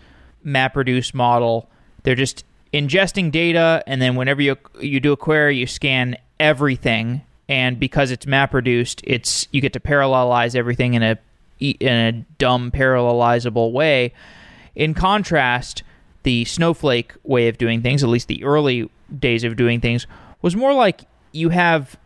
MapReduce 0.44 1.12
model, 1.14 1.68
they're 2.02 2.14
just 2.14 2.44
ingesting 2.72 3.30
data, 3.30 3.82
and 3.86 4.00
then 4.00 4.16
whenever 4.16 4.42
you 4.42 4.56
you 4.80 5.00
do 5.00 5.12
a 5.12 5.16
query, 5.16 5.56
you 5.56 5.66
scan 5.66 6.16
everything, 6.40 7.22
and 7.48 7.78
because 7.78 8.10
it's 8.10 8.26
MapReduced, 8.26 9.00
it's 9.04 9.48
you 9.50 9.60
get 9.60 9.72
to 9.74 9.80
parallelize 9.80 10.54
everything 10.54 10.94
in 10.94 11.02
a 11.02 11.18
in 11.60 11.92
a 11.92 12.12
dumb 12.38 12.70
parallelizable 12.70 13.72
way. 13.72 14.12
In 14.74 14.94
contrast, 14.94 15.82
the 16.22 16.44
Snowflake 16.44 17.12
way 17.24 17.48
of 17.48 17.58
doing 17.58 17.82
things, 17.82 18.02
at 18.02 18.08
least 18.08 18.28
the 18.28 18.42
early 18.44 18.90
days 19.18 19.44
of 19.44 19.56
doing 19.56 19.80
things, 19.80 20.06
was 20.40 20.56
more 20.56 20.72
like 20.72 21.02
you 21.32 21.50
have 21.50 21.96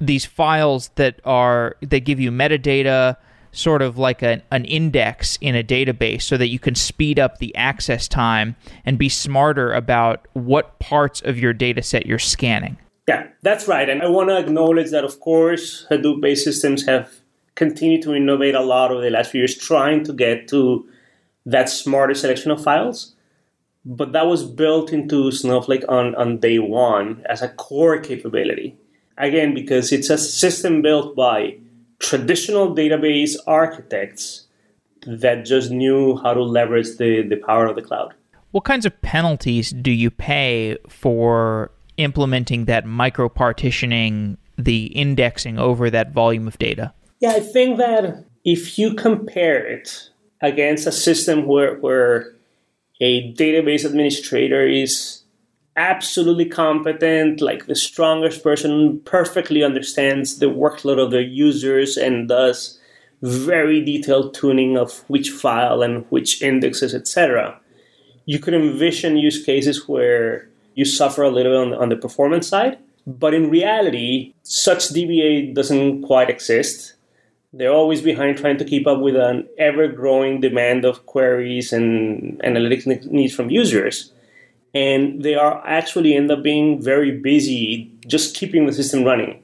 these 0.00 0.24
files 0.24 0.90
that 0.96 1.20
are 1.24 1.76
that 1.80 2.00
give 2.00 2.20
you 2.20 2.30
metadata 2.30 3.16
sort 3.52 3.82
of 3.82 3.98
like 3.98 4.22
an, 4.22 4.42
an 4.50 4.64
index 4.64 5.38
in 5.40 5.54
a 5.54 5.62
database 5.62 6.22
so 6.22 6.36
that 6.36 6.48
you 6.48 6.58
can 6.58 6.74
speed 6.74 7.18
up 7.18 7.38
the 7.38 7.54
access 7.54 8.08
time 8.08 8.56
and 8.84 8.98
be 8.98 9.08
smarter 9.08 9.72
about 9.72 10.26
what 10.32 10.78
parts 10.78 11.20
of 11.20 11.38
your 11.38 11.52
data 11.52 11.82
set 11.82 12.06
you're 12.06 12.18
scanning. 12.18 12.78
Yeah, 13.08 13.28
that's 13.42 13.68
right. 13.68 13.88
And 13.88 14.02
I 14.02 14.08
want 14.08 14.30
to 14.30 14.38
acknowledge 14.38 14.90
that, 14.90 15.04
of 15.04 15.20
course, 15.20 15.86
Hadoop 15.90 16.20
based 16.20 16.44
systems 16.44 16.86
have 16.86 17.10
continued 17.54 18.02
to 18.02 18.14
innovate 18.14 18.54
a 18.54 18.60
lot 18.62 18.90
over 18.90 19.02
the 19.02 19.10
last 19.10 19.30
few 19.30 19.40
years, 19.40 19.56
trying 19.56 20.04
to 20.04 20.12
get 20.12 20.48
to 20.48 20.88
that 21.44 21.68
smarter 21.68 22.14
selection 22.14 22.50
of 22.50 22.62
files. 22.62 23.14
But 23.84 24.12
that 24.12 24.26
was 24.26 24.44
built 24.44 24.92
into 24.92 25.32
Snowflake 25.32 25.84
on, 25.88 26.14
on 26.14 26.38
day 26.38 26.60
one 26.60 27.22
as 27.28 27.42
a 27.42 27.48
core 27.48 27.98
capability. 27.98 28.76
Again, 29.18 29.52
because 29.54 29.92
it's 29.92 30.08
a 30.08 30.16
system 30.16 30.80
built 30.80 31.16
by 31.16 31.58
traditional 32.02 32.74
database 32.74 33.36
architects 33.46 34.46
that 35.06 35.44
just 35.44 35.70
knew 35.70 36.16
how 36.18 36.34
to 36.34 36.42
leverage 36.42 36.96
the, 36.98 37.22
the 37.22 37.36
power 37.36 37.66
of 37.66 37.76
the 37.76 37.82
cloud. 37.82 38.12
What 38.50 38.64
kinds 38.64 38.84
of 38.84 39.00
penalties 39.00 39.70
do 39.70 39.90
you 39.90 40.10
pay 40.10 40.76
for 40.88 41.70
implementing 41.96 42.66
that 42.66 42.84
micro 42.84 43.28
partitioning, 43.28 44.36
the 44.58 44.86
indexing 44.86 45.58
over 45.58 45.88
that 45.90 46.12
volume 46.12 46.46
of 46.46 46.58
data? 46.58 46.92
Yeah, 47.20 47.30
I 47.30 47.40
think 47.40 47.78
that 47.78 48.24
if 48.44 48.78
you 48.78 48.94
compare 48.94 49.64
it 49.64 50.10
against 50.40 50.86
a 50.86 50.92
system 50.92 51.46
where, 51.46 51.78
where 51.78 52.34
a 53.00 53.32
database 53.34 53.84
administrator 53.84 54.66
is 54.66 55.21
absolutely 55.76 56.46
competent, 56.46 57.40
like 57.40 57.66
the 57.66 57.74
strongest 57.74 58.42
person, 58.42 59.00
perfectly 59.00 59.62
understands 59.62 60.38
the 60.38 60.46
workload 60.46 61.02
of 61.02 61.10
their 61.10 61.20
users 61.22 61.96
and 61.96 62.28
does 62.28 62.78
very 63.22 63.82
detailed 63.84 64.34
tuning 64.34 64.76
of 64.76 65.04
which 65.08 65.30
file 65.30 65.82
and 65.82 66.04
which 66.10 66.42
indexes, 66.42 66.94
etc. 66.94 67.58
You 68.26 68.38
could 68.38 68.54
envision 68.54 69.16
use 69.16 69.44
cases 69.44 69.88
where 69.88 70.48
you 70.74 70.84
suffer 70.84 71.22
a 71.22 71.30
little 71.30 71.56
on, 71.56 71.74
on 71.74 71.88
the 71.88 71.96
performance 71.96 72.48
side, 72.48 72.78
but 73.06 73.34
in 73.34 73.50
reality, 73.50 74.34
such 74.42 74.88
DBA 74.88 75.54
doesn't 75.54 76.02
quite 76.02 76.30
exist. 76.30 76.94
They're 77.52 77.72
always 77.72 78.00
behind 78.00 78.38
trying 78.38 78.56
to 78.58 78.64
keep 78.64 78.86
up 78.86 79.00
with 79.00 79.14
an 79.16 79.46
ever 79.58 79.88
growing 79.88 80.40
demand 80.40 80.84
of 80.84 81.06
queries 81.06 81.72
and 81.72 82.40
analytics 82.42 83.06
needs 83.06 83.34
from 83.34 83.50
users 83.50 84.12
and 84.74 85.22
they 85.22 85.34
are 85.34 85.62
actually 85.66 86.14
end 86.14 86.30
up 86.30 86.42
being 86.42 86.80
very 86.80 87.10
busy 87.10 87.92
just 88.06 88.34
keeping 88.34 88.66
the 88.66 88.72
system 88.72 89.04
running 89.04 89.42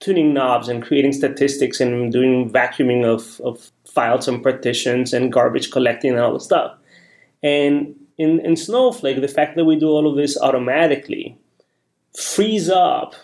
tuning 0.00 0.32
knobs 0.32 0.68
and 0.68 0.82
creating 0.82 1.12
statistics 1.12 1.78
and 1.78 2.10
doing 2.10 2.50
vacuuming 2.50 3.04
of, 3.04 3.40
of 3.42 3.70
files 3.84 4.26
and 4.26 4.42
partitions 4.42 5.12
and 5.12 5.32
garbage 5.32 5.70
collecting 5.70 6.12
and 6.12 6.20
all 6.20 6.32
the 6.32 6.40
stuff. 6.40 6.74
And 7.42 7.94
in, 8.16 8.40
in 8.40 8.56
Snowflake 8.56 9.20
the 9.20 9.28
fact 9.28 9.56
that 9.56 9.66
we 9.66 9.76
do 9.76 9.88
all 9.88 10.08
of 10.08 10.16
this 10.16 10.40
automatically 10.40 11.38
frees 12.18 12.68
up 12.68 13.14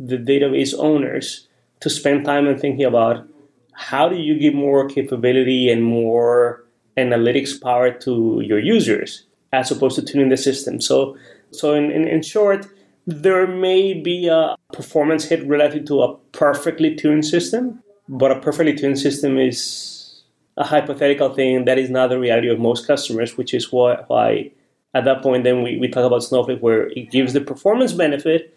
the 0.00 0.16
database 0.16 0.74
owners 0.76 1.48
to 1.80 1.90
spend 1.90 2.24
time 2.24 2.48
and 2.48 2.58
thinking 2.58 2.86
about 2.86 3.28
how 3.72 4.08
do 4.08 4.16
you 4.16 4.38
give 4.38 4.54
more 4.54 4.88
capability 4.88 5.70
and 5.70 5.82
more 5.82 6.64
analytics 6.96 7.60
power 7.60 7.90
to 7.90 8.42
your 8.44 8.58
users 8.58 9.24
as 9.52 9.70
opposed 9.70 9.96
to 9.96 10.02
tuning 10.02 10.30
the 10.30 10.36
system. 10.36 10.80
So, 10.80 11.16
so 11.50 11.74
in, 11.74 11.90
in, 11.90 12.08
in 12.08 12.22
short, 12.22 12.66
there 13.06 13.46
may 13.46 13.94
be 13.94 14.28
a 14.28 14.56
performance 14.72 15.24
hit 15.24 15.46
relative 15.46 15.84
to 15.86 16.02
a 16.02 16.16
perfectly 16.32 16.94
tuned 16.94 17.26
system, 17.26 17.82
but 18.08 18.30
a 18.30 18.40
perfectly 18.40 18.74
tuned 18.74 18.98
system 18.98 19.38
is 19.38 20.22
a 20.56 20.64
hypothetical 20.64 21.32
thing 21.32 21.64
that 21.64 21.78
is 21.78 21.90
not 21.90 22.08
the 22.08 22.18
reality 22.18 22.48
of 22.48 22.58
most 22.58 22.86
customers, 22.86 23.36
which 23.36 23.54
is 23.54 23.72
why, 23.72 23.96
why 24.06 24.50
at 24.94 25.04
that 25.04 25.22
point 25.22 25.44
then 25.44 25.62
we, 25.62 25.78
we 25.78 25.88
talk 25.88 26.04
about 26.04 26.22
Snowflake 26.22 26.60
where 26.60 26.88
it 26.90 27.10
gives 27.10 27.32
the 27.32 27.40
performance 27.40 27.92
benefit 27.92 28.54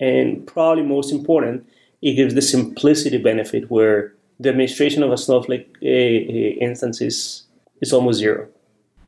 and 0.00 0.46
probably 0.46 0.82
most 0.82 1.12
important, 1.12 1.66
it 2.00 2.14
gives 2.14 2.34
the 2.34 2.42
simplicity 2.42 3.18
benefit 3.18 3.70
where 3.70 4.12
the 4.40 4.50
administration 4.50 5.02
of 5.02 5.12
a 5.12 5.16
Snowflake 5.16 5.76
uh, 5.82 5.86
instance 5.86 7.00
is, 7.00 7.44
is 7.80 7.92
almost 7.92 8.18
zero. 8.18 8.48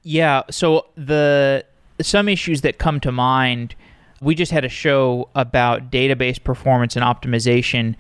Yeah. 0.05 0.43
So 0.51 0.87
the 0.97 1.65
some 2.01 2.29
issues 2.29 2.61
that 2.61 2.79
come 2.79 3.01
to 3.01 3.13
mind. 3.13 3.75
We 4.21 4.35
just 4.35 4.53
had 4.53 4.65
a 4.65 4.71
show 4.71 5.29
about 5.35 5.91
database 5.91 6.43
performance 6.43 6.97
and 6.97 7.05
optimization, 7.05 7.95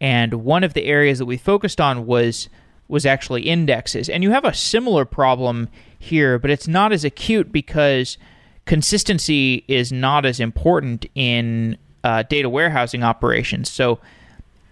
and 0.00 0.34
one 0.34 0.64
of 0.64 0.74
the 0.74 0.84
areas 0.86 1.18
that 1.18 1.26
we 1.26 1.36
focused 1.36 1.80
on 1.80 2.06
was 2.06 2.48
was 2.88 3.04
actually 3.04 3.42
indexes. 3.42 4.08
And 4.08 4.22
you 4.22 4.30
have 4.30 4.44
a 4.44 4.54
similar 4.54 5.04
problem 5.04 5.68
here, 5.98 6.38
but 6.38 6.50
it's 6.50 6.66
not 6.66 6.92
as 6.92 7.04
acute 7.04 7.52
because 7.52 8.16
consistency 8.64 9.64
is 9.68 9.92
not 9.92 10.24
as 10.24 10.40
important 10.40 11.06
in 11.14 11.76
uh, 12.02 12.22
data 12.22 12.48
warehousing 12.48 13.02
operations. 13.02 13.70
So 13.70 13.98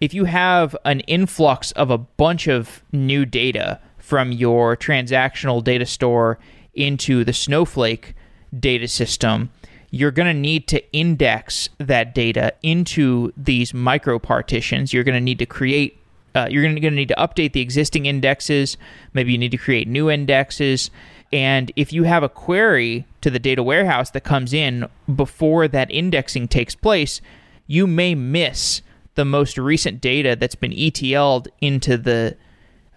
if 0.00 0.14
you 0.14 0.24
have 0.24 0.74
an 0.84 1.00
influx 1.00 1.72
of 1.72 1.90
a 1.90 1.98
bunch 1.98 2.48
of 2.48 2.82
new 2.92 3.26
data 3.26 3.80
from 3.98 4.32
your 4.32 4.76
transactional 4.76 5.62
data 5.62 5.84
store 5.84 6.38
into 6.76 7.24
the 7.24 7.32
Snowflake 7.32 8.14
data 8.58 8.88
system, 8.88 9.50
you're 9.90 10.10
going 10.10 10.26
to 10.26 10.38
need 10.38 10.66
to 10.68 10.92
index 10.92 11.68
that 11.78 12.14
data 12.14 12.52
into 12.62 13.32
these 13.36 13.72
micro 13.72 14.18
partitions. 14.18 14.92
You're 14.92 15.04
going 15.04 15.14
to 15.14 15.20
need 15.20 15.38
to 15.38 15.46
create, 15.46 15.98
uh, 16.34 16.48
you're 16.50 16.62
going 16.62 16.76
to 16.76 16.90
need 16.90 17.08
to 17.08 17.14
update 17.14 17.52
the 17.52 17.60
existing 17.60 18.06
indexes. 18.06 18.76
Maybe 19.14 19.32
you 19.32 19.38
need 19.38 19.52
to 19.52 19.56
create 19.56 19.88
new 19.88 20.10
indexes. 20.10 20.90
And 21.32 21.72
if 21.76 21.92
you 21.92 22.04
have 22.04 22.22
a 22.22 22.28
query 22.28 23.06
to 23.20 23.30
the 23.30 23.38
data 23.38 23.62
warehouse 23.62 24.10
that 24.10 24.22
comes 24.22 24.52
in 24.52 24.88
before 25.14 25.66
that 25.68 25.90
indexing 25.90 26.48
takes 26.48 26.74
place, 26.74 27.20
you 27.66 27.86
may 27.86 28.14
miss 28.14 28.82
the 29.16 29.24
most 29.24 29.58
recent 29.58 30.00
data 30.00 30.36
that's 30.38 30.54
been 30.54 30.72
ETL'd 30.72 31.48
into 31.60 31.96
the 31.96 32.36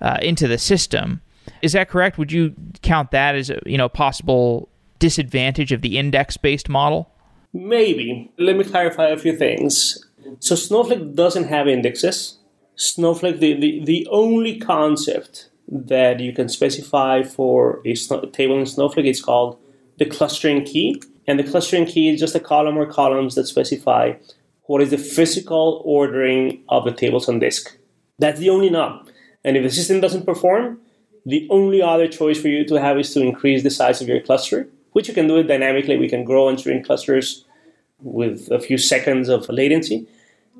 uh, 0.02 0.18
into 0.22 0.48
the 0.48 0.58
system. 0.58 1.22
Is 1.62 1.74
that 1.74 1.90
correct? 1.90 2.18
Would 2.18 2.32
you 2.32 2.56
count 2.82 3.12
that 3.12 3.36
as 3.36 3.50
a 3.50 3.60
you 3.66 3.78
know 3.78 3.90
possible 3.90 4.70
disadvantage 5.00 5.72
of 5.72 5.82
the 5.82 5.98
index-based 5.98 6.70
model? 6.70 7.12
Maybe. 7.54 8.32
Let 8.38 8.58
me 8.58 8.64
clarify 8.64 9.08
a 9.08 9.18
few 9.18 9.36
things. 9.36 9.98
So 10.40 10.56
Snowflake 10.56 11.16
doesn't 11.16 11.46
have 11.46 11.68
indexes. 11.68 12.38
Snowflake, 12.76 13.40
the, 13.40 13.60
the, 13.60 13.84
the 13.84 14.08
only 14.12 14.60
concept 14.60 15.50
that 15.68 16.20
you 16.20 16.34
can 16.34 16.50
specify 16.50 17.24
for 17.24 17.82
a 17.86 17.96
table 18.32 18.60
in 18.60 18.66
Snowflake 18.66 19.06
is 19.06 19.22
called 19.22 19.58
the 19.98 20.06
clustering 20.06 20.64
key. 20.64 21.02
And 21.28 21.40
the 21.40 21.44
clustering 21.44 21.86
key 21.86 22.10
is 22.10 22.20
just 22.20 22.36
a 22.36 22.40
column 22.40 22.78
or 22.78 22.86
columns 22.86 23.36
that 23.36 23.48
specify 23.48 24.14
what 24.64 24.82
is 24.82 24.92
the 24.92 24.98
physical 24.98 25.82
ordering 25.86 26.64
of 26.70 26.86
the 26.86 26.92
tables 26.92 27.28
on 27.28 27.40
disk. 27.40 27.78
That's 28.20 28.40
the 28.40 28.50
only 28.50 28.70
knob. 28.70 29.10
And 29.44 29.58
if 29.58 29.64
the 29.64 29.70
system 29.70 30.00
doesn't 30.00 30.26
perform, 30.26 30.80
the 31.30 31.48
only 31.50 31.82
other 31.82 32.08
choice 32.08 32.42
for 32.42 32.48
you 32.48 32.66
to 32.66 32.76
have 32.76 32.98
is 32.98 33.14
to 33.14 33.22
increase 33.22 33.64
the 33.64 33.70
size 33.70 34.02
of 34.02 34.08
your 34.08 34.22
cluster, 34.22 34.68
which 34.94 35.08
you 35.08 35.14
can 35.14 35.28
do 35.28 35.38
it 35.38 35.44
dynamically. 35.44 35.98
We 35.98 36.10
can 36.10 36.24
grow 36.24 36.50
and 36.50 36.60
shrink 36.60 36.86
clusters 36.86 37.46
with 38.02 38.50
a 38.52 38.60
few 38.60 38.78
seconds 38.78 39.30
of 39.30 39.48
latency. 39.50 40.08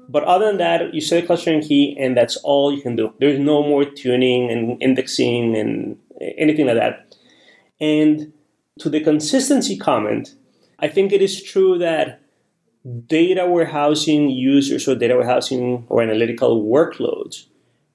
But 0.08 0.24
other 0.24 0.48
than 0.48 0.58
that, 0.58 0.94
you 0.94 1.02
set 1.02 1.24
a 1.24 1.28
clustering 1.28 1.62
key, 1.62 1.96
and 2.00 2.18
that's 2.18 2.38
all 2.38 2.74
you 2.74 2.82
can 2.82 2.96
do. 2.96 3.14
There's 3.20 3.40
no 3.40 3.62
more 3.64 3.86
tuning 3.86 4.50
and 4.50 4.82
indexing 4.82 5.56
and 5.56 5.98
anything 6.38 6.66
like 6.66 6.78
that. 6.78 7.16
And 7.80 8.34
to 8.80 8.90
the 8.90 9.02
consistency 9.02 9.78
comment, 9.78 10.36
I 10.80 10.88
think 10.88 11.12
it 11.12 11.22
is 11.22 11.44
true 11.44 11.78
that 11.78 12.22
data 13.08 13.46
warehousing 13.46 14.30
users 14.30 14.88
or 14.88 14.96
data 14.96 15.16
warehousing 15.16 15.86
or 15.90 16.02
analytical 16.02 16.64
workloads 16.64 17.46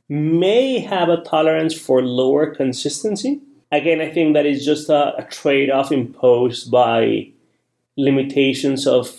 may 0.08 0.78
have 0.78 1.08
a 1.08 1.22
tolerance 1.22 1.74
for 1.74 2.02
lower 2.02 2.54
consistency. 2.54 3.40
Again, 3.72 4.00
I 4.00 4.10
think 4.10 4.34
that 4.34 4.46
is 4.46 4.64
just 4.64 4.88
a, 4.88 5.16
a 5.16 5.24
trade 5.24 5.70
off 5.70 5.90
imposed 5.90 6.70
by 6.70 7.30
limitations 7.96 8.86
of 8.86 9.10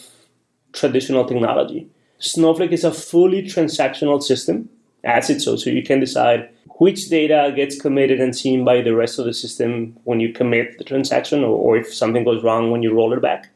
traditional 0.73 1.25
technology. 1.25 1.88
Snowflake 2.19 2.71
is 2.71 2.83
a 2.83 2.91
fully 2.91 3.41
transactional 3.43 4.21
system, 4.21 4.69
as 5.03 5.29
it's 5.29 5.45
so, 5.45 5.55
so 5.55 5.69
you 5.69 5.83
can 5.83 5.99
decide 5.99 6.49
which 6.77 7.09
data 7.09 7.53
gets 7.55 7.79
committed 7.79 8.19
and 8.19 8.36
seen 8.36 8.65
by 8.65 8.81
the 8.81 8.95
rest 8.95 9.17
of 9.17 9.25
the 9.25 9.33
system 9.33 9.97
when 10.03 10.19
you 10.19 10.33
commit 10.33 10.77
the 10.77 10.83
transaction 10.83 11.43
or, 11.43 11.57
or 11.57 11.77
if 11.77 11.93
something 11.93 12.23
goes 12.23 12.43
wrong 12.43 12.71
when 12.71 12.83
you 12.83 12.93
roll 12.93 13.13
it 13.13 13.21
back. 13.21 13.49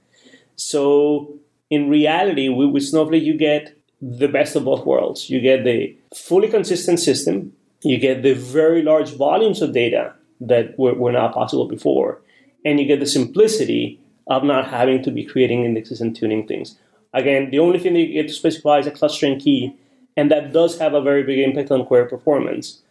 So 0.56 1.34
in 1.70 1.90
reality, 1.90 2.50
with, 2.50 2.70
with 2.70 2.84
Snowflake, 2.84 3.24
you 3.24 3.38
get 3.38 3.79
the 4.02 4.28
best 4.28 4.56
of 4.56 4.66
both 4.66 4.86
worlds. 4.86 5.30
You 5.30 5.40
get 5.42 5.64
the 5.64 5.96
fully 6.16 6.48
consistent 6.48 7.00
system, 7.00 7.54
you 7.84 7.98
get 7.98 8.24
the 8.24 8.34
very 8.34 8.82
large 8.82 9.16
volumes 9.16 9.62
of 9.62 9.74
data 9.74 10.14
that 10.42 10.78
were, 10.78 10.94
were 10.94 11.12
not 11.12 11.34
possible 11.34 11.68
before, 11.68 12.22
and 12.66 12.80
you 12.80 12.86
get 12.86 13.00
the 13.00 13.06
simplicity 13.06 14.00
of 14.28 14.44
not 14.44 14.68
having 14.68 15.04
to 15.04 15.12
be 15.12 15.26
creating 15.26 15.66
indexes 15.66 16.02
and 16.02 16.16
tuning 16.16 16.48
things. 16.48 16.78
Again, 17.14 17.50
the 17.50 17.60
only 17.60 17.80
thing 17.80 17.94
that 17.94 18.02
you 18.02 18.14
get 18.14 18.28
to 18.28 18.34
specify 18.34 18.78
is 18.80 18.88
a 18.88 18.92
clustering 18.92 19.40
key, 19.40 19.76
and 20.16 20.30
that 20.32 20.54
does 20.54 20.78
have 20.78 20.94
a 20.94 21.02
very 21.02 21.24
big 21.24 21.40
impact 21.40 21.72
on 21.72 21.86
query 21.86 22.08
performance. 22.08 22.82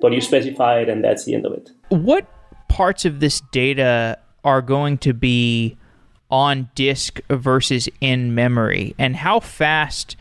But 0.00 0.12
you 0.12 0.20
specify 0.20 0.80
it, 0.80 0.88
and 0.88 1.04
that's 1.04 1.24
the 1.24 1.34
end 1.34 1.44
of 1.44 1.52
it. 1.52 1.70
What 1.88 2.26
parts 2.68 3.04
of 3.04 3.20
this 3.20 3.42
data 3.52 4.18
are 4.44 4.62
going 4.62 4.98
to 4.98 5.12
be 5.12 5.76
on 6.30 6.70
disk 6.74 7.20
versus 7.28 7.88
in 8.00 8.34
memory, 8.34 8.94
and 8.98 9.16
how 9.16 9.40
fast 9.40 10.16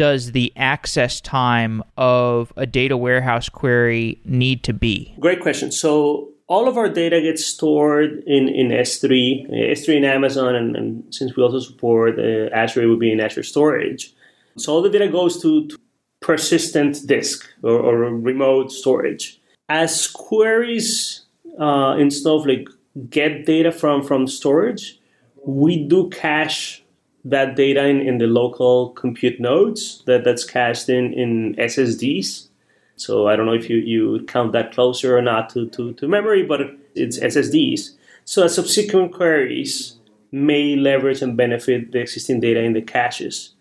does 0.00 0.32
the 0.32 0.50
access 0.56 1.20
time 1.20 1.82
of 1.98 2.54
a 2.56 2.64
data 2.64 2.96
warehouse 2.96 3.50
query 3.50 4.18
need 4.24 4.64
to 4.64 4.72
be? 4.72 5.14
Great 5.20 5.42
question. 5.42 5.70
So 5.70 6.30
all 6.46 6.68
of 6.68 6.78
our 6.78 6.88
data 6.88 7.20
gets 7.20 7.44
stored 7.44 8.24
in, 8.26 8.48
in 8.48 8.68
S3, 8.68 9.50
S3 9.50 9.96
in 9.98 10.04
Amazon, 10.06 10.54
and, 10.54 10.74
and 10.74 11.14
since 11.14 11.36
we 11.36 11.42
also 11.42 11.58
support 11.58 12.18
uh, 12.18 12.48
Azure, 12.54 12.84
it 12.84 12.86
would 12.86 12.98
be 12.98 13.12
in 13.12 13.20
Azure 13.20 13.42
Storage. 13.42 14.14
So 14.56 14.72
all 14.72 14.80
the 14.80 14.88
data 14.88 15.06
goes 15.06 15.42
to, 15.42 15.68
to 15.68 15.76
persistent 16.20 17.06
disk 17.06 17.46
or, 17.62 17.78
or, 17.78 17.96
remote 18.14 18.72
storage. 18.72 19.38
As 19.68 20.08
queries 20.08 21.26
uh, 21.60 21.96
in 21.98 22.10
Snowflake 22.10 22.68
get 23.10 23.44
data 23.44 23.70
from, 23.70 24.02
from 24.02 24.26
storage, 24.26 24.98
we 25.44 25.86
do 25.86 26.08
cache 26.08 26.79
that 27.24 27.56
data 27.56 27.86
in, 27.86 28.00
in 28.00 28.18
the 28.18 28.26
local 28.26 28.90
compute 28.90 29.40
nodes 29.40 30.02
that, 30.06 30.24
that's 30.24 30.44
cached 30.44 30.88
in, 30.88 31.12
in 31.12 31.54
SSDs. 31.56 32.48
So 32.96 33.28
I 33.28 33.36
don't 33.36 33.46
know 33.46 33.54
if 33.54 33.68
you, 33.68 33.76
you 33.76 34.24
count 34.26 34.52
that 34.52 34.72
closer 34.72 35.16
or 35.16 35.22
not 35.22 35.50
to, 35.50 35.68
to, 35.70 35.92
to 35.94 36.08
memory, 36.08 36.42
but 36.42 36.60
it's 36.94 37.18
SSDs. 37.18 37.96
So 38.24 38.46
subsequent 38.46 39.12
queries 39.12 39.96
may 40.32 40.76
leverage 40.76 41.22
and 41.22 41.36
benefit 41.36 41.92
the 41.92 42.00
existing 42.00 42.40
data 42.40 42.60
in 42.60 42.72
the 42.72 42.82
caches. 42.82 43.54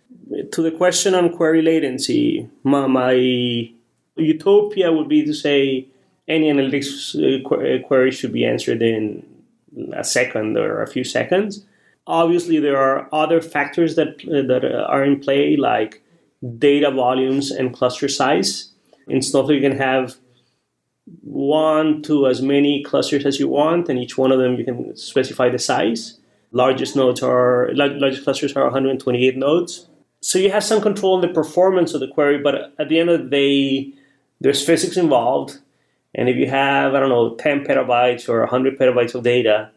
To 0.51 0.62
the 0.62 0.72
question 0.72 1.16
on 1.16 1.36
query 1.36 1.62
latency, 1.62 2.49
my, 2.64 2.88
my 2.88 3.14
utopia 4.16 4.91
would 4.91 5.07
be 5.07 5.26
to 5.26 5.34
say 5.34 5.88
any 6.28 6.51
analytics 6.51 7.16
uh, 7.16 7.88
query 7.88 8.12
should 8.12 8.32
be 8.32 8.45
answered 8.45 8.82
in 8.82 9.26
a 9.93 10.03
second 10.03 10.57
or 10.57 10.82
a 10.82 10.88
few 10.88 11.03
seconds. 11.03 11.66
Obviously, 12.10 12.60
there 12.60 12.76
are 12.76 13.07
other 13.14 13.39
factors 13.39 13.95
that 13.95 14.26
uh, 14.28 14.41
that 14.47 14.66
are 14.66 15.03
in 15.03 15.20
play, 15.20 15.55
like 15.55 16.01
data 16.57 16.89
volumes 16.89 17.51
and 17.51 17.72
cluster 17.72 18.07
size. 18.07 18.72
In 19.07 19.22
Snowflake, 19.22 19.62
you 19.62 19.70
can 19.70 19.78
have 19.78 20.16
one 21.22 22.01
to 22.03 22.26
as 22.26 22.41
many 22.41 22.84
clusters 22.84 23.28
as 23.28 23.39
you 23.39 23.47
want, 23.47 23.89
and 23.89 23.99
each 23.99 24.18
one 24.18 24.32
of 24.32 24.39
them 24.39 24.55
you 24.55 24.66
can 24.66 24.95
specify 24.95 25.49
the 25.49 25.60
size. 25.60 26.20
Largest 26.51 26.95
nodes 26.95 27.22
are 27.22 27.70
largest 27.74 28.24
clusters 28.24 28.55
are 28.55 28.64
128 28.64 29.38
nodes, 29.38 29.88
so 30.20 30.39
you 30.39 30.49
have 30.49 30.64
some 30.64 30.82
control 30.82 31.14
on 31.14 31.22
the 31.22 31.28
performance 31.28 31.93
of 31.93 31.99
the 31.99 32.07
query. 32.07 32.39
But 32.39 32.74
at 32.80 32.89
the 32.89 32.99
end 32.99 33.12
of 33.12 33.24
the 33.24 33.30
day, 33.30 33.93
there's 34.41 34.66
physics 34.66 34.97
involved, 34.97 35.60
and 36.16 36.28
if 36.28 36.38
you 36.38 36.49
have 36.49 36.95
I 36.95 36.99
don't 36.99 37.10
know 37.10 37.36
10 37.36 37.66
petabytes 37.66 38.28
or 38.28 38.39
100 38.39 38.80
petabytes 38.80 39.14
of 39.14 39.22
data, 39.24 39.70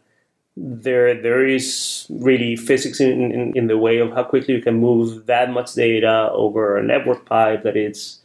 there 0.56 1.20
there 1.20 1.46
is 1.46 2.06
really 2.10 2.56
physics 2.56 3.00
in, 3.00 3.32
in, 3.32 3.52
in, 3.56 3.66
the 3.68 3.78
way 3.78 3.98
of 3.98 4.12
how 4.12 4.22
quickly 4.22 4.54
you 4.54 4.62
can 4.62 4.78
move 4.78 5.26
that 5.26 5.50
much 5.50 5.74
data 5.74 6.30
over 6.32 6.76
a 6.76 6.82
network 6.82 7.24
pipe 7.24 7.62
that 7.62 7.76
it's 7.76 8.20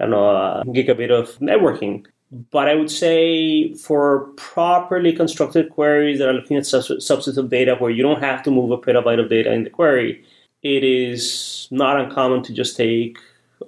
I 0.00 0.04
don't 0.04 0.10
know 0.10 0.28
a 0.28 0.64
gigabit 0.66 1.10
of 1.10 1.38
networking. 1.38 2.06
But 2.50 2.66
I 2.66 2.74
would 2.74 2.90
say 2.90 3.74
for 3.74 4.30
properly 4.36 5.12
constructed 5.12 5.68
queries 5.70 6.18
that 6.18 6.28
are 6.28 6.32
looking 6.32 6.56
at 6.56 6.66
substantive 6.66 7.50
data 7.50 7.76
where 7.76 7.90
you 7.90 8.02
don't 8.02 8.22
have 8.22 8.42
to 8.44 8.50
move 8.50 8.70
a 8.70 8.78
petabyte 8.78 9.20
of 9.20 9.28
data 9.28 9.52
in 9.52 9.64
the 9.64 9.70
query, 9.70 10.24
it 10.62 10.82
is 10.82 11.68
not 11.70 12.00
uncommon 12.00 12.42
to 12.44 12.54
just 12.54 12.74
take 12.74 13.18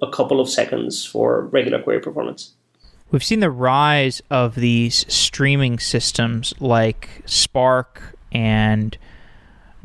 a 0.01 0.09
couple 0.09 0.41
of 0.41 0.49
seconds 0.49 1.05
for 1.05 1.45
regular 1.47 1.81
query 1.81 1.99
performance. 1.99 2.53
We've 3.11 3.23
seen 3.23 3.39
the 3.39 3.51
rise 3.51 4.21
of 4.29 4.55
these 4.55 5.05
streaming 5.13 5.79
systems 5.79 6.53
like 6.59 7.09
Spark 7.25 8.17
and 8.31 8.97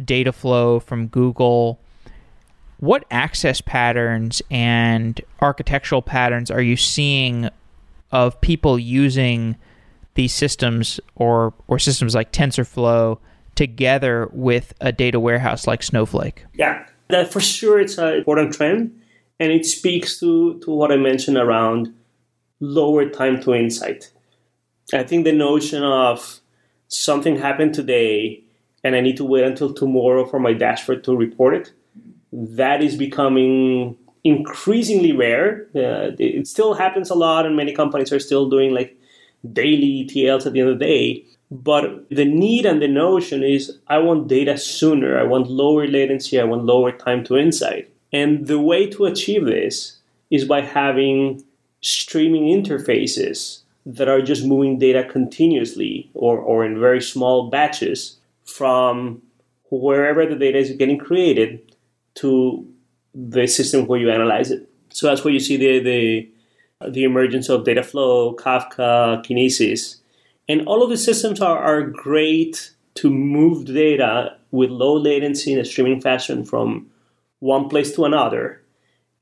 Dataflow 0.03 0.83
from 0.83 1.07
Google. 1.09 1.79
What 2.79 3.05
access 3.11 3.61
patterns 3.61 4.41
and 4.51 5.21
architectural 5.41 6.01
patterns 6.01 6.51
are 6.51 6.63
you 6.63 6.77
seeing 6.77 7.51
of 8.11 8.41
people 8.41 8.79
using 8.79 9.57
these 10.15 10.35
systems 10.35 10.99
or, 11.15 11.53
or 11.69 11.79
systems 11.79 12.15
like 12.15 12.33
TensorFlow 12.33 13.19
together 13.55 14.29
with 14.33 14.73
a 14.81 14.93
data 14.93 15.21
warehouse 15.21 15.67
like 15.67 15.83
Snowflake? 15.83 16.47
Yeah, 16.55 16.87
that 17.09 17.31
for 17.31 17.41
sure 17.41 17.81
it's 17.81 17.99
an 17.99 18.15
important 18.15 18.55
trend. 18.55 18.99
And 19.39 19.53
it 19.53 19.67
speaks 19.67 20.19
to, 20.21 20.59
to 20.61 20.71
what 20.71 20.91
I 20.91 20.97
mentioned 20.97 21.37
around 21.37 21.95
lower 22.61 23.09
time 23.09 23.41
to 23.43 23.55
insight. 23.55 24.11
I 24.93 25.03
think 25.03 25.25
the 25.25 25.33
notion 25.33 25.83
of 25.83 26.41
something 26.89 27.39
happened 27.39 27.75
today 27.75 28.45
and 28.83 28.97
I 28.97 29.01
need 29.01 29.17
to 29.19 29.25
wait 29.25 29.45
until 29.45 29.73
tomorrow 29.73 30.25
for 30.25 30.41
my 30.41 30.53
dashboard 30.53 31.05
to 31.05 31.17
report 31.17 31.55
it, 31.55 31.73
that 32.33 32.83
is 32.83 32.97
becoming 32.97 33.97
increasingly 34.25 35.13
rare. 35.13 35.67
Uh, 35.75 36.13
it 36.19 36.47
still 36.47 36.75
happens 36.75 37.11
a 37.11 37.15
lot, 37.15 37.47
and 37.47 37.57
many 37.57 37.73
companies 37.73 38.13
are 38.13 38.21
still 38.21 38.49
doing 38.49 38.73
like 38.73 38.97
daily 39.53 40.05
ETLs 40.05 40.47
at 40.47 40.53
the 40.53 40.61
end 40.61 40.71
of 40.71 40.79
the 40.79 40.85
day. 40.85 41.25
But 41.51 42.09
the 42.11 42.25
need 42.25 42.65
and 42.65 42.81
the 42.81 42.89
notion 42.89 43.43
is 43.43 43.79
I 43.89 43.99
want 43.99 44.29
data 44.29 44.57
sooner, 44.57 45.19
I 45.19 45.25
want 45.25 45.51
lower 45.51 45.87
latency, 45.87 46.41
I 46.41 46.45
want 46.45 46.65
lower 46.65 46.93
time 46.93 47.25
to 47.25 47.37
insight. 47.37 47.93
And 48.13 48.47
the 48.47 48.61
way 48.61 48.89
to 48.91 49.05
achieve 49.05 49.45
this 49.45 49.99
is 50.31 50.45
by 50.45 50.61
having 50.61 51.45
streaming 51.81 52.45
interfaces 52.45 53.61
that 53.87 54.09
are 54.09 54.21
just 54.21 54.45
moving 54.45 54.79
data 54.79 55.05
continuously 55.05 56.11
or, 56.15 56.39
or 56.39 56.65
in 56.65 56.79
very 56.79 57.01
small 57.01 57.49
batches 57.49 58.19
from 58.45 59.23
wherever 59.71 60.27
the 60.27 60.37
data 60.37 60.59
is 60.59 60.73
getting 60.73 60.99
created 60.99 61.75
to 62.15 62.67
the 63.15 63.47
system 63.47 63.87
where 63.87 64.01
you 64.01 64.11
analyze 64.11 64.51
it. 64.51 64.69
So 64.91 65.07
that's 65.07 65.25
where 65.25 65.33
you 65.33 65.41
see 65.41 65.57
the, 65.57 65.79
the, 65.81 66.91
the 66.91 67.05
emergence 67.05 67.49
of 67.49 67.65
Dataflow, 67.65 68.37
Kafka, 68.37 69.25
Kinesis. 69.25 69.97
And 70.49 70.67
all 70.67 70.83
of 70.83 70.91
these 70.91 71.05
systems 71.05 71.41
are, 71.41 71.59
are 71.59 71.83
great 71.83 72.73
to 72.97 73.09
move 73.09 73.67
data 73.67 74.37
with 74.51 74.71
low 74.71 74.97
latency 74.97 75.53
in 75.53 75.61
a 75.61 75.65
streaming 75.65 76.01
fashion 76.01 76.45
from 76.45 76.91
one 77.39 77.69
place 77.69 77.95
to 77.95 78.05
another 78.05 78.60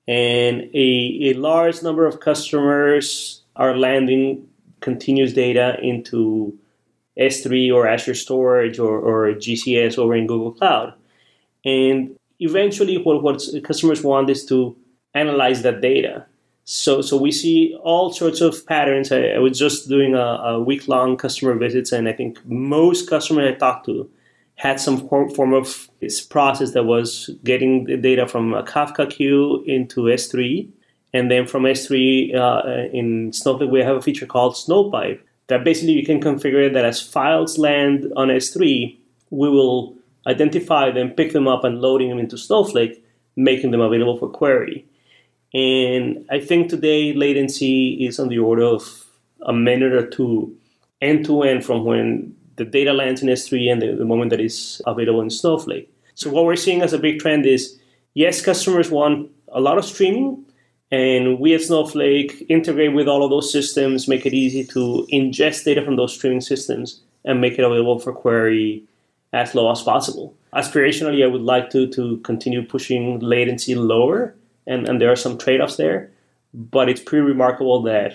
and 0.08 0.62
a, 0.74 1.18
a 1.22 1.32
large 1.34 1.82
number 1.82 2.06
of 2.06 2.18
customers 2.18 3.42
are 3.56 3.76
landing 3.76 4.48
continuous 4.80 5.34
data 5.34 5.76
into 5.82 6.58
S3 7.18 7.74
or 7.74 7.86
Azure 7.86 8.14
Storage 8.14 8.78
or, 8.78 8.98
or 8.98 9.34
GCS 9.34 9.98
over 9.98 10.16
in 10.16 10.26
Google 10.26 10.52
Cloud. 10.52 10.94
And 11.64 12.16
eventually, 12.38 12.96
what, 12.96 13.22
what 13.22 13.42
customers 13.64 14.02
want 14.02 14.30
is 14.30 14.46
to 14.46 14.74
analyze 15.12 15.62
that 15.62 15.82
data. 15.82 16.24
So, 16.64 17.02
so 17.02 17.16
we 17.18 17.30
see 17.30 17.76
all 17.82 18.10
sorts 18.10 18.40
of 18.40 18.64
patterns. 18.66 19.12
I, 19.12 19.28
I 19.28 19.38
was 19.38 19.58
just 19.58 19.88
doing 19.90 20.14
a, 20.14 20.18
a 20.18 20.60
week 20.60 20.88
long 20.88 21.18
customer 21.18 21.54
visits, 21.54 21.92
and 21.92 22.08
I 22.08 22.14
think 22.14 22.38
most 22.46 23.10
customers 23.10 23.52
I 23.54 23.58
talked 23.58 23.84
to 23.86 24.08
had 24.58 24.80
some 24.80 25.08
form 25.08 25.54
of 25.54 25.88
this 26.00 26.20
process 26.20 26.72
that 26.72 26.82
was 26.82 27.30
getting 27.44 27.84
the 27.84 27.96
data 27.96 28.26
from 28.26 28.54
a 28.54 28.62
Kafka 28.64 29.08
queue 29.08 29.62
into 29.66 30.02
S3. 30.02 30.68
And 31.14 31.30
then 31.30 31.46
from 31.46 31.62
S3 31.62 32.34
uh, 32.34 32.88
in 32.92 33.32
Snowflake, 33.32 33.70
we 33.70 33.80
have 33.80 33.96
a 33.96 34.02
feature 34.02 34.26
called 34.26 34.54
Snowpipe 34.54 35.20
that 35.46 35.62
basically 35.62 35.92
you 35.92 36.04
can 36.04 36.20
configure 36.20 36.72
that 36.72 36.84
as 36.84 37.00
files 37.00 37.56
land 37.56 38.12
on 38.16 38.28
S3, 38.28 38.96
we 39.30 39.48
will 39.48 39.96
identify 40.26 40.90
them, 40.90 41.10
pick 41.10 41.32
them 41.32 41.46
up, 41.46 41.62
and 41.62 41.80
loading 41.80 42.08
them 42.08 42.18
into 42.18 42.36
Snowflake, 42.36 43.04
making 43.36 43.70
them 43.70 43.80
available 43.80 44.18
for 44.18 44.28
query. 44.28 44.84
And 45.54 46.26
I 46.30 46.40
think 46.40 46.68
today 46.68 47.14
latency 47.14 48.04
is 48.04 48.18
on 48.18 48.28
the 48.28 48.40
order 48.40 48.64
of 48.64 49.06
a 49.46 49.52
minute 49.52 49.92
or 49.92 50.04
two 50.04 50.56
end 51.00 51.24
to 51.26 51.44
end 51.44 51.64
from 51.64 51.84
when 51.84 52.34
the 52.58 52.64
data 52.64 52.92
lands 52.92 53.22
in 53.22 53.28
S3 53.28 53.72
and 53.72 53.82
the, 53.82 53.92
the 53.92 54.04
moment 54.04 54.30
that 54.30 54.40
it's 54.40 54.82
available 54.86 55.22
in 55.22 55.30
Snowflake. 55.30 55.92
So 56.14 56.30
what 56.30 56.44
we're 56.44 56.56
seeing 56.56 56.82
as 56.82 56.92
a 56.92 56.98
big 56.98 57.20
trend 57.20 57.46
is 57.46 57.78
yes, 58.14 58.44
customers 58.44 58.90
want 58.90 59.30
a 59.52 59.60
lot 59.60 59.78
of 59.78 59.84
streaming, 59.84 60.44
and 60.90 61.38
we 61.38 61.54
at 61.54 61.62
Snowflake 61.62 62.44
integrate 62.48 62.94
with 62.94 63.08
all 63.08 63.22
of 63.22 63.30
those 63.30 63.52
systems, 63.52 64.08
make 64.08 64.26
it 64.26 64.34
easy 64.34 64.64
to 64.64 65.06
ingest 65.12 65.64
data 65.64 65.82
from 65.82 65.96
those 65.96 66.14
streaming 66.14 66.40
systems 66.40 67.00
and 67.24 67.40
make 67.40 67.58
it 67.58 67.64
available 67.64 67.98
for 67.98 68.12
query 68.12 68.82
as 69.32 69.54
low 69.54 69.70
as 69.70 69.82
possible. 69.82 70.34
Aspirationally, 70.54 71.22
I 71.22 71.26
would 71.26 71.42
like 71.42 71.70
to, 71.70 71.86
to 71.88 72.16
continue 72.18 72.62
pushing 72.64 73.20
latency 73.20 73.74
lower, 73.74 74.34
and, 74.66 74.88
and 74.88 75.00
there 75.00 75.12
are 75.12 75.16
some 75.16 75.38
trade 75.38 75.60
offs 75.60 75.76
there. 75.76 76.10
But 76.54 76.88
it's 76.88 77.02
pretty 77.02 77.24
remarkable 77.24 77.82
that 77.82 78.14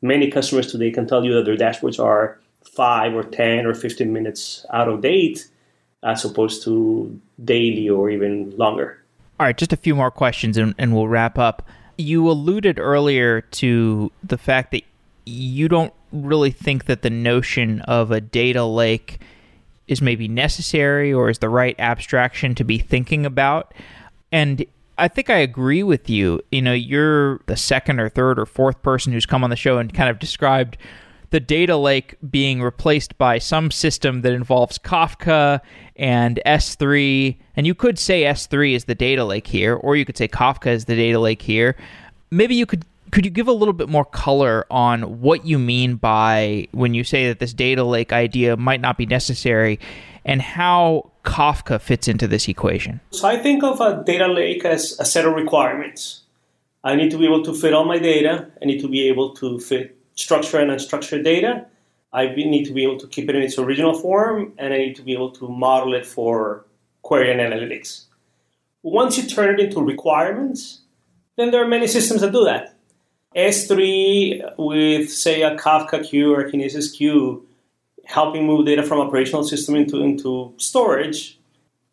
many 0.00 0.30
customers 0.30 0.72
today 0.72 0.90
can 0.90 1.06
tell 1.06 1.24
you 1.24 1.34
that 1.34 1.44
their 1.44 1.56
dashboards 1.56 2.02
are 2.02 2.40
five 2.74 3.14
or 3.14 3.22
10 3.22 3.66
or 3.66 3.74
15 3.74 4.12
minutes 4.12 4.66
out 4.72 4.88
of 4.88 5.00
date 5.00 5.48
as 6.02 6.24
opposed 6.24 6.62
to 6.64 7.18
daily 7.44 7.88
or 7.88 8.10
even 8.10 8.56
longer. 8.56 9.02
All 9.38 9.46
right, 9.46 9.56
just 9.56 9.72
a 9.72 9.76
few 9.76 9.94
more 9.94 10.10
questions 10.10 10.56
and, 10.56 10.74
and 10.78 10.94
we'll 10.94 11.08
wrap 11.08 11.38
up. 11.38 11.68
You 11.98 12.30
alluded 12.30 12.78
earlier 12.78 13.40
to 13.40 14.12
the 14.22 14.38
fact 14.38 14.70
that 14.72 14.82
you 15.24 15.68
don't 15.68 15.92
really 16.12 16.50
think 16.50 16.86
that 16.86 17.02
the 17.02 17.10
notion 17.10 17.80
of 17.82 18.10
a 18.10 18.20
data 18.20 18.64
lake 18.64 19.20
is 19.88 20.00
maybe 20.00 20.28
necessary 20.28 21.12
or 21.12 21.30
is 21.30 21.38
the 21.38 21.48
right 21.48 21.76
abstraction 21.78 22.54
to 22.54 22.64
be 22.64 22.78
thinking 22.78 23.26
about. 23.26 23.74
And 24.32 24.64
I 24.98 25.08
think 25.08 25.30
I 25.30 25.38
agree 25.38 25.82
with 25.82 26.08
you. 26.08 26.40
You 26.50 26.62
know, 26.62 26.72
you're 26.72 27.40
the 27.46 27.56
second 27.56 28.00
or 28.00 28.08
third 28.08 28.38
or 28.38 28.46
fourth 28.46 28.82
person 28.82 29.12
who's 29.12 29.26
come 29.26 29.44
on 29.44 29.50
the 29.50 29.56
show 29.56 29.78
and 29.78 29.92
kind 29.92 30.08
of 30.08 30.18
described 30.18 30.76
the 31.30 31.40
data 31.40 31.76
lake 31.76 32.16
being 32.30 32.62
replaced 32.62 33.16
by 33.18 33.38
some 33.38 33.70
system 33.70 34.22
that 34.22 34.32
involves 34.32 34.78
Kafka 34.78 35.60
and 35.96 36.40
S3. 36.46 37.36
And 37.56 37.66
you 37.66 37.74
could 37.74 37.98
say 37.98 38.22
S3 38.22 38.74
is 38.74 38.84
the 38.84 38.94
data 38.94 39.24
lake 39.24 39.46
here, 39.46 39.74
or 39.74 39.96
you 39.96 40.04
could 40.04 40.16
say 40.16 40.28
Kafka 40.28 40.68
is 40.68 40.84
the 40.84 40.96
data 40.96 41.18
lake 41.18 41.42
here. 41.42 41.76
Maybe 42.30 42.54
you 42.54 42.66
could 42.66 42.84
could 43.12 43.24
you 43.24 43.30
give 43.30 43.46
a 43.46 43.52
little 43.52 43.72
bit 43.72 43.88
more 43.88 44.04
color 44.04 44.66
on 44.70 45.20
what 45.20 45.46
you 45.46 45.58
mean 45.58 45.94
by 45.94 46.66
when 46.72 46.92
you 46.92 47.04
say 47.04 47.28
that 47.28 47.38
this 47.38 47.54
data 47.54 47.84
lake 47.84 48.12
idea 48.12 48.56
might 48.56 48.80
not 48.80 48.98
be 48.98 49.06
necessary 49.06 49.78
and 50.24 50.42
how 50.42 51.12
Kafka 51.24 51.80
fits 51.80 52.08
into 52.08 52.26
this 52.26 52.48
equation? 52.48 53.00
So 53.12 53.28
I 53.28 53.38
think 53.38 53.62
of 53.62 53.80
a 53.80 54.02
data 54.04 54.26
lake 54.26 54.64
as 54.64 54.98
a 54.98 55.04
set 55.04 55.24
of 55.24 55.34
requirements. 55.34 56.22
I 56.82 56.96
need 56.96 57.10
to 57.12 57.18
be 57.18 57.24
able 57.24 57.44
to 57.44 57.54
fit 57.54 57.72
all 57.72 57.84
my 57.84 57.98
data. 57.98 58.48
I 58.60 58.64
need 58.64 58.80
to 58.80 58.88
be 58.88 59.08
able 59.08 59.34
to 59.36 59.58
fit 59.60 59.95
structured 60.16 60.62
and 60.62 60.70
unstructured 60.70 61.22
data. 61.22 61.66
I 62.12 62.26
need 62.34 62.64
to 62.64 62.72
be 62.72 62.82
able 62.82 62.98
to 62.98 63.06
keep 63.06 63.28
it 63.28 63.36
in 63.36 63.42
its 63.42 63.58
original 63.58 63.94
form, 63.94 64.52
and 64.58 64.72
I 64.72 64.78
need 64.78 64.96
to 64.96 65.02
be 65.02 65.12
able 65.12 65.30
to 65.32 65.48
model 65.48 65.94
it 65.94 66.06
for 66.06 66.64
query 67.02 67.30
and 67.30 67.40
analytics. 67.40 68.04
Once 68.82 69.16
you 69.16 69.28
turn 69.28 69.54
it 69.54 69.60
into 69.60 69.80
requirements, 69.80 70.80
then 71.36 71.50
there 71.50 71.62
are 71.62 71.68
many 71.68 71.86
systems 71.86 72.22
that 72.22 72.32
do 72.32 72.44
that. 72.44 72.74
S3 73.36 74.56
with, 74.56 75.12
say, 75.12 75.42
a 75.42 75.56
Kafka 75.56 76.02
queue 76.08 76.34
or 76.34 76.40
a 76.40 76.50
Kinesis 76.50 76.96
queue, 76.96 77.46
helping 78.06 78.46
move 78.46 78.64
data 78.64 78.82
from 78.82 79.00
operational 79.00 79.44
system 79.44 79.74
into, 79.74 80.02
into 80.02 80.54
storage, 80.56 81.38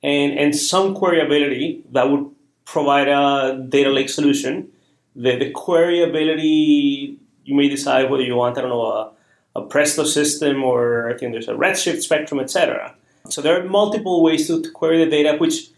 and, 0.01 0.37
and 0.39 0.55
some 0.55 0.95
query 0.95 1.19
ability 1.19 1.83
that 1.91 2.09
would 2.09 2.29
provide 2.65 3.09
a 3.09 3.65
data 3.67 3.89
lake 3.89 4.09
solution. 4.09 4.69
The, 5.15 5.37
the 5.37 5.51
query 5.51 6.01
ability 6.01 7.19
you 7.45 7.55
may 7.55 7.69
decide 7.69 8.09
whether 8.09 8.23
you 8.23 8.35
want, 8.35 8.57
I 8.57 8.61
don't 8.61 8.69
know, 8.69 8.85
a, 8.85 9.11
a 9.55 9.61
Presto 9.61 10.03
system 10.03 10.63
or 10.63 11.09
I 11.09 11.17
think 11.17 11.31
there's 11.31 11.47
a 11.47 11.53
Redshift 11.53 12.01
Spectrum, 12.01 12.39
etc. 12.39 12.95
So 13.29 13.41
there 13.41 13.59
are 13.59 13.63
multiple 13.63 14.23
ways 14.23 14.47
to, 14.47 14.61
to 14.61 14.71
query 14.71 15.03
the 15.03 15.09
data, 15.09 15.37
which 15.37 15.69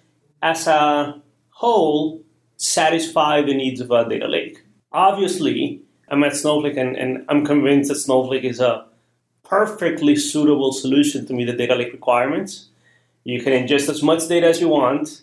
as 0.41 0.67
a 0.67 1.21
whole 1.49 2.21
satisfy 2.57 3.41
the 3.41 3.53
needs 3.53 3.81
of 3.81 3.91
a 3.91 4.07
data 4.07 4.27
lake. 4.27 4.63
Obviously, 4.91 5.81
I'm 6.09 6.23
at 6.23 6.35
Snowflake 6.35 6.77
and, 6.77 6.95
and 6.95 7.25
I'm 7.29 7.45
convinced 7.45 7.89
that 7.89 7.95
Snowflake 7.95 8.43
is 8.43 8.59
a 8.59 8.85
perfectly 9.43 10.15
suitable 10.15 10.71
solution 10.71 11.25
to 11.25 11.33
meet 11.33 11.45
the 11.45 11.53
data 11.53 11.75
lake 11.75 11.91
requirements. 11.91 12.67
You 13.23 13.41
can 13.41 13.53
ingest 13.53 13.89
as 13.89 14.01
much 14.03 14.27
data 14.27 14.47
as 14.47 14.61
you 14.61 14.69
want 14.69 15.21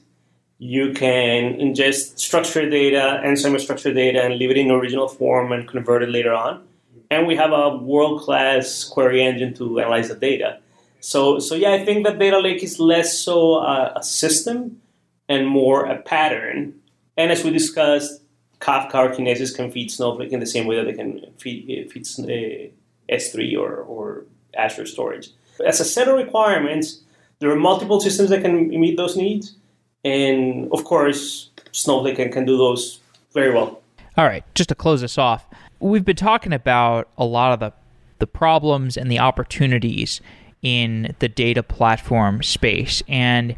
you 0.62 0.92
can 0.92 1.54
ingest 1.54 2.20
structured 2.20 2.70
data 2.70 3.20
and 3.24 3.36
semi-structured 3.36 3.96
data 3.96 4.22
and 4.22 4.38
leave 4.38 4.48
it 4.48 4.56
in 4.56 4.70
original 4.70 5.08
form 5.08 5.50
and 5.50 5.66
convert 5.66 6.04
it 6.04 6.08
later 6.08 6.32
on. 6.32 6.62
And 7.10 7.26
we 7.26 7.34
have 7.34 7.50
a 7.50 7.78
world-class 7.78 8.84
query 8.84 9.24
engine 9.24 9.54
to 9.54 9.80
analyze 9.80 10.08
the 10.08 10.14
data. 10.14 10.60
So, 11.00 11.40
so 11.40 11.56
yeah, 11.56 11.72
I 11.72 11.84
think 11.84 12.06
that 12.06 12.20
data 12.20 12.38
lake 12.38 12.62
is 12.62 12.78
less 12.78 13.18
so 13.18 13.56
a, 13.56 13.94
a 13.96 14.04
system 14.04 14.80
and 15.28 15.48
more 15.48 15.84
a 15.86 16.00
pattern. 16.00 16.74
And 17.16 17.32
as 17.32 17.42
we 17.42 17.50
discussed, 17.50 18.22
Kafka 18.60 18.94
or 18.94 19.08
Kinesis 19.08 19.52
can 19.52 19.72
feed 19.72 19.90
Snowflake 19.90 20.30
in 20.30 20.38
the 20.38 20.46
same 20.46 20.68
way 20.68 20.76
that 20.76 20.84
they 20.84 20.94
can 20.94 21.26
feed, 21.38 21.90
feed 21.90 22.06
uh, 22.20 23.12
S3 23.12 23.58
or, 23.58 23.78
or 23.78 24.26
Azure 24.56 24.86
storage. 24.86 25.30
As 25.66 25.80
a 25.80 25.84
set 25.84 26.06
of 26.06 26.16
requirements, 26.16 27.00
there 27.40 27.50
are 27.50 27.56
multiple 27.56 28.00
systems 28.00 28.30
that 28.30 28.42
can 28.42 28.68
meet 28.68 28.96
those 28.96 29.16
needs 29.16 29.56
and 30.04 30.70
of 30.72 30.84
course, 30.84 31.50
Snowflake 31.72 32.16
can, 32.16 32.30
can 32.30 32.44
do 32.44 32.56
those 32.56 33.00
very 33.32 33.52
well. 33.52 33.80
All 34.16 34.26
right, 34.26 34.44
just 34.54 34.68
to 34.68 34.74
close 34.74 35.00
this 35.00 35.16
off, 35.16 35.46
we've 35.80 36.04
been 36.04 36.16
talking 36.16 36.52
about 36.52 37.08
a 37.16 37.24
lot 37.24 37.52
of 37.52 37.60
the, 37.60 37.72
the 38.18 38.26
problems 38.26 38.96
and 38.96 39.10
the 39.10 39.18
opportunities 39.18 40.20
in 40.62 41.14
the 41.18 41.28
data 41.28 41.62
platform 41.62 42.42
space. 42.42 43.02
And 43.08 43.56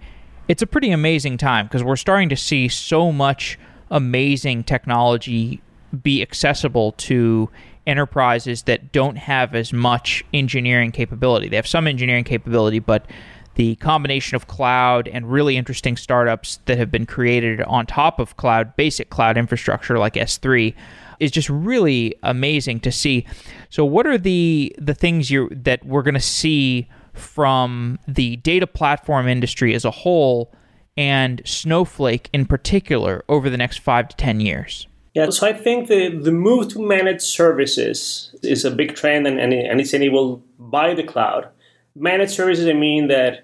it's 0.48 0.62
a 0.62 0.66
pretty 0.66 0.90
amazing 0.90 1.38
time 1.38 1.66
because 1.66 1.82
we're 1.82 1.96
starting 1.96 2.28
to 2.28 2.36
see 2.36 2.68
so 2.68 3.12
much 3.12 3.58
amazing 3.90 4.64
technology 4.64 5.60
be 6.02 6.22
accessible 6.22 6.92
to 6.92 7.50
enterprises 7.86 8.62
that 8.62 8.92
don't 8.92 9.16
have 9.16 9.54
as 9.54 9.72
much 9.72 10.24
engineering 10.32 10.90
capability. 10.90 11.48
They 11.48 11.56
have 11.56 11.66
some 11.66 11.86
engineering 11.86 12.24
capability, 12.24 12.78
but 12.78 13.06
the 13.54 13.76
combination 13.76 14.36
of 14.36 14.46
cloud 14.46 15.08
and 15.08 15.30
really 15.30 15.56
interesting 15.56 15.96
startups 15.96 16.58
that 16.66 16.78
have 16.78 16.90
been 16.90 17.06
created 17.06 17.62
on 17.62 17.86
top 17.86 18.18
of 18.18 18.36
cloud, 18.36 18.74
basic 18.76 19.10
cloud 19.10 19.36
infrastructure 19.36 19.98
like 19.98 20.14
S3 20.14 20.74
is 21.20 21.30
just 21.30 21.48
really 21.48 22.14
amazing 22.22 22.80
to 22.80 22.90
see. 22.90 23.24
So 23.70 23.84
what 23.84 24.06
are 24.06 24.18
the 24.18 24.74
the 24.78 24.94
things 24.94 25.30
you 25.30 25.48
that 25.50 25.84
we're 25.84 26.02
going 26.02 26.14
to 26.14 26.20
see 26.20 26.88
from 27.12 27.98
the 28.08 28.36
data 28.36 28.66
platform 28.66 29.28
industry 29.28 29.74
as 29.74 29.84
a 29.84 29.90
whole 29.90 30.52
and 30.96 31.40
Snowflake 31.44 32.28
in 32.32 32.46
particular 32.46 33.24
over 33.28 33.48
the 33.48 33.56
next 33.56 33.78
5 33.78 34.08
to 34.08 34.16
10 34.16 34.40
years? 34.40 34.88
Yeah, 35.14 35.30
so 35.30 35.46
I 35.46 35.52
think 35.52 35.86
the, 35.86 36.08
the 36.08 36.32
move 36.32 36.68
to 36.72 36.84
managed 36.84 37.22
services 37.22 38.34
is 38.42 38.64
a 38.64 38.70
big 38.72 38.96
trend 38.96 39.28
and, 39.28 39.38
and, 39.38 39.52
and 39.52 39.80
it's 39.80 39.94
enabled 39.94 40.42
by 40.58 40.92
the 40.92 41.04
cloud 41.04 41.48
managed 41.94 42.32
services, 42.32 42.68
I 42.68 42.72
mean 42.72 43.08
that 43.08 43.43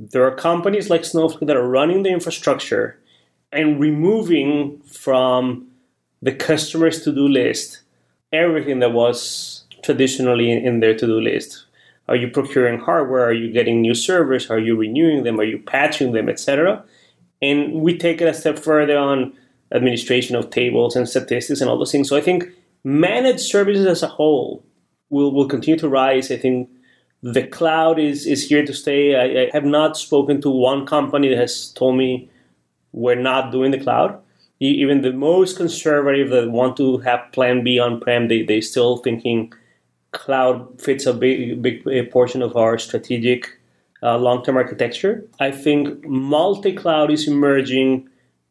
there 0.00 0.26
are 0.26 0.34
companies 0.34 0.88
like 0.88 1.04
Snowflake 1.04 1.46
that 1.46 1.56
are 1.56 1.68
running 1.68 2.02
the 2.02 2.10
infrastructure 2.10 2.98
and 3.52 3.78
removing 3.78 4.80
from 4.80 5.68
the 6.22 6.32
customer's 6.32 7.02
to 7.02 7.12
do 7.12 7.28
list 7.28 7.80
everything 8.32 8.78
that 8.78 8.92
was 8.92 9.64
traditionally 9.82 10.52
in 10.52 10.80
their 10.80 10.94
to 10.94 11.06
do 11.06 11.20
list. 11.20 11.66
Are 12.08 12.16
you 12.16 12.28
procuring 12.28 12.80
hardware? 12.80 13.24
Are 13.26 13.32
you 13.32 13.52
getting 13.52 13.80
new 13.80 13.94
servers? 13.94 14.50
Are 14.50 14.58
you 14.58 14.76
renewing 14.76 15.24
them? 15.24 15.38
Are 15.38 15.44
you 15.44 15.58
patching 15.58 16.12
them, 16.12 16.28
etc.? 16.28 16.84
And 17.42 17.74
we 17.74 17.96
take 17.96 18.20
it 18.20 18.28
a 18.28 18.34
step 18.34 18.58
further 18.58 18.96
on 18.96 19.32
administration 19.72 20.36
of 20.36 20.50
tables 20.50 20.96
and 20.96 21.08
statistics 21.08 21.60
and 21.60 21.70
all 21.70 21.78
those 21.78 21.92
things. 21.92 22.08
So 22.08 22.16
I 22.16 22.20
think 22.20 22.44
managed 22.84 23.40
services 23.40 23.86
as 23.86 24.02
a 24.02 24.08
whole 24.08 24.64
will, 25.08 25.32
will 25.32 25.48
continue 25.48 25.78
to 25.78 25.88
rise. 25.88 26.30
I 26.30 26.36
think 26.36 26.68
the 27.22 27.46
cloud 27.46 27.98
is, 27.98 28.26
is 28.26 28.48
here 28.48 28.64
to 28.64 28.72
stay. 28.72 29.14
I, 29.14 29.42
I, 29.42 29.50
have 29.52 29.64
not 29.64 29.96
spoken 29.96 30.40
to 30.42 30.50
one 30.50 30.86
company 30.86 31.28
that 31.28 31.38
has 31.38 31.70
told 31.72 31.96
me 31.96 32.30
we're 32.92 33.14
not 33.14 33.52
doing 33.52 33.70
the 33.70 33.80
cloud. 33.80 34.18
Even 34.58 35.00
the 35.00 35.12
most 35.12 35.56
conservative 35.56 36.28
that 36.30 36.50
want 36.50 36.76
to 36.76 36.98
have 36.98 37.32
plan 37.32 37.64
B 37.64 37.78
on 37.78 37.98
prem, 37.98 38.28
they, 38.28 38.42
they 38.42 38.60
still 38.60 38.98
thinking 38.98 39.52
cloud 40.12 40.80
fits 40.80 41.06
a 41.06 41.14
big, 41.14 41.62
big 41.62 42.10
portion 42.10 42.42
of 42.42 42.56
our 42.56 42.78
strategic 42.78 43.58
uh, 44.02 44.18
long-term 44.18 44.56
architecture. 44.56 45.24
I 45.38 45.50
think 45.50 46.06
multi-cloud 46.06 47.10
is 47.10 47.26
emerging 47.26 48.08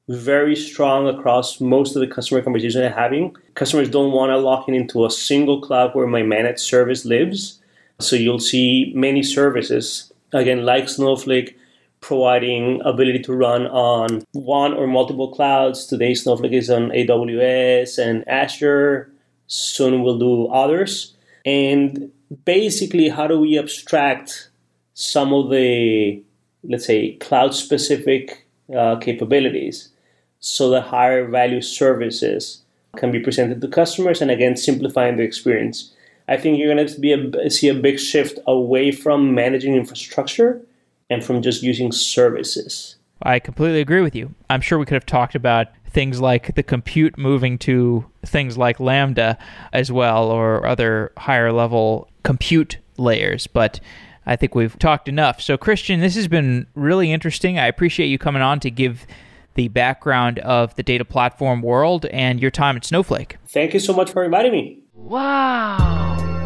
very 0.07 0.55
strong 0.55 1.07
across 1.07 1.61
most 1.61 1.95
of 1.95 1.99
the 1.99 2.07
customer 2.07 2.41
conversations 2.41 2.84
I'm 2.84 2.91
having. 2.91 3.36
Customers 3.53 3.89
don't 3.89 4.11
want 4.11 4.32
to 4.32 4.38
lock 4.38 4.67
in 4.67 4.74
into 4.74 5.05
a 5.05 5.11
single 5.11 5.61
cloud 5.61 5.93
where 5.93 6.07
my 6.07 6.24
managed 6.24 6.61
service 6.61 7.05
lives. 7.05 7.59
So 8.00 8.16
you'll 8.16 8.39
see 8.39 8.91
many 8.95 9.24
services, 9.24 10.12
again, 10.32 10.66
like 10.66 10.88
Snowflake, 10.88 11.58
providing 12.02 12.82
ability 12.86 13.20
to 13.20 13.34
run 13.34 13.68
on 13.68 14.24
one 14.32 14.74
or 14.74 14.88
multiple 14.88 15.34
clouds. 15.34 15.86
Today, 15.86 16.14
Snowflake 16.14 16.54
is 16.54 16.70
on 16.70 16.89
AWS 16.89 17.97
and 17.97 18.28
Azure. 18.28 19.12
Soon 19.47 20.04
we'll 20.04 20.18
do 20.18 20.47
others. 20.47 21.16
And 21.45 22.12
basically, 22.45 23.10
how 23.10 23.28
do 23.28 23.39
we 23.39 23.58
abstract 23.58 24.50
some 24.93 25.34
of 25.34 25.50
the, 25.50 26.22
let's 26.64 26.86
say, 26.86 27.14
cloud 27.16 27.54
specific 27.54 28.45
uh, 28.76 28.97
capabilities 28.97 29.89
so 30.39 30.70
that 30.70 30.84
higher 30.84 31.28
value 31.28 31.62
services 31.62 32.64
can 32.95 33.12
be 33.12 33.20
presented 33.20 33.62
to 33.62 33.68
customers 33.68 34.22
and 34.22 34.32
again, 34.32 34.56
simplifying 34.56 35.18
the 35.18 35.24
experience. 35.24 35.93
I 36.30 36.38
think 36.38 36.59
you're 36.59 36.73
going 36.73 36.88
to 36.88 36.99
be 36.99 37.11
a, 37.11 37.49
see 37.49 37.69
a 37.69 37.73
big 37.73 37.99
shift 37.99 38.38
away 38.45 38.91
from 38.91 39.34
managing 39.34 39.75
infrastructure 39.75 40.61
and 41.09 41.23
from 41.23 41.41
just 41.41 41.63
using 41.63 41.91
services. 41.91 42.95
I 43.23 43.39
completely 43.39 43.82
agree 43.82 44.01
with 44.01 44.15
you. 44.15 44.36
I'm 44.49 44.61
sure 44.61 44.77
we 44.77 44.86
could 44.86 44.93
have 44.93 45.07
talked 45.07 45.34
about 45.34 45.67
things 45.89 46.21
like 46.21 46.53
the 46.53 46.61
compute 46.61 47.17
moving 47.17 47.57
to 47.57 48.05
things 48.23 48.57
like 48.57 48.80
Lambda 48.80 49.39
as 49.73 49.91
well, 49.91 50.25
or 50.25 50.67
other 50.67 51.11
higher 51.17 51.51
level 51.51 52.09
compute 52.23 52.77
layers, 52.97 53.47
but 53.47 53.80
I 54.25 54.36
think 54.36 54.53
we've 54.53 54.77
talked 54.77 55.09
enough. 55.09 55.41
So, 55.41 55.57
Christian, 55.57 55.99
this 55.99 56.13
has 56.13 56.27
been 56.27 56.67
really 56.75 57.11
interesting. 57.11 57.57
I 57.57 57.65
appreciate 57.65 58.07
you 58.07 58.19
coming 58.19 58.43
on 58.43 58.59
to 58.59 58.69
give 58.69 59.07
the 59.55 59.69
background 59.69 60.38
of 60.39 60.75
the 60.75 60.84
data 60.84 61.03
platform 61.03 61.63
world 61.63 62.05
and 62.05 62.39
your 62.39 62.51
time 62.51 62.77
at 62.77 62.86
Snowflake. 62.86 63.38
Thank 63.47 63.73
you 63.73 63.80
so 63.80 63.93
much 63.93 64.11
for 64.11 64.23
inviting 64.23 64.51
me. 64.51 64.80
Wow! 65.04 66.38